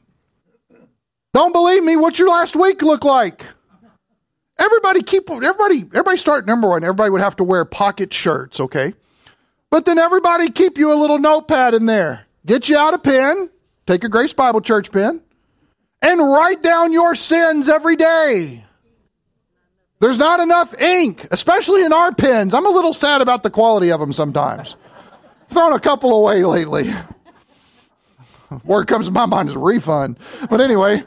Don't 1.35 1.53
believe 1.53 1.85
me? 1.85 1.97
What's 1.97 2.19
your 2.19 2.29
last 2.29 2.57
week 2.57 2.83
look 2.83 3.05
like? 3.05 3.45
Everybody 4.59 5.03
keep 5.03 5.29
everybody 5.31 5.81
everybody 5.81 6.17
start 6.17 6.47
number 6.47 6.69
one. 6.69 6.85
Everybody 6.85 7.11
would 7.11 7.21
have 7.21 7.37
to 7.37 7.45
wear 7.45 7.65
pocket 7.65 8.13
shirts, 8.13 8.61
okay? 8.61 8.95
But 9.71 9.87
then 9.87 9.99
everybody 9.99 10.51
keep 10.51 10.79
you 10.79 10.93
a 10.93 10.95
little 10.95 11.19
notepad 11.19 11.75
in 11.75 11.87
there. 11.87 12.27
Get 12.47 12.69
you 12.69 12.77
out 12.77 12.95
a 12.95 12.99
pen, 12.99 13.51
take 13.87 14.05
a 14.05 14.09
Grace 14.09 14.33
Bible 14.33 14.61
Church 14.61 14.93
pen, 14.93 15.21
and 16.01 16.21
write 16.21 16.63
down 16.63 16.93
your 16.93 17.15
sins 17.15 17.69
every 17.69 17.97
day. 17.97 18.62
There's 20.03 20.19
not 20.19 20.41
enough 20.41 20.75
ink, 20.81 21.29
especially 21.31 21.85
in 21.85 21.93
our 21.93 22.13
pens. 22.13 22.55
I'm 22.55 22.67
a 22.67 22.71
little 22.71 22.93
sad 22.93 23.23
about 23.23 23.45
the 23.45 23.51
quality 23.51 23.93
of 23.93 24.01
them 24.01 24.13
sometimes. 24.13 24.75
Thrown 25.51 25.73
a 25.75 25.79
couple 25.79 26.13
away 26.13 26.45
lately. 26.45 26.93
Word 28.65 28.89
comes 28.89 29.07
to 29.07 29.13
my 29.13 29.27
mind 29.27 29.49
is 29.49 29.57
refund. 29.57 30.19
But 30.51 30.61
anyway, 30.61 31.05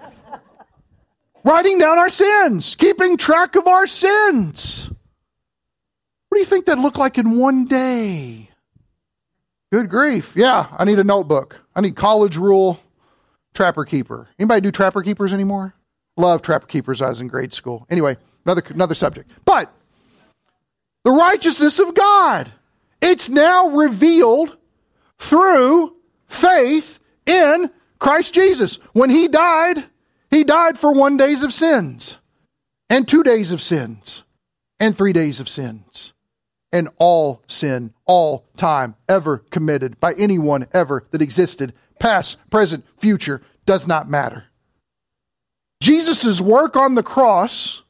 writing 1.44 1.78
down 1.78 1.98
our 1.98 2.10
sins, 2.10 2.74
keeping 2.76 3.18
track 3.18 3.58
of 3.58 3.68
our 3.68 3.86
sins. 3.86 4.90
What 6.30 6.38
do 6.38 6.40
you 6.40 6.46
think 6.46 6.66
that 6.68 6.80
looked 6.80 6.98
like 6.98 7.18
in 7.18 7.38
one 7.38 7.66
day? 7.66 8.50
Good 9.74 9.90
grief. 9.90 10.32
Yeah, 10.38 10.68
I 10.72 10.86
need 10.86 11.00
a 11.00 11.04
notebook. 11.04 11.60
I 11.76 11.82
need 11.82 11.98
college 11.98 12.38
rule 12.38 12.80
trapper 13.54 13.84
keeper. 13.84 14.30
Anybody 14.40 14.62
do 14.62 14.72
trapper 14.72 15.02
keepers 15.02 15.34
anymore? 15.34 15.74
Love 16.16 16.42
trapper 16.42 16.68
keepers. 16.68 17.02
I 17.02 17.10
was 17.10 17.20
in 17.20 17.28
grade 17.28 17.54
school. 17.54 17.86
Anyway, 17.90 18.16
another 18.46 18.64
another 18.70 18.96
subject. 18.96 19.30
But 19.44 19.72
the 21.06 21.12
righteousness 21.12 21.80
of 21.80 21.94
God. 21.94 22.52
It's 23.02 23.30
now 23.30 23.68
revealed 23.68 24.58
through 25.20 25.96
faith 26.28 27.00
in 27.26 27.70
Christ 28.00 28.34
Jesus. 28.34 28.78
When 28.94 29.12
he 29.12 29.28
died, 29.28 29.86
he 30.32 30.44
died 30.44 30.80
for 30.80 30.92
one 30.92 31.16
days 31.16 31.44
of 31.44 31.54
sins, 31.54 32.18
and 32.90 33.08
two 33.08 33.24
days 33.24 33.52
of 33.52 33.62
sins, 33.62 34.24
and 34.80 34.98
three 34.98 35.14
days 35.14 35.40
of 35.40 35.48
sins. 35.48 36.14
And 36.72 36.90
all 36.98 37.44
sin, 37.48 37.94
all 38.06 38.48
time 38.58 38.96
ever 39.08 39.38
committed 39.38 40.00
by 40.00 40.14
anyone 40.18 40.68
ever 40.74 41.06
that 41.12 41.22
existed, 41.22 41.74
past, 42.00 42.38
present, 42.50 42.84
future, 42.98 43.42
does 43.66 43.88
not 43.88 44.10
matter. 44.10 44.46
Jesus' 45.82 46.42
work 46.42 46.76
on 46.76 46.96
the 46.96 47.04
cross 47.04 47.84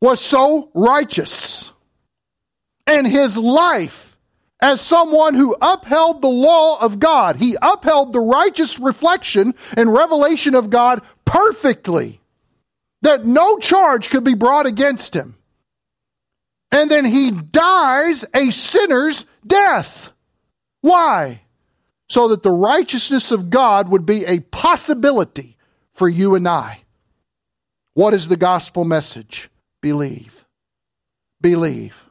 was 0.00 0.20
so 0.20 0.70
righteous, 0.74 1.72
and 2.86 3.06
his 3.06 3.36
life 3.36 4.10
as 4.60 4.80
someone 4.80 5.34
who 5.34 5.56
upheld 5.60 6.20
the 6.20 6.28
law 6.28 6.78
of 6.80 6.98
God. 6.98 7.36
He 7.36 7.56
upheld 7.60 8.12
the 8.12 8.20
righteous 8.20 8.78
reflection 8.78 9.54
and 9.76 9.92
revelation 9.92 10.54
of 10.54 10.70
God 10.70 11.02
perfectly, 11.24 12.20
that 13.02 13.24
no 13.24 13.58
charge 13.58 14.10
could 14.10 14.24
be 14.24 14.34
brought 14.34 14.66
against 14.66 15.14
him. 15.14 15.36
And 16.72 16.90
then 16.90 17.04
he 17.04 17.30
dies 17.30 18.24
a 18.34 18.50
sinner's 18.50 19.24
death. 19.46 20.10
Why? 20.82 21.42
So 22.08 22.28
that 22.28 22.42
the 22.42 22.52
righteousness 22.52 23.32
of 23.32 23.50
God 23.50 23.88
would 23.88 24.06
be 24.06 24.24
a 24.24 24.40
possibility 24.40 25.56
for 25.94 26.08
you 26.08 26.34
and 26.34 26.46
I. 26.46 26.82
What 27.94 28.14
is 28.14 28.28
the 28.28 28.36
gospel 28.36 28.84
message? 28.84 29.50
Believe. 29.80 30.44
Believe. 31.40 32.04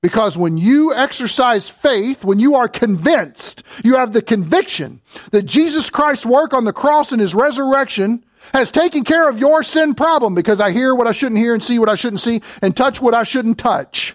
Because 0.00 0.38
when 0.38 0.56
you 0.56 0.94
exercise 0.94 1.68
faith, 1.68 2.24
when 2.24 2.38
you 2.38 2.54
are 2.54 2.68
convinced, 2.68 3.64
you 3.84 3.96
have 3.96 4.12
the 4.12 4.22
conviction 4.22 5.00
that 5.32 5.42
Jesus 5.42 5.90
Christ's 5.90 6.24
work 6.24 6.54
on 6.54 6.64
the 6.64 6.72
cross 6.72 7.10
and 7.10 7.20
his 7.20 7.34
resurrection 7.34 8.24
has 8.54 8.70
taken 8.70 9.02
care 9.04 9.28
of 9.28 9.38
your 9.38 9.62
sin 9.62 9.94
problem 9.94 10.34
because 10.34 10.60
I 10.60 10.70
hear 10.70 10.94
what 10.94 11.08
I 11.08 11.12
shouldn't 11.12 11.40
hear 11.40 11.52
and 11.52 11.62
see 11.62 11.80
what 11.80 11.88
I 11.88 11.96
shouldn't 11.96 12.20
see 12.20 12.42
and 12.62 12.76
touch 12.76 13.00
what 13.00 13.12
I 13.12 13.24
shouldn't 13.24 13.58
touch. 13.58 14.14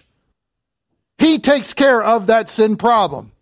He 1.18 1.38
takes 1.38 1.74
care 1.74 2.02
of 2.02 2.28
that 2.28 2.48
sin 2.48 2.76
problem. 2.76 3.32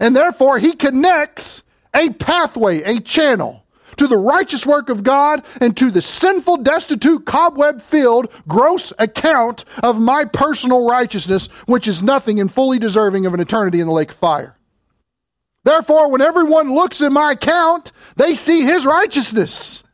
And 0.00 0.16
therefore, 0.16 0.58
he 0.58 0.72
connects 0.72 1.62
a 1.94 2.10
pathway, 2.10 2.82
a 2.82 3.00
channel 3.00 3.61
to 4.02 4.08
the 4.08 4.18
righteous 4.18 4.66
work 4.66 4.88
of 4.88 5.04
God 5.04 5.44
and 5.60 5.76
to 5.76 5.88
the 5.88 6.02
sinful, 6.02 6.56
destitute, 6.56 7.24
cobweb 7.24 7.80
filled, 7.80 8.32
gross 8.48 8.92
account 8.98 9.64
of 9.80 10.00
my 10.00 10.24
personal 10.24 10.88
righteousness, 10.88 11.46
which 11.66 11.86
is 11.86 12.02
nothing 12.02 12.40
and 12.40 12.52
fully 12.52 12.80
deserving 12.80 13.26
of 13.26 13.34
an 13.34 13.38
eternity 13.38 13.78
in 13.78 13.86
the 13.86 13.92
lake 13.92 14.10
of 14.10 14.16
fire. 14.16 14.58
Therefore, 15.62 16.10
when 16.10 16.20
everyone 16.20 16.74
looks 16.74 17.00
at 17.00 17.12
my 17.12 17.30
account, 17.30 17.92
they 18.16 18.34
see 18.34 18.62
his 18.62 18.84
righteousness. 18.84 19.84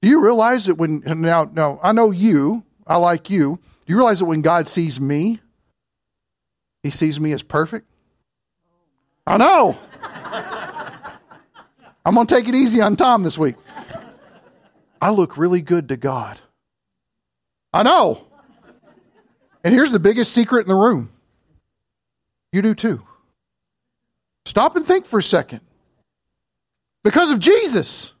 Do 0.00 0.08
you 0.08 0.22
realize 0.22 0.66
that 0.66 0.76
when, 0.76 1.02
now, 1.04 1.50
now, 1.52 1.80
I 1.82 1.90
know 1.90 2.12
you, 2.12 2.62
I 2.86 2.98
like 2.98 3.28
you. 3.28 3.58
Do 3.86 3.92
you 3.92 3.96
realize 3.96 4.20
that 4.20 4.26
when 4.26 4.42
God 4.42 4.68
sees 4.68 5.00
me, 5.00 5.40
he 6.84 6.92
sees 6.92 7.18
me 7.18 7.32
as 7.32 7.42
perfect? 7.42 7.88
I 9.26 9.36
know. 9.36 9.76
I'm 12.08 12.14
going 12.14 12.26
to 12.26 12.34
take 12.34 12.48
it 12.48 12.54
easy 12.54 12.80
on 12.80 12.96
Tom 12.96 13.22
this 13.22 13.36
week. 13.36 13.56
I 14.98 15.10
look 15.10 15.36
really 15.36 15.60
good 15.60 15.90
to 15.90 15.98
God. 15.98 16.38
I 17.70 17.82
know. 17.82 18.24
And 19.62 19.74
here's 19.74 19.92
the 19.92 20.00
biggest 20.00 20.32
secret 20.32 20.62
in 20.62 20.68
the 20.68 20.74
room 20.74 21.10
you 22.50 22.62
do 22.62 22.74
too. 22.74 23.02
Stop 24.46 24.74
and 24.76 24.86
think 24.86 25.04
for 25.04 25.18
a 25.18 25.22
second. 25.22 25.60
Because 27.04 27.30
of 27.30 27.40
Jesus. 27.40 28.14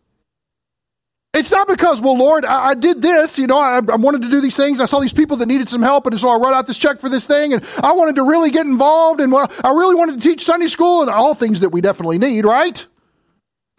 It's 1.32 1.50
not 1.50 1.66
because, 1.66 2.02
well, 2.02 2.18
Lord, 2.18 2.44
I, 2.44 2.68
I 2.68 2.74
did 2.74 3.00
this, 3.00 3.38
you 3.38 3.46
know, 3.46 3.56
I, 3.56 3.76
I, 3.76 3.96
wanted 3.96 4.20
to 4.20 4.28
do 4.28 4.42
these 4.42 4.56
things. 4.56 4.82
I 4.82 4.84
saw 4.84 5.00
these 5.00 5.14
people 5.14 5.38
that 5.38 5.46
needed 5.46 5.70
some 5.70 5.82
help, 5.82 6.06
and 6.06 6.20
so 6.20 6.28
I 6.28 6.36
wrote 6.36 6.52
out 6.52 6.66
this 6.66 6.76
check 6.76 7.00
for 7.00 7.08
this 7.08 7.26
thing, 7.26 7.54
and 7.54 7.64
I 7.82 7.92
wanted 7.92 8.16
to 8.16 8.22
really 8.22 8.50
get 8.50 8.66
involved, 8.66 9.20
and 9.20 9.32
well, 9.32 9.50
I 9.64 9.70
really 9.70 9.94
wanted 9.94 10.20
to 10.20 10.28
teach 10.28 10.44
Sunday 10.44 10.66
school, 10.66 11.00
and 11.00 11.10
all 11.10 11.34
things 11.34 11.60
that 11.60 11.70
we 11.70 11.80
definitely 11.80 12.18
need, 12.18 12.44
right? 12.44 12.86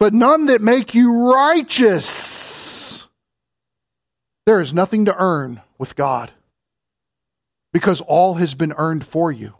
But 0.00 0.14
none 0.14 0.46
that 0.46 0.62
make 0.62 0.94
you 0.94 1.30
righteous. 1.30 3.06
There 4.46 4.60
is 4.60 4.74
nothing 4.74 5.04
to 5.04 5.16
earn 5.16 5.60
with 5.78 5.94
God 5.94 6.32
because 7.72 8.00
all 8.00 8.34
has 8.34 8.54
been 8.54 8.72
earned 8.76 9.06
for 9.06 9.30
you. 9.30 9.54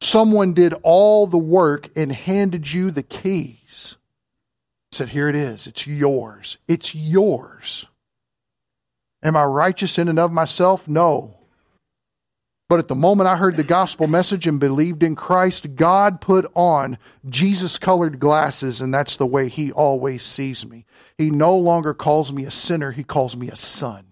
Someone 0.00 0.54
did 0.54 0.74
all 0.82 1.26
the 1.26 1.38
work 1.38 1.90
and 1.96 2.10
handed 2.10 2.72
you 2.72 2.90
the 2.90 3.02
keys. 3.02 3.96
Said, 4.90 5.10
Here 5.10 5.28
it 5.28 5.36
is. 5.36 5.66
It's 5.66 5.86
yours. 5.86 6.56
It's 6.66 6.94
yours. 6.94 7.86
Am 9.22 9.36
I 9.36 9.44
righteous 9.44 9.98
in 9.98 10.08
and 10.08 10.18
of 10.18 10.32
myself? 10.32 10.88
No. 10.88 11.36
But 12.68 12.78
at 12.78 12.88
the 12.88 12.94
moment 12.94 13.28
I 13.28 13.36
heard 13.36 13.56
the 13.56 13.64
gospel 13.64 14.06
message 14.06 14.46
and 14.46 14.58
believed 14.58 15.02
in 15.02 15.16
Christ, 15.16 15.74
God 15.74 16.20
put 16.20 16.50
on 16.54 16.98
Jesus 17.28 17.76
colored 17.76 18.18
glasses, 18.18 18.80
and 18.80 18.92
that's 18.92 19.16
the 19.16 19.26
way 19.26 19.48
He 19.48 19.70
always 19.70 20.22
sees 20.22 20.66
me. 20.66 20.86
He 21.18 21.30
no 21.30 21.56
longer 21.56 21.92
calls 21.92 22.32
me 22.32 22.44
a 22.44 22.50
sinner, 22.50 22.90
He 22.90 23.04
calls 23.04 23.36
me 23.36 23.50
a 23.50 23.56
son. 23.56 24.06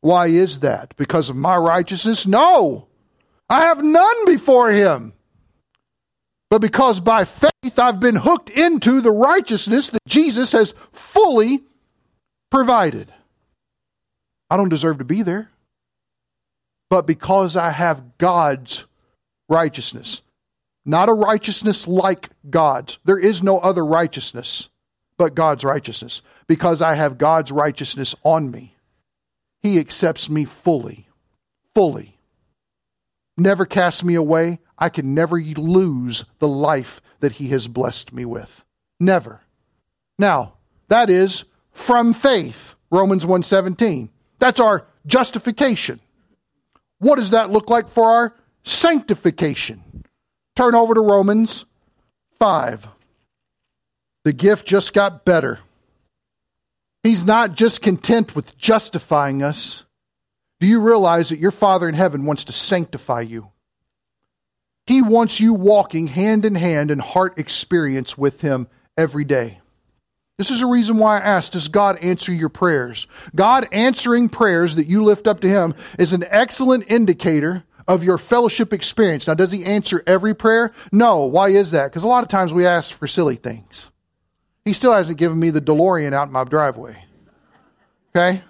Why 0.00 0.28
is 0.28 0.60
that? 0.60 0.96
Because 0.96 1.28
of 1.28 1.36
my 1.36 1.56
righteousness? 1.56 2.26
No. 2.26 2.88
I 3.50 3.66
have 3.66 3.82
none 3.82 4.24
before 4.24 4.70
Him. 4.70 5.12
But 6.50 6.62
because 6.62 6.98
by 6.98 7.26
faith 7.26 7.78
I've 7.78 8.00
been 8.00 8.16
hooked 8.16 8.48
into 8.48 9.02
the 9.02 9.10
righteousness 9.10 9.90
that 9.90 10.00
Jesus 10.06 10.52
has 10.52 10.74
fully 10.92 11.60
provided. 12.50 13.12
I 14.48 14.56
don't 14.56 14.70
deserve 14.70 14.98
to 14.98 15.04
be 15.04 15.20
there 15.20 15.50
but 16.90 17.06
because 17.06 17.56
I 17.56 17.70
have 17.70 18.18
God's 18.18 18.84
righteousness. 19.48 20.22
Not 20.84 21.08
a 21.08 21.14
righteousness 21.14 21.86
like 21.86 22.30
God's. 22.48 22.98
There 23.04 23.18
is 23.18 23.42
no 23.42 23.58
other 23.58 23.84
righteousness 23.84 24.70
but 25.18 25.34
God's 25.34 25.64
righteousness. 25.64 26.22
Because 26.46 26.80
I 26.80 26.94
have 26.94 27.18
God's 27.18 27.52
righteousness 27.52 28.14
on 28.24 28.50
me, 28.50 28.74
He 29.62 29.78
accepts 29.78 30.30
me 30.30 30.44
fully. 30.44 31.08
Fully. 31.74 32.18
Never 33.36 33.66
casts 33.66 34.02
me 34.02 34.14
away. 34.14 34.60
I 34.78 34.88
can 34.88 35.14
never 35.14 35.40
lose 35.40 36.24
the 36.38 36.48
life 36.48 37.00
that 37.20 37.32
He 37.32 37.48
has 37.48 37.68
blessed 37.68 38.12
me 38.12 38.24
with. 38.24 38.64
Never. 38.98 39.42
Now, 40.18 40.54
that 40.88 41.10
is 41.10 41.44
from 41.70 42.14
faith. 42.14 42.74
Romans 42.90 43.26
1:17. 43.26 44.08
That's 44.38 44.60
our 44.60 44.86
justification. 45.06 46.00
What 46.98 47.16
does 47.16 47.30
that 47.30 47.50
look 47.50 47.70
like 47.70 47.88
for 47.88 48.04
our 48.04 48.34
sanctification? 48.64 50.04
Turn 50.56 50.74
over 50.74 50.94
to 50.94 51.00
Romans 51.00 51.64
5. 52.38 52.88
The 54.24 54.32
gift 54.32 54.66
just 54.66 54.92
got 54.92 55.24
better. 55.24 55.60
He's 57.02 57.24
not 57.24 57.54
just 57.54 57.80
content 57.80 58.34
with 58.34 58.58
justifying 58.58 59.42
us. 59.42 59.84
Do 60.60 60.66
you 60.66 60.80
realize 60.80 61.28
that 61.28 61.38
your 61.38 61.52
Father 61.52 61.88
in 61.88 61.94
heaven 61.94 62.24
wants 62.24 62.44
to 62.44 62.52
sanctify 62.52 63.20
you? 63.20 63.50
He 64.86 65.02
wants 65.02 65.38
you 65.38 65.54
walking 65.54 66.08
hand 66.08 66.44
in 66.44 66.56
hand 66.56 66.90
in 66.90 66.98
heart 66.98 67.38
experience 67.38 68.18
with 68.18 68.40
Him 68.40 68.66
every 68.96 69.24
day. 69.24 69.60
This 70.38 70.52
is 70.52 70.62
a 70.62 70.66
reason 70.66 70.98
why 70.98 71.18
I 71.18 71.20
asked 71.20 71.52
Does 71.52 71.66
God 71.66 71.98
answer 71.98 72.32
your 72.32 72.48
prayers? 72.48 73.08
God 73.34 73.68
answering 73.72 74.28
prayers 74.28 74.76
that 74.76 74.86
you 74.86 75.02
lift 75.02 75.26
up 75.26 75.40
to 75.40 75.48
Him 75.48 75.74
is 75.98 76.12
an 76.12 76.24
excellent 76.28 76.84
indicator 76.90 77.64
of 77.88 78.04
your 78.04 78.18
fellowship 78.18 78.72
experience. 78.72 79.26
Now, 79.26 79.34
does 79.34 79.50
He 79.50 79.64
answer 79.64 80.04
every 80.06 80.34
prayer? 80.34 80.72
No. 80.92 81.24
Why 81.24 81.48
is 81.48 81.72
that? 81.72 81.88
Because 81.88 82.04
a 82.04 82.08
lot 82.08 82.22
of 82.22 82.28
times 82.28 82.54
we 82.54 82.66
ask 82.66 82.94
for 82.94 83.08
silly 83.08 83.34
things. 83.34 83.90
He 84.64 84.72
still 84.74 84.92
hasn't 84.92 85.18
given 85.18 85.40
me 85.40 85.50
the 85.50 85.60
DeLorean 85.60 86.12
out 86.12 86.28
in 86.28 86.32
my 86.32 86.44
driveway. 86.44 87.02
Okay? 88.14 88.42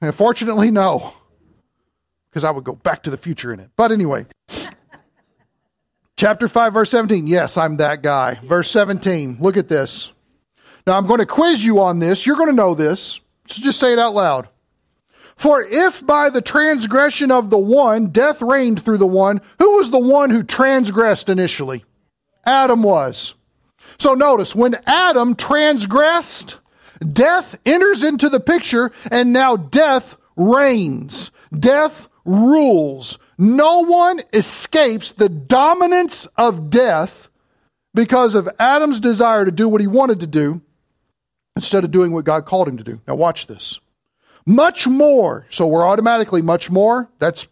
And 0.00 0.14
fortunately, 0.14 0.72
no. 0.72 1.14
Because 2.30 2.42
I 2.42 2.50
would 2.50 2.64
go 2.64 2.72
back 2.72 3.04
to 3.04 3.10
the 3.10 3.16
future 3.16 3.52
in 3.52 3.60
it. 3.60 3.70
But 3.76 3.92
anyway. 3.92 4.26
Chapter 6.16 6.48
5, 6.48 6.72
verse 6.72 6.90
17. 6.90 7.28
Yes, 7.28 7.56
I'm 7.56 7.76
that 7.76 8.02
guy. 8.02 8.40
Verse 8.42 8.70
17. 8.70 9.36
Look 9.40 9.56
at 9.56 9.68
this. 9.68 10.13
Now, 10.86 10.98
I'm 10.98 11.06
going 11.06 11.20
to 11.20 11.26
quiz 11.26 11.64
you 11.64 11.80
on 11.80 11.98
this. 11.98 12.26
You're 12.26 12.36
going 12.36 12.50
to 12.50 12.54
know 12.54 12.74
this. 12.74 13.20
So 13.48 13.62
just 13.62 13.80
say 13.80 13.92
it 13.92 13.98
out 13.98 14.14
loud. 14.14 14.48
For 15.36 15.62
if 15.62 16.04
by 16.06 16.30
the 16.30 16.40
transgression 16.40 17.30
of 17.30 17.50
the 17.50 17.58
one 17.58 18.08
death 18.08 18.40
reigned 18.40 18.82
through 18.82 18.98
the 18.98 19.06
one, 19.06 19.40
who 19.58 19.76
was 19.76 19.90
the 19.90 19.98
one 19.98 20.30
who 20.30 20.42
transgressed 20.42 21.28
initially? 21.28 21.84
Adam 22.44 22.82
was. 22.82 23.34
So 23.98 24.14
notice, 24.14 24.54
when 24.54 24.76
Adam 24.86 25.34
transgressed, 25.34 26.58
death 27.12 27.58
enters 27.66 28.02
into 28.02 28.28
the 28.28 28.40
picture, 28.40 28.92
and 29.10 29.32
now 29.32 29.56
death 29.56 30.16
reigns. 30.36 31.30
Death 31.56 32.08
rules. 32.24 33.18
No 33.36 33.80
one 33.80 34.20
escapes 34.32 35.12
the 35.12 35.28
dominance 35.28 36.26
of 36.36 36.70
death 36.70 37.28
because 37.92 38.34
of 38.34 38.48
Adam's 38.58 39.00
desire 39.00 39.44
to 39.44 39.50
do 39.50 39.68
what 39.68 39.80
he 39.80 39.86
wanted 39.86 40.20
to 40.20 40.26
do 40.26 40.60
instead 41.56 41.84
of 41.84 41.90
doing 41.90 42.12
what 42.12 42.24
God 42.24 42.46
called 42.46 42.68
him 42.68 42.76
to 42.78 42.84
do. 42.84 43.00
Now, 43.06 43.14
watch 43.14 43.46
this. 43.46 43.80
Much 44.46 44.86
more, 44.86 45.46
so 45.50 45.66
we're 45.66 45.86
automatically 45.86 46.42
much 46.42 46.70
more, 46.70 47.08
that's 47.18 47.48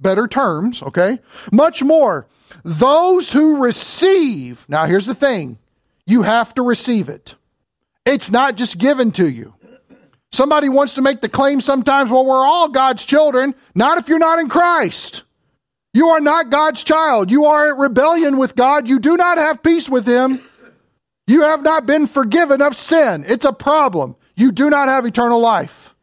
better 0.00 0.26
terms, 0.26 0.82
okay? 0.82 1.18
Much 1.52 1.82
more. 1.82 2.26
Those 2.64 3.32
who 3.32 3.62
receive, 3.62 4.64
now 4.68 4.86
here's 4.86 5.06
the 5.06 5.14
thing 5.14 5.58
you 6.06 6.22
have 6.22 6.54
to 6.54 6.62
receive 6.62 7.08
it, 7.08 7.34
it's 8.04 8.30
not 8.30 8.56
just 8.56 8.78
given 8.78 9.10
to 9.12 9.28
you. 9.28 9.54
Somebody 10.32 10.68
wants 10.68 10.94
to 10.94 11.02
make 11.02 11.20
the 11.20 11.28
claim 11.28 11.60
sometimes, 11.60 12.10
well, 12.10 12.26
we're 12.26 12.44
all 12.44 12.68
God's 12.68 13.04
children. 13.04 13.54
Not 13.74 13.98
if 13.98 14.08
you're 14.08 14.18
not 14.18 14.40
in 14.40 14.48
Christ. 14.48 15.22
You 15.92 16.08
are 16.08 16.20
not 16.20 16.50
God's 16.50 16.82
child. 16.82 17.30
You 17.30 17.44
are 17.44 17.68
at 17.68 17.78
rebellion 17.78 18.36
with 18.36 18.56
God. 18.56 18.88
You 18.88 18.98
do 18.98 19.16
not 19.16 19.38
have 19.38 19.62
peace 19.62 19.88
with 19.88 20.04
Him. 20.04 20.40
You 21.26 21.42
have 21.42 21.62
not 21.62 21.86
been 21.86 22.06
forgiven 22.06 22.60
of 22.60 22.76
sin. 22.76 23.24
It's 23.26 23.44
a 23.44 23.52
problem. 23.52 24.16
You 24.36 24.52
do 24.52 24.68
not 24.68 24.88
have 24.88 25.06
eternal 25.06 25.40
life. 25.40 25.94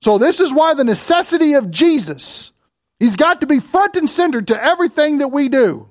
So, 0.00 0.18
this 0.18 0.38
is 0.38 0.52
why 0.52 0.74
the 0.74 0.84
necessity 0.84 1.54
of 1.54 1.70
Jesus, 1.70 2.52
He's 3.00 3.16
got 3.16 3.40
to 3.40 3.46
be 3.46 3.58
front 3.58 3.96
and 3.96 4.08
center 4.08 4.40
to 4.42 4.64
everything 4.64 5.18
that 5.18 5.28
we 5.28 5.48
do. 5.48 5.88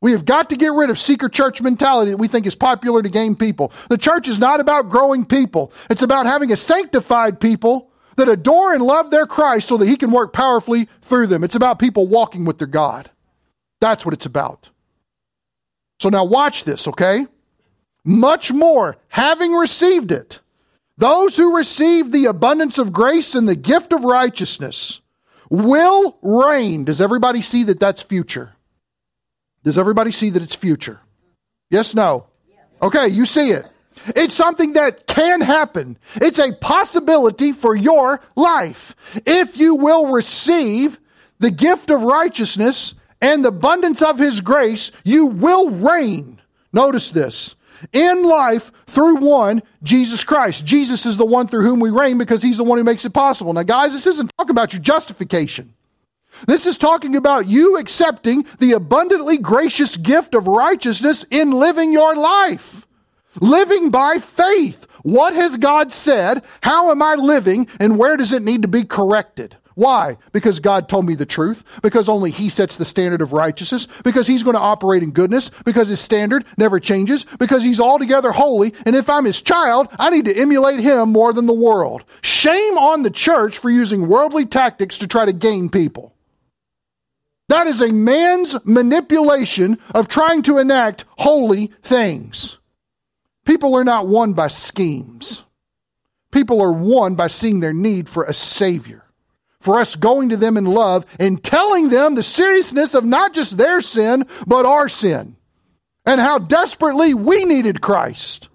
We 0.00 0.12
have 0.12 0.24
got 0.24 0.50
to 0.50 0.56
get 0.56 0.72
rid 0.72 0.90
of 0.90 0.98
seeker 0.98 1.28
church 1.28 1.60
mentality 1.60 2.12
that 2.12 2.16
we 2.16 2.28
think 2.28 2.46
is 2.46 2.54
popular 2.54 3.02
to 3.02 3.08
gain 3.08 3.36
people. 3.36 3.72
The 3.90 3.98
church 3.98 4.28
is 4.28 4.38
not 4.38 4.60
about 4.60 4.88
growing 4.88 5.24
people, 5.24 5.72
it's 5.88 6.02
about 6.02 6.26
having 6.26 6.52
a 6.52 6.56
sanctified 6.56 7.40
people 7.40 7.90
that 8.16 8.28
adore 8.28 8.74
and 8.74 8.82
love 8.82 9.10
their 9.10 9.26
Christ 9.26 9.66
so 9.66 9.76
that 9.76 9.88
He 9.88 9.96
can 9.96 10.12
work 10.12 10.32
powerfully 10.32 10.88
through 11.02 11.26
them. 11.26 11.42
It's 11.42 11.56
about 11.56 11.78
people 11.78 12.06
walking 12.06 12.44
with 12.44 12.58
their 12.58 12.66
God. 12.66 13.10
That's 13.80 14.04
what 14.04 14.14
it's 14.14 14.26
about. 14.26 14.70
So 15.98 16.10
now 16.10 16.24
watch 16.24 16.64
this, 16.64 16.86
okay? 16.88 17.26
Much 18.04 18.50
more, 18.52 18.96
having 19.08 19.52
received 19.52 20.12
it, 20.12 20.40
those 20.96 21.36
who 21.36 21.56
receive 21.56 22.12
the 22.12 22.26
abundance 22.26 22.78
of 22.78 22.92
grace 22.92 23.34
and 23.34 23.48
the 23.48 23.56
gift 23.56 23.92
of 23.92 24.04
righteousness 24.04 25.00
will 25.48 26.16
reign. 26.22 26.84
Does 26.84 27.00
everybody 27.00 27.42
see 27.42 27.64
that 27.64 27.80
that's 27.80 28.02
future? 28.02 28.52
Does 29.64 29.78
everybody 29.78 30.12
see 30.12 30.30
that 30.30 30.42
it's 30.42 30.54
future? 30.54 31.00
Yes, 31.70 31.94
no? 31.94 32.26
Okay, 32.82 33.08
you 33.08 33.26
see 33.26 33.50
it. 33.50 33.66
It's 34.16 34.34
something 34.34 34.74
that 34.74 35.06
can 35.06 35.42
happen. 35.42 35.98
It's 36.16 36.38
a 36.38 36.52
possibility 36.52 37.52
for 37.52 37.74
your 37.74 38.20
life. 38.34 38.94
If 39.26 39.58
you 39.58 39.74
will 39.74 40.06
receive 40.06 40.98
the 41.38 41.50
gift 41.50 41.90
of 41.90 42.02
righteousness 42.02 42.94
and 43.20 43.44
the 43.44 43.48
abundance 43.48 44.00
of 44.00 44.18
His 44.18 44.40
grace, 44.40 44.90
you 45.04 45.26
will 45.26 45.70
reign. 45.70 46.40
Notice 46.72 47.10
this 47.10 47.56
in 47.92 48.24
life 48.24 48.72
through 48.86 49.16
one, 49.16 49.62
Jesus 49.82 50.24
Christ. 50.24 50.64
Jesus 50.64 51.06
is 51.06 51.16
the 51.16 51.26
one 51.26 51.48
through 51.48 51.62
whom 51.62 51.80
we 51.80 51.90
reign 51.90 52.18
because 52.18 52.42
he's 52.42 52.58
the 52.58 52.64
one 52.64 52.78
who 52.78 52.84
makes 52.84 53.04
it 53.04 53.12
possible. 53.12 53.52
Now, 53.52 53.62
guys, 53.62 53.92
this 53.92 54.06
isn't 54.06 54.30
talking 54.38 54.50
about 54.50 54.72
your 54.72 54.82
justification. 54.82 55.74
This 56.46 56.66
is 56.66 56.78
talking 56.78 57.16
about 57.16 57.46
you 57.46 57.78
accepting 57.78 58.46
the 58.58 58.72
abundantly 58.72 59.36
gracious 59.38 59.96
gift 59.96 60.34
of 60.34 60.46
righteousness 60.46 61.24
in 61.30 61.50
living 61.50 61.92
your 61.92 62.14
life. 62.14 62.86
Living 63.40 63.90
by 63.90 64.18
faith. 64.18 64.86
What 65.02 65.34
has 65.34 65.56
God 65.56 65.92
said? 65.92 66.42
How 66.62 66.90
am 66.90 67.02
I 67.02 67.14
living? 67.14 67.68
And 67.78 67.98
where 67.98 68.16
does 68.16 68.32
it 68.32 68.42
need 68.42 68.62
to 68.62 68.68
be 68.68 68.84
corrected? 68.84 69.56
Why? 69.74 70.18
Because 70.32 70.60
God 70.60 70.88
told 70.88 71.06
me 71.06 71.14
the 71.14 71.26
truth. 71.26 71.64
Because 71.82 72.08
only 72.08 72.30
He 72.30 72.48
sets 72.48 72.76
the 72.76 72.84
standard 72.84 73.22
of 73.22 73.32
righteousness. 73.32 73.86
Because 74.04 74.26
He's 74.26 74.42
going 74.42 74.56
to 74.56 74.62
operate 74.62 75.02
in 75.02 75.10
goodness. 75.10 75.50
Because 75.64 75.88
His 75.88 76.00
standard 76.00 76.44
never 76.56 76.80
changes. 76.80 77.24
Because 77.38 77.62
He's 77.62 77.80
altogether 77.80 78.32
holy. 78.32 78.74
And 78.84 78.96
if 78.96 79.08
I'm 79.08 79.24
His 79.24 79.40
child, 79.40 79.88
I 79.98 80.10
need 80.10 80.24
to 80.26 80.36
emulate 80.36 80.80
Him 80.80 81.10
more 81.10 81.32
than 81.32 81.46
the 81.46 81.52
world. 81.52 82.04
Shame 82.22 82.78
on 82.78 83.02
the 83.02 83.10
church 83.10 83.58
for 83.58 83.70
using 83.70 84.08
worldly 84.08 84.46
tactics 84.46 84.98
to 84.98 85.06
try 85.06 85.24
to 85.24 85.32
gain 85.32 85.68
people. 85.68 86.14
That 87.48 87.66
is 87.66 87.80
a 87.80 87.92
man's 87.92 88.56
manipulation 88.64 89.78
of 89.92 90.06
trying 90.06 90.42
to 90.42 90.58
enact 90.58 91.04
holy 91.18 91.72
things. 91.82 92.58
People 93.44 93.74
are 93.74 93.82
not 93.82 94.06
won 94.06 94.34
by 94.34 94.48
schemes. 94.48 95.44
People 96.30 96.60
are 96.60 96.72
won 96.72 97.16
by 97.16 97.26
seeing 97.26 97.58
their 97.58 97.72
need 97.72 98.08
for 98.08 98.24
a 98.24 98.34
Savior 98.34 99.04
for 99.60 99.78
us 99.78 99.94
going 99.94 100.30
to 100.30 100.36
them 100.36 100.56
in 100.56 100.64
love 100.64 101.06
and 101.18 101.42
telling 101.42 101.90
them 101.90 102.14
the 102.14 102.22
seriousness 102.22 102.94
of 102.94 103.04
not 103.04 103.34
just 103.34 103.56
their 103.56 103.80
sin, 103.80 104.26
but 104.46 104.66
our 104.66 104.88
sin. 104.88 105.36
And 106.06 106.20
how 106.20 106.38
desperately 106.38 107.14
we 107.14 107.44
needed 107.44 107.80
Christ. 107.80 108.48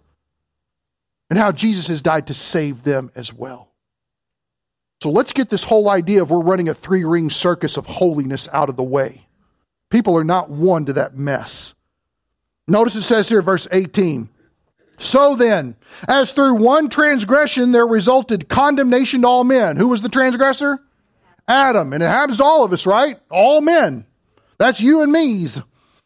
And 1.29 1.39
how 1.39 1.51
Jesus 1.51 1.87
has 1.87 2.01
died 2.01 2.27
to 2.27 2.33
save 2.33 2.83
them 2.83 3.11
as 3.15 3.33
well. 3.33 3.71
So 5.01 5.11
let's 5.11 5.33
get 5.33 5.49
this 5.49 5.63
whole 5.63 5.89
idea 5.89 6.21
of 6.21 6.31
we're 6.31 6.39
running 6.39 6.69
a 6.69 6.73
three 6.73 7.03
ring 7.03 7.29
circus 7.29 7.77
of 7.77 7.85
holiness 7.85 8.49
out 8.51 8.69
of 8.69 8.75
the 8.75 8.83
way. 8.83 9.27
People 9.89 10.17
are 10.17 10.23
not 10.23 10.49
won 10.49 10.85
to 10.85 10.93
that 10.93 11.15
mess. 11.15 11.73
Notice 12.67 12.95
it 12.95 13.03
says 13.03 13.29
here, 13.29 13.41
verse 13.41 13.67
18. 13.71 14.29
So 14.97 15.35
then, 15.35 15.75
as 16.07 16.31
through 16.31 16.55
one 16.55 16.89
transgression 16.89 17.71
there 17.71 17.85
resulted 17.85 18.49
condemnation 18.49 19.21
to 19.21 19.27
all 19.27 19.43
men. 19.43 19.77
Who 19.77 19.89
was 19.89 20.01
the 20.01 20.09
transgressor? 20.09 20.79
Adam, 21.47 21.93
and 21.93 22.01
it 22.01 22.07
happens 22.07 22.37
to 22.37 22.43
all 22.43 22.63
of 22.63 22.73
us, 22.73 22.85
right? 22.85 23.19
All 23.29 23.61
men. 23.61 24.05
That's 24.57 24.81
you 24.81 25.01
and 25.01 25.11
me's. 25.11 25.61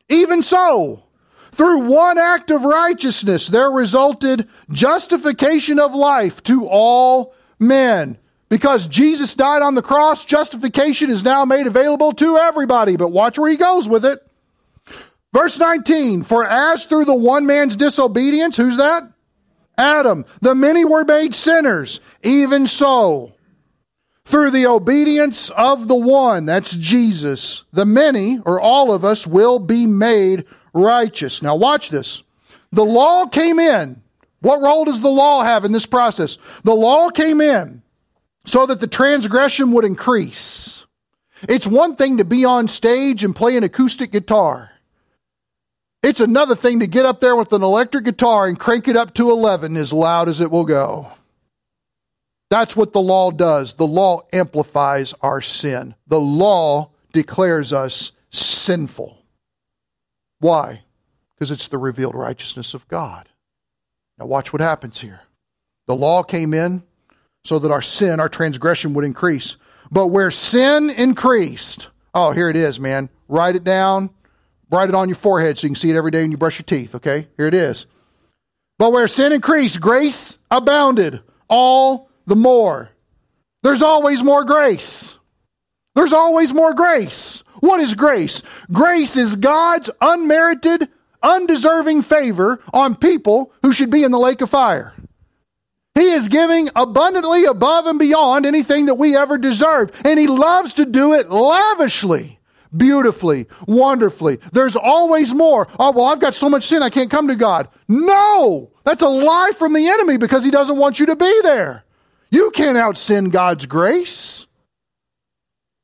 Even 0.10 0.44
so, 0.44 1.04
through 1.52 1.80
one 1.90 2.18
act 2.18 2.52
of 2.52 2.64
righteousness, 2.64 3.48
there 3.48 3.70
resulted 3.70 4.48
justification 4.72 5.80
of 5.80 5.94
life 5.94 6.44
to 6.44 6.68
all 6.68 7.34
men. 7.58 8.18
Because 8.50 8.88
Jesus 8.88 9.36
died 9.36 9.62
on 9.62 9.76
the 9.76 9.82
cross, 9.82 10.26
justification 10.26 11.10
is 11.12 11.24
now 11.24 11.46
made 11.46 11.68
available 11.68 12.14
to 12.14 12.38
everybody. 12.38 12.98
But 12.98 13.12
watch 13.12 13.38
where 13.38 13.52
he 13.52 13.58
goes 13.58 13.88
with 13.88 14.04
it. 14.04 14.20
Verse 15.32 15.60
19 15.60 16.24
For 16.24 16.44
as 16.44 16.86
through 16.86 17.06
the 17.06 17.16
one 17.16 17.46
man's 17.46 17.76
disobedience, 17.76 18.58
who's 18.58 18.78
that? 18.78 19.04
Adam, 19.78 20.26
the 20.42 20.56
many 20.56 20.84
were 20.84 21.06
made 21.06 21.36
sinners, 21.36 22.02
even 22.24 22.68
so 22.68 23.34
through 24.30 24.52
the 24.52 24.68
obedience 24.68 25.50
of 25.50 25.88
the 25.88 25.96
one, 25.96 26.46
that's 26.46 26.76
Jesus, 26.76 27.64
the 27.74 27.86
many, 27.86 28.40
or 28.46 28.62
all 28.62 28.94
of 28.94 29.04
us, 29.04 29.26
will 29.26 29.58
be 29.58 29.88
made 29.88 30.46
righteous. 30.72 31.42
Now, 31.42 31.56
watch 31.56 31.90
this. 31.90 32.22
The 32.72 32.86
law 32.86 33.26
came 33.26 33.58
in. 33.58 34.04
What 34.42 34.62
role 34.62 34.86
does 34.86 35.00
the 35.00 35.10
law 35.10 35.42
have 35.44 35.66
in 35.66 35.72
this 35.72 35.88
process? 35.88 36.38
The 36.64 36.76
law 36.76 37.10
came 37.10 37.42
in 37.42 37.82
so 38.46 38.68
that 38.68 38.80
the 38.80 38.86
transgression 38.88 39.72
would 39.72 39.84
increase. 39.84 40.86
It's 41.48 41.66
one 41.66 41.96
thing 41.96 42.18
to 42.18 42.24
be 42.24 42.46
on 42.46 42.68
stage 42.68 43.24
and 43.24 43.36
play 43.36 43.58
an 43.58 43.64
acoustic 43.64 44.12
guitar. 44.12 44.70
It's 46.04 46.20
another 46.20 46.56
thing 46.56 46.82
to 46.82 46.88
get 46.88 47.06
up 47.06 47.20
there 47.20 47.36
with 47.36 47.52
an 47.52 47.64
electric 47.64 48.06
guitar 48.06 48.46
and 48.46 48.60
crank 48.60 48.88
it 48.88 48.96
up 48.96 49.16
to 49.16 49.32
11 49.32 49.76
as 49.76 49.92
loud 49.92 50.30
as 50.30 50.40
it 50.40 50.52
will 50.52 50.66
go. 50.66 51.12
That's 52.50 52.76
what 52.76 52.94
the 52.94 53.02
law 53.02 53.32
does. 53.32 53.74
The 53.74 53.88
law 53.88 54.22
amplifies 54.34 55.14
our 55.22 55.42
sin. 55.42 55.96
The 56.08 56.20
law 56.20 56.92
declares 57.14 57.72
us 57.74 58.12
sinful. 58.32 59.18
Why? 60.40 60.82
Because 61.36 61.52
it's 61.52 61.68
the 61.68 61.78
revealed 61.78 62.16
righteousness 62.16 62.74
of 62.74 62.88
God. 62.88 63.30
Now, 64.18 64.26
watch 64.26 64.52
what 64.52 64.62
happens 64.62 65.00
here. 65.00 65.22
The 65.88 65.96
law 65.96 66.24
came 66.24 66.54
in 66.54 66.84
so 67.44 67.60
that 67.60 67.72
our 67.72 67.82
sin, 67.82 68.20
our 68.20 68.30
transgression 68.30 68.94
would 68.94 69.06
increase. 69.06 69.58
But 69.92 70.08
where 70.08 70.32
sin 70.32 70.90
increased, 70.90 71.90
oh, 72.14 72.32
here 72.32 72.50
it 72.50 72.56
is, 72.56 72.80
man. 72.80 73.10
Write 73.28 73.56
it 73.56 73.64
down, 73.64 74.10
write 74.72 74.90
it 74.90 74.96
on 74.96 75.08
your 75.08 75.16
forehead 75.16 75.58
so 75.58 75.66
you 75.66 75.70
can 75.70 75.76
see 75.76 75.90
it 75.90 75.96
every 75.96 76.12
day 76.12 76.22
when 76.22 76.32
you 76.32 76.38
brush 76.38 76.60
your 76.60 76.66
teeth, 76.66 76.96
okay? 76.96 77.28
Here 77.38 77.48
it 77.48 77.54
is. 77.54 77.86
But 78.78 78.92
where 78.92 79.08
sin 79.08 79.32
increased, 79.32 79.82
grace 79.82 80.38
abounded 80.52 81.22
all 81.50 82.09
the 82.30 82.36
more. 82.36 82.90
There's 83.64 83.82
always 83.82 84.24
more 84.24 84.46
grace. 84.46 85.18
There's 85.96 86.14
always 86.14 86.54
more 86.54 86.74
grace. 86.74 87.44
What 87.60 87.82
is 87.82 87.94
grace? 87.94 88.42
Grace 88.72 89.18
is 89.18 89.36
God's 89.36 89.90
unmerited, 90.00 90.88
undeserving 91.22 92.04
favor 92.04 92.62
on 92.72 92.96
people 92.96 93.52
who 93.64 93.74
should 93.74 93.90
be 93.90 94.04
in 94.04 94.12
the 94.12 94.20
lake 94.20 94.40
of 94.40 94.50
fire. 94.50 94.94
He 95.96 96.12
is 96.12 96.30
giving 96.30 96.70
abundantly 96.76 97.44
above 97.44 97.86
and 97.86 98.00
beyond 98.00 98.46
anything 98.46 98.86
that 98.86 98.96
we 98.96 99.18
ever 99.18 99.38
deserve. 99.38 99.92
And 100.06 100.18
He 100.18 100.28
loves 100.28 100.74
to 100.76 100.86
do 100.86 101.14
it 101.14 101.30
lavishly, 101.30 102.40
beautifully, 102.76 103.48
wonderfully. 103.68 104.40
There's 104.54 104.78
always 104.78 105.34
more. 105.34 105.68
Oh, 105.78 105.92
well, 105.92 106.06
I've 106.06 106.22
got 106.22 106.36
so 106.36 106.48
much 106.48 106.68
sin, 106.68 106.84
I 106.84 106.90
can't 106.90 107.12
come 107.12 107.28
to 107.28 107.36
God. 107.36 107.68
No! 107.90 108.72
That's 108.86 109.02
a 109.02 109.10
lie 109.10 109.52
from 109.58 109.74
the 109.74 109.88
enemy 109.88 110.16
because 110.16 110.46
He 110.46 110.52
doesn't 110.52 110.78
want 110.78 111.00
you 111.00 111.08
to 111.08 111.18
be 111.18 111.42
there. 111.42 111.84
You 112.32 112.52
can't 112.52 112.78
out 112.78 112.98
sin 112.98 113.30
God's 113.30 113.66
grace. 113.66 114.48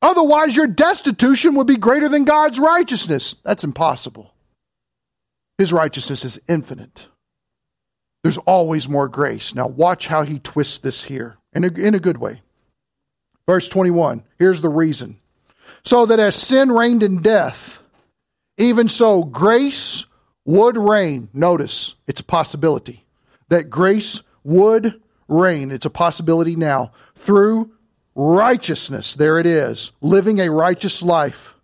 Otherwise, 0.01 0.55
your 0.55 0.67
destitution 0.67 1.55
would 1.55 1.67
be 1.67 1.77
greater 1.77 2.07
than 2.07 2.25
God's 2.25 2.59
righteousness. 2.59 3.35
That's 3.43 3.63
impossible. 3.63 4.33
His 5.57 5.73
righteousness 5.73 6.23
is 6.23 6.39
infinite. 6.47 7.07
There's 8.23 8.37
always 8.39 8.89
more 8.89 9.07
grace. 9.07 9.55
Now, 9.55 9.67
watch 9.67 10.07
how 10.07 10.23
he 10.23 10.39
twists 10.39 10.79
this 10.79 11.03
here 11.03 11.37
in 11.53 11.63
a, 11.63 11.67
in 11.67 11.95
a 11.95 11.99
good 11.99 12.17
way. 12.17 12.41
Verse 13.47 13.69
21, 13.69 14.23
here's 14.39 14.61
the 14.61 14.69
reason. 14.69 15.19
So 15.83 16.05
that 16.07 16.19
as 16.19 16.35
sin 16.35 16.71
reigned 16.71 17.03
in 17.03 17.21
death, 17.21 17.79
even 18.57 18.89
so 18.89 19.23
grace 19.23 20.05
would 20.45 20.77
reign. 20.77 21.29
Notice, 21.33 21.95
it's 22.07 22.21
a 22.21 22.25
possibility. 22.25 23.05
That 23.49 23.69
grace 23.69 24.21
would 24.43 25.01
reign. 25.27 25.71
It's 25.71 25.85
a 25.85 25.89
possibility 25.89 26.55
now 26.55 26.91
through 27.15 27.71
righteousness. 28.15 29.13
There 29.15 29.39
it 29.39 29.45
is. 29.45 29.91
Living 30.01 30.39
a 30.39 30.51
righteous 30.51 31.01
life 31.01 31.55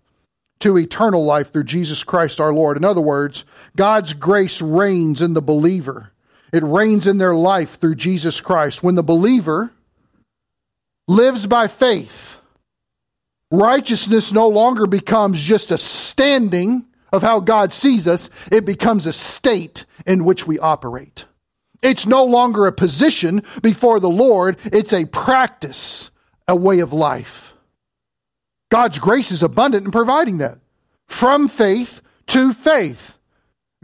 to 0.60 0.78
eternal 0.78 1.26
life 1.26 1.52
through 1.52 1.64
Jesus 1.64 2.04
Christ 2.04 2.40
our 2.40 2.54
Lord. 2.54 2.78
In 2.78 2.86
other 2.86 3.02
words, 3.02 3.44
God's 3.76 4.14
grace 4.14 4.62
reigns 4.62 5.22
in 5.22 5.34
the 5.34 5.42
believer. 5.42 6.12
It 6.54 6.64
reigns 6.64 7.08
in 7.08 7.18
their 7.18 7.34
life 7.34 7.80
through 7.80 7.96
Jesus 7.96 8.42
Christ. 8.42 8.84
When 8.84 8.96
the 8.96 9.04
believer 9.04 9.72
lives 11.08 11.48
by 11.48 11.68
faith, 11.68 12.40
righteousness 13.50 14.32
no 14.32 14.48
longer 14.48 14.86
becomes 14.86 15.42
just 15.42 15.72
a 15.72 15.78
standing 15.78 16.86
of 17.12 17.22
how 17.22 17.40
God 17.40 17.74
sees 17.74 18.08
us, 18.08 18.30
it 18.52 18.66
becomes 18.66 19.06
a 19.06 19.14
state 19.14 19.86
in 20.06 20.24
which 20.24 20.48
we 20.48 20.60
operate. 20.60 21.26
It's 21.82 22.06
no 22.06 22.24
longer 22.24 22.68
a 22.68 22.72
position 22.72 23.44
before 23.62 24.00
the 24.00 24.10
Lord, 24.10 24.58
it's 24.66 24.94
a 24.94 25.06
practice, 25.06 26.12
a 26.48 26.56
way 26.56 26.80
of 26.80 26.94
life. 26.94 27.54
God's 28.70 29.00
grace 29.00 29.32
is 29.32 29.44
abundant 29.44 29.86
in 29.86 29.92
providing 29.92 30.38
that. 30.40 30.60
From 31.08 31.48
faith 31.48 32.02
to 32.28 32.54
faith. 32.54 33.18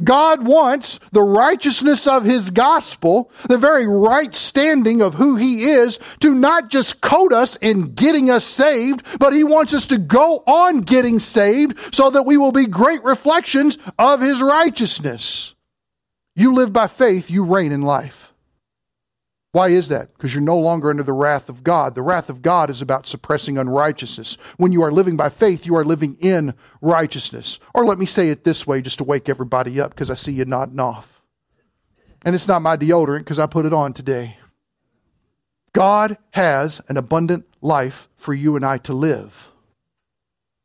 God 0.04 0.46
wants 0.46 1.00
the 1.12 1.24
righteousness 1.24 2.06
of 2.06 2.24
His 2.24 2.52
gospel, 2.52 3.32
the 3.50 3.58
very 3.58 3.88
right 3.88 4.34
standing 4.34 5.02
of 5.02 5.16
who 5.16 5.36
He 5.36 5.64
is, 5.64 6.00
to 6.20 6.36
not 6.36 6.70
just 6.70 7.02
coat 7.02 7.34
us 7.34 7.56
in 7.56 7.94
getting 7.96 8.30
us 8.30 8.46
saved, 8.46 9.04
but 9.20 9.34
He 9.34 9.44
wants 9.44 9.74
us 9.74 9.88
to 9.88 9.98
go 9.98 10.44
on 10.46 10.82
getting 10.82 11.20
saved 11.20 11.96
so 11.96 12.12
that 12.12 12.28
we 12.28 12.38
will 12.38 12.52
be 12.52 12.68
great 12.68 13.04
reflections 13.04 13.78
of 13.98 14.22
His 14.22 14.40
righteousness. 14.40 15.56
You 16.38 16.54
live 16.54 16.72
by 16.72 16.86
faith, 16.86 17.32
you 17.32 17.44
reign 17.44 17.72
in 17.72 17.82
life. 17.82 18.32
Why 19.54 19.70
is 19.70 19.88
that? 19.88 20.14
Because 20.14 20.36
you're 20.36 20.44
no 20.44 20.60
longer 20.60 20.92
under 20.92 21.02
the 21.02 21.12
wrath 21.12 21.50
of 21.50 21.64
God. 21.64 21.96
The 21.96 22.04
wrath 22.04 22.30
of 22.30 22.44
God 22.44 22.70
is 22.70 22.80
about 22.80 23.08
suppressing 23.08 23.58
unrighteousness. 23.58 24.38
When 24.58 24.72
you 24.72 24.84
are 24.84 24.92
living 24.92 25.18
by 25.18 25.30
faith, 25.30 25.66
you 25.66 25.76
are 25.76 25.84
living 25.84 26.16
in 26.20 26.54
righteousness. 26.80 27.58
Or 27.74 27.86
let 27.86 27.98
me 27.98 28.06
say 28.06 28.30
it 28.30 28.44
this 28.44 28.68
way 28.68 28.84
just 28.84 29.00
to 29.00 29.04
wake 29.04 29.30
everybody 29.30 29.82
up 29.82 29.90
because 29.90 30.12
I 30.12 30.14
see 30.14 30.32
you 30.32 30.46
nodding 30.46 30.80
off. 30.80 31.24
And 32.24 32.36
it's 32.36 32.48
not 32.48 32.62
my 32.62 32.78
deodorant 32.78 33.20
because 33.20 33.40
I 33.40 33.48
put 33.48 33.66
it 33.66 33.74
on 33.74 33.94
today. 33.94 34.38
God 35.74 36.20
has 36.32 36.82
an 36.88 36.98
abundant 36.98 37.48
life 37.62 38.10
for 38.16 38.36
you 38.36 38.56
and 38.56 38.64
I 38.64 38.78
to 38.80 38.94
live. 38.94 39.52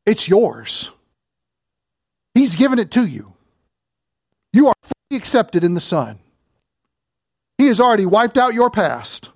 It's 0.05 0.29
yours. 0.29 0.91
He's 2.35 2.57
given 2.57 2.79
it 2.79 2.91
to 2.91 3.07
you. 3.07 3.33
You 4.53 4.69
are 4.69 4.75
accepted 5.17 5.65
in 5.65 5.75
the 5.75 5.81
Son. 5.81 6.19
He 7.59 7.67
has 7.67 7.81
already 7.81 8.07
wiped 8.07 8.39
out 8.39 8.55
your 8.55 8.71
past. 8.71 9.31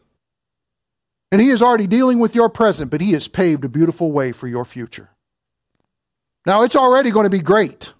And 1.32 1.40
He 1.40 1.50
is 1.50 1.62
already 1.62 1.86
dealing 1.86 2.18
with 2.18 2.34
your 2.34 2.48
present, 2.48 2.90
but 2.90 3.00
He 3.00 3.12
has 3.12 3.28
paved 3.28 3.64
a 3.64 3.68
beautiful 3.68 4.12
way 4.12 4.32
for 4.32 4.46
your 4.46 4.64
future. 4.64 5.10
Now, 6.46 6.62
it's 6.62 6.76
already 6.76 7.10
going 7.10 7.24
to 7.24 7.30
be 7.30 7.40
great. 7.40 7.92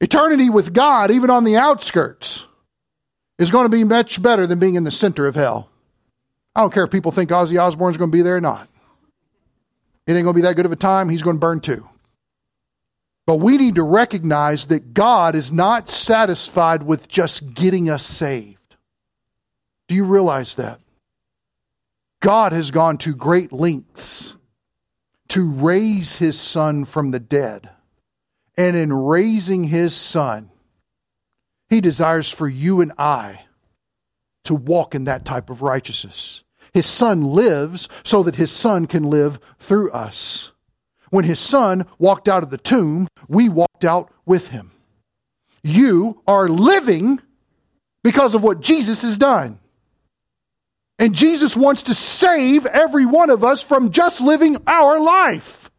Eternity 0.00 0.50
with 0.50 0.72
God, 0.72 1.10
even 1.10 1.30
on 1.30 1.44
the 1.44 1.56
outskirts, 1.56 2.46
is 3.38 3.50
going 3.50 3.66
to 3.66 3.76
be 3.76 3.84
much 3.84 4.20
better 4.20 4.46
than 4.46 4.58
being 4.58 4.74
in 4.74 4.84
the 4.84 4.90
center 4.90 5.26
of 5.26 5.34
hell. 5.34 5.68
I 6.54 6.60
don't 6.60 6.72
care 6.72 6.84
if 6.84 6.90
people 6.90 7.12
think 7.12 7.30
Ozzy 7.30 7.60
Osbourne's 7.60 7.96
going 7.96 8.10
to 8.10 8.16
be 8.16 8.22
there 8.22 8.36
or 8.36 8.40
not. 8.40 8.68
It 10.06 10.14
ain't 10.14 10.24
going 10.24 10.34
to 10.34 10.42
be 10.42 10.42
that 10.42 10.56
good 10.56 10.66
of 10.66 10.72
a 10.72 10.76
time. 10.76 11.08
He's 11.08 11.22
going 11.22 11.36
to 11.36 11.40
burn 11.40 11.60
too. 11.60 11.88
But 13.26 13.36
we 13.36 13.56
need 13.56 13.76
to 13.76 13.82
recognize 13.82 14.66
that 14.66 14.94
God 14.94 15.34
is 15.34 15.52
not 15.52 15.88
satisfied 15.88 16.82
with 16.82 17.08
just 17.08 17.54
getting 17.54 17.88
us 17.88 18.04
saved. 18.04 18.58
Do 19.88 19.94
you 19.94 20.04
realize 20.04 20.56
that? 20.56 20.80
God 22.20 22.52
has 22.52 22.70
gone 22.70 22.98
to 22.98 23.14
great 23.14 23.52
lengths 23.52 24.36
to 25.28 25.50
raise 25.50 26.16
his 26.16 26.38
son 26.38 26.84
from 26.84 27.10
the 27.10 27.20
dead. 27.20 27.70
And 28.56 28.76
in 28.76 28.92
raising 28.92 29.64
his 29.64 29.94
son, 29.94 30.50
he 31.70 31.80
desires 31.80 32.30
for 32.30 32.46
you 32.46 32.80
and 32.80 32.92
I 32.98 33.46
to 34.44 34.54
walk 34.54 34.94
in 34.94 35.04
that 35.04 35.24
type 35.24 35.48
of 35.48 35.62
righteousness. 35.62 36.44
His 36.74 36.86
son 36.86 37.22
lives 37.22 37.88
so 38.04 38.22
that 38.22 38.34
his 38.34 38.50
son 38.50 38.86
can 38.86 39.04
live 39.04 39.40
through 39.58 39.90
us. 39.92 40.51
When 41.12 41.26
his 41.26 41.40
son 41.40 41.84
walked 41.98 42.26
out 42.26 42.42
of 42.42 42.48
the 42.48 42.56
tomb, 42.56 43.06
we 43.28 43.50
walked 43.50 43.84
out 43.84 44.10
with 44.24 44.48
him. 44.48 44.70
You 45.62 46.22
are 46.26 46.48
living 46.48 47.20
because 48.02 48.34
of 48.34 48.42
what 48.42 48.62
Jesus 48.62 49.02
has 49.02 49.18
done. 49.18 49.58
And 50.98 51.14
Jesus 51.14 51.54
wants 51.54 51.82
to 51.82 51.94
save 51.94 52.64
every 52.64 53.04
one 53.04 53.28
of 53.28 53.44
us 53.44 53.62
from 53.62 53.90
just 53.90 54.22
living 54.22 54.56
our 54.66 54.98
life. 54.98 55.70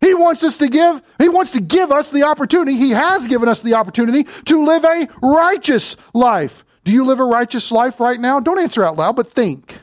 He 0.00 0.12
wants 0.12 0.42
us 0.42 0.56
to 0.56 0.66
give, 0.66 1.02
he 1.20 1.28
wants 1.28 1.52
to 1.52 1.60
give 1.60 1.92
us 1.92 2.10
the 2.10 2.24
opportunity, 2.24 2.76
he 2.76 2.90
has 2.90 3.28
given 3.28 3.48
us 3.48 3.62
the 3.62 3.74
opportunity 3.74 4.24
to 4.46 4.64
live 4.64 4.84
a 4.84 5.06
righteous 5.22 5.96
life. 6.12 6.64
Do 6.82 6.90
you 6.90 7.04
live 7.04 7.20
a 7.20 7.24
righteous 7.24 7.70
life 7.70 8.00
right 8.00 8.18
now? 8.18 8.40
Don't 8.40 8.58
answer 8.58 8.82
out 8.82 8.96
loud, 8.96 9.14
but 9.14 9.30
think. 9.30 9.82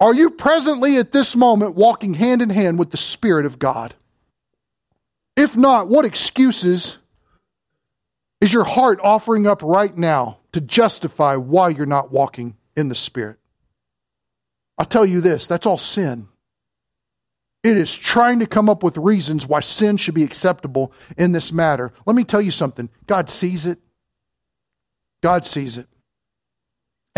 Are 0.00 0.14
you 0.14 0.30
presently 0.30 0.96
at 0.96 1.12
this 1.12 1.36
moment 1.36 1.76
walking 1.76 2.14
hand 2.14 2.40
in 2.40 2.48
hand 2.48 2.78
with 2.78 2.90
the 2.90 2.96
Spirit 2.96 3.44
of 3.44 3.58
God? 3.58 3.94
If 5.36 5.56
not, 5.56 5.88
what 5.88 6.06
excuses 6.06 6.98
is 8.40 8.52
your 8.52 8.64
heart 8.64 8.98
offering 9.02 9.46
up 9.46 9.62
right 9.62 9.94
now 9.94 10.38
to 10.52 10.60
justify 10.60 11.36
why 11.36 11.68
you're 11.68 11.84
not 11.84 12.10
walking 12.10 12.56
in 12.74 12.88
the 12.88 12.94
Spirit. 12.94 13.38
I'll 14.78 14.86
tell 14.86 15.04
you 15.04 15.20
this 15.20 15.46
that's 15.46 15.66
all 15.66 15.78
sin. 15.78 16.28
It 17.62 17.76
is 17.76 17.94
trying 17.94 18.38
to 18.38 18.46
come 18.46 18.70
up 18.70 18.82
with 18.82 18.96
reasons 18.96 19.46
why 19.46 19.60
sin 19.60 19.98
should 19.98 20.14
be 20.14 20.24
acceptable 20.24 20.94
in 21.18 21.32
this 21.32 21.52
matter. 21.52 21.92
Let 22.06 22.16
me 22.16 22.24
tell 22.24 22.40
you 22.40 22.50
something 22.50 22.88
God 23.06 23.28
sees 23.28 23.66
it. 23.66 23.78
God 25.22 25.44
sees 25.44 25.76
it. 25.76 25.86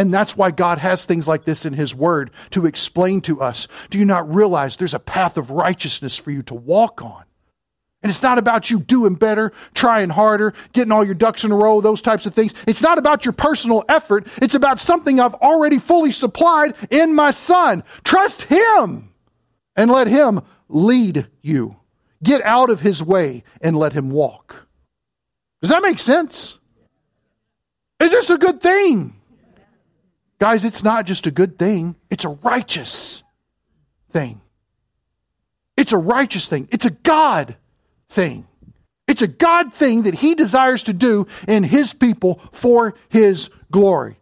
And 0.02 0.12
that's 0.12 0.36
why 0.36 0.50
God 0.50 0.78
has 0.78 1.04
things 1.04 1.28
like 1.28 1.44
this 1.44 1.64
in 1.64 1.74
His 1.74 1.94
Word 1.94 2.32
to 2.50 2.66
explain 2.66 3.20
to 3.20 3.40
us. 3.40 3.68
Do 3.88 3.98
you 3.98 4.04
not 4.04 4.34
realize 4.34 4.76
there's 4.76 4.94
a 4.94 4.98
path 4.98 5.36
of 5.36 5.52
righteousness 5.52 6.16
for 6.16 6.32
you 6.32 6.42
to 6.42 6.54
walk 6.54 7.02
on? 7.02 7.22
And 8.02 8.10
it's 8.10 8.20
not 8.20 8.36
about 8.36 8.68
you 8.68 8.80
doing 8.80 9.14
better, 9.14 9.52
trying 9.74 10.10
harder, 10.10 10.54
getting 10.72 10.90
all 10.90 11.04
your 11.04 11.14
ducks 11.14 11.44
in 11.44 11.52
a 11.52 11.54
row, 11.54 11.80
those 11.80 12.02
types 12.02 12.26
of 12.26 12.34
things. 12.34 12.52
It's 12.66 12.82
not 12.82 12.98
about 12.98 13.24
your 13.24 13.30
personal 13.30 13.84
effort. 13.88 14.26
It's 14.42 14.56
about 14.56 14.80
something 14.80 15.20
I've 15.20 15.34
already 15.34 15.78
fully 15.78 16.10
supplied 16.10 16.74
in 16.90 17.14
my 17.14 17.30
son. 17.30 17.84
Trust 18.02 18.42
him 18.42 19.12
and 19.76 19.88
let 19.88 20.08
him 20.08 20.40
lead 20.68 21.28
you. 21.42 21.76
Get 22.24 22.42
out 22.42 22.70
of 22.70 22.80
his 22.80 23.04
way 23.04 23.44
and 23.60 23.76
let 23.76 23.92
him 23.92 24.10
walk. 24.10 24.66
Does 25.60 25.70
that 25.70 25.80
make 25.80 26.00
sense? 26.00 26.58
Is 28.00 28.10
this 28.10 28.30
a 28.30 28.36
good 28.36 28.60
thing? 28.60 29.14
Guys, 30.42 30.64
it's 30.64 30.82
not 30.82 31.06
just 31.06 31.28
a 31.28 31.30
good 31.30 31.56
thing, 31.56 31.94
it's 32.10 32.24
a 32.24 32.30
righteous 32.30 33.22
thing. 34.10 34.40
It's 35.76 35.92
a 35.92 35.96
righteous 35.96 36.48
thing. 36.48 36.68
It's 36.72 36.84
a 36.84 36.90
God 36.90 37.54
thing. 38.08 38.48
It's 39.06 39.22
a 39.22 39.28
God 39.28 39.72
thing 39.72 40.02
that 40.02 40.16
He 40.16 40.34
desires 40.34 40.82
to 40.82 40.92
do 40.92 41.28
in 41.46 41.62
His 41.62 41.94
people 41.94 42.40
for 42.50 42.94
His 43.08 43.50
glory. 43.70 44.18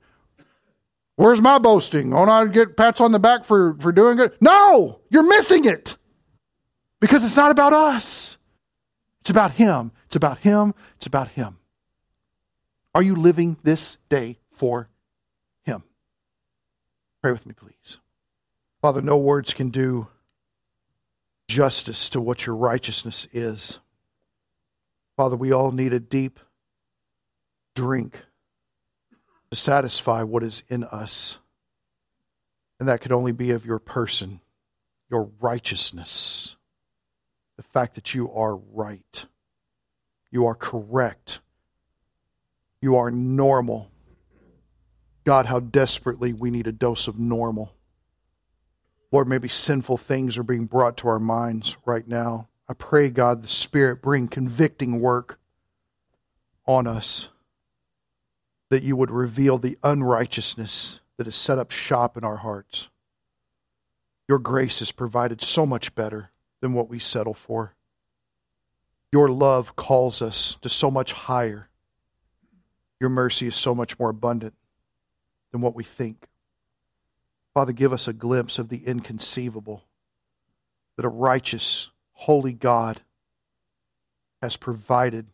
Where's 1.17 1.41
my 1.41 1.59
boasting? 1.59 2.13
Oh, 2.13 2.25
I 2.25 2.47
get 2.49 2.77
pats 2.77 3.01
on 3.01 3.13
the 3.13 3.19
back 3.19 3.47
for, 3.47 3.79
for 3.81 3.91
doing 3.91 4.19
good? 4.19 4.35
No, 4.43 5.01
you're 5.09 5.27
missing 5.27 5.65
it. 5.65 5.97
Because 7.01 7.25
it's 7.25 7.39
not 7.39 7.51
about 7.51 7.73
us. 7.73 8.37
It's 9.23 9.31
about 9.31 9.53
Him. 9.53 9.91
It's 10.05 10.17
about 10.17 10.37
Him. 10.37 10.75
It's 10.97 11.07
about 11.07 11.29
Him. 11.29 11.57
Are 12.95 13.03
you 13.03 13.15
living 13.17 13.57
this 13.63 13.97
day 14.11 14.39
for? 14.53 14.90
Pray 17.23 17.33
with 17.33 17.47
me, 17.47 17.53
please. 17.53 17.99
Father, 18.81 19.03
no 19.03 19.19
words 19.19 19.53
can 19.53 19.69
do 19.69 20.09
justice 21.49 22.09
to 22.11 22.21
what 22.21 22.47
your 22.47 22.57
righteousness 22.57 23.27
is. 23.33 23.79
Father, 25.17 25.37
we 25.37 25.53
all 25.53 25.73
need 25.73 25.93
a 25.93 26.01
deep 26.01 26.41
drink 27.75 28.25
to 29.51 29.57
satisfy 29.57 30.23
what 30.23 30.43
is 30.43 30.63
in 30.69 30.85
us. 30.85 31.39
And 32.79 32.89
that 32.89 33.03
could 33.03 33.13
only 33.13 33.33
be 33.33 33.51
of 33.51 33.67
your 33.67 33.79
person, 33.79 34.41
your 35.11 35.31
righteousness, 35.41 36.57
the 37.57 37.63
fact 37.63 37.97
that 37.97 38.15
you 38.15 38.33
are 38.33 38.57
right, 38.57 39.27
you 40.31 40.47
are 40.47 40.55
correct, 40.55 41.41
you 42.81 42.97
are 42.97 43.11
normal. 43.11 43.91
God, 45.31 45.47
how 45.47 45.61
desperately 45.61 46.33
we 46.33 46.51
need 46.51 46.67
a 46.67 46.73
dose 46.73 47.07
of 47.07 47.17
normal. 47.17 47.73
Lord, 49.13 49.29
maybe 49.29 49.47
sinful 49.47 49.99
things 49.99 50.37
are 50.37 50.43
being 50.43 50.65
brought 50.65 50.97
to 50.97 51.09
our 51.09 51.21
minds 51.21 51.77
right 51.87 52.05
now. 52.09 52.49
I 52.69 52.75
pray, 52.75 53.11
God, 53.11 53.41
the 53.41 53.47
Spirit 53.47 54.03
bring 54.03 54.27
convicting 54.27 54.99
work 54.99 55.39
on 56.67 56.89
us, 56.89 57.29
that 58.71 58.83
you 58.83 58.97
would 58.97 59.13
reveal 59.13 59.57
the 59.57 59.79
unrighteousness 59.85 60.99
that 61.17 61.29
is 61.29 61.37
set 61.37 61.61
up 61.61 61.71
shop 61.71 62.17
in 62.17 62.25
our 62.25 62.39
hearts. 62.39 62.89
Your 64.29 64.41
grace 64.41 64.83
is 64.83 64.91
provided 64.91 65.43
so 65.43 65.65
much 65.65 65.95
better 65.95 66.33
than 66.61 66.73
what 66.73 66.89
we 66.89 66.99
settle 66.99 67.35
for. 67.35 67.77
Your 69.13 69.29
love 69.29 69.77
calls 69.77 70.23
us 70.23 70.59
to 70.63 70.69
so 70.69 70.91
much 70.91 71.13
higher. 71.13 71.69
Your 72.99 73.11
mercy 73.11 73.47
is 73.47 73.55
so 73.55 73.77
much 73.77 73.97
more 73.97 74.11
abundant 74.11 74.55
than 75.53 75.61
what 75.61 75.75
we 75.75 75.85
think. 75.85 76.29
Father, 77.55 77.73
give 77.73 77.93
us 77.93 78.07
a 78.07 78.13
glimpse 78.13 78.59
of 78.59 78.69
the 78.69 78.87
inconceivable 78.87 79.85
that 80.97 81.05
a 81.05 81.09
righteous, 81.09 81.91
holy 82.13 82.53
God 82.53 83.01
has 84.43 84.57
provided 84.57 85.27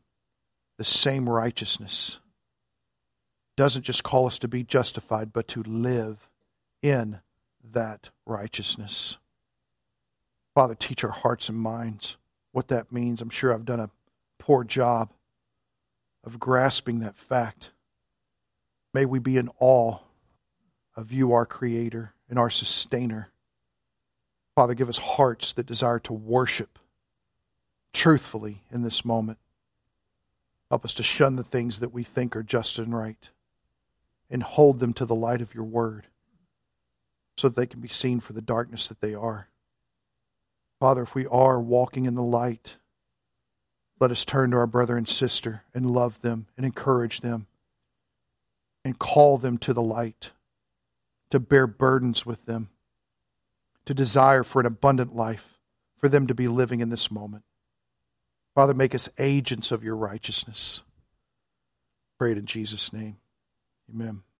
the 0.79 0.85
same 0.85 1.29
righteousness. 1.29 2.19
Doesn't 3.57 3.85
just 3.85 4.03
call 4.03 4.27
us 4.27 4.39
to 4.41 4.49
be 4.49 4.63
justified, 4.63 5.33
but 5.33 5.49
to 5.49 5.63
live 5.63 6.29
in 6.83 7.21
that 7.73 8.11
righteousness. 8.25 9.17
Father, 10.55 10.75
teach 10.75 11.05
our 11.05 11.11
hearts 11.11 11.49
and 11.49 11.59
minds 11.59 12.17
what 12.53 12.69
that 12.69 12.93
means. 12.93 13.21
I'm 13.21 13.31
sure 13.31 13.53
I've 13.53 13.65
done 13.65 13.81
a 13.81 13.91
poor 14.39 14.65
job 14.65 15.13
of 16.25 16.39
grasping 16.39 17.01
that 17.01 17.17
fact. 17.17 17.73
May 18.95 19.05
we 19.05 19.19
be 19.19 19.37
in 19.37 19.51
awe 19.59 19.99
of 20.97 21.13
you, 21.13 21.33
our 21.33 21.47
Creator 21.47 22.13
and 22.29 22.39
our 22.39 22.51
Sustainer. 22.51 23.29
Father, 24.55 24.75
give 24.75 24.89
us 24.89 24.99
hearts 24.99 25.53
that 25.53 25.67
desire 25.67 25.99
to 26.01 26.13
worship 26.13 26.79
truthfully 27.93 28.63
in 28.73 28.83
this 28.83 29.05
moment. 29.05 29.39
Help 30.71 30.85
us 30.85 30.95
to 30.95 31.03
shun 31.03 31.37
the 31.37 31.45
things 31.45 31.81
that 31.81 31.93
we 31.93 32.03
think 32.03 32.35
are 32.35 32.43
just 32.43 32.79
and 32.79 32.97
right 32.97 33.31
and 34.31 34.43
hold 34.43 34.81
them 34.81 34.93
to 34.95 35.07
the 35.07 35.15
light 35.15 35.41
of 35.41 35.55
your 35.55 35.65
word 35.65 36.07
so 37.37 37.49
that 37.49 37.57
they 37.57 37.67
can 37.67 37.81
be 37.81 37.89
seen 37.89 38.19
for 38.19 38.33
the 38.33 38.41
darkness 38.41 38.89
that 38.89 39.01
they 39.01 39.15
are. 39.15 39.49
Father, 40.81 41.03
if 41.03 41.15
we 41.15 41.27
are 41.27 41.61
walking 41.61 42.07
in 42.07 42.15
the 42.15 42.23
light, 42.23 42.77
let 44.01 44.11
us 44.11 44.25
turn 44.25 44.51
to 44.51 44.57
our 44.57 44.67
brother 44.67 44.97
and 44.97 45.09
sister 45.09 45.63
and 45.75 45.91
love 45.91 46.21
them 46.23 46.47
and 46.57 46.67
encourage 46.67 47.21
them 47.21 47.47
and 48.85 48.99
call 48.99 49.39
them 49.39 49.59
to 49.59 49.73
the 49.73 49.83
light 49.83 50.33
to 51.31 51.41
bear 51.41 51.67
burdens 51.67 52.25
with 52.25 52.45
them, 52.47 52.69
to 53.85 53.95
desire 53.95 54.43
for 54.43 54.61
an 54.61 54.67
abundant 54.67 55.15
life, 55.15 55.59
for 55.99 56.09
them 56.09 56.27
to 56.27 56.35
be 56.35 56.49
living 56.49 56.81
in 56.81 56.89
this 56.89 57.11
moment. 57.11 57.45
Father, 58.55 58.75
make 58.75 58.95
us 58.95 59.09
agents 59.19 59.71
of 59.71 59.85
your 59.85 59.97
righteousness. 59.97 60.83
Pray 62.19 62.33
it 62.33 62.39
in 62.39 62.47
Jesus' 62.47 62.93
name. 62.93 63.19
Amen. 63.93 64.23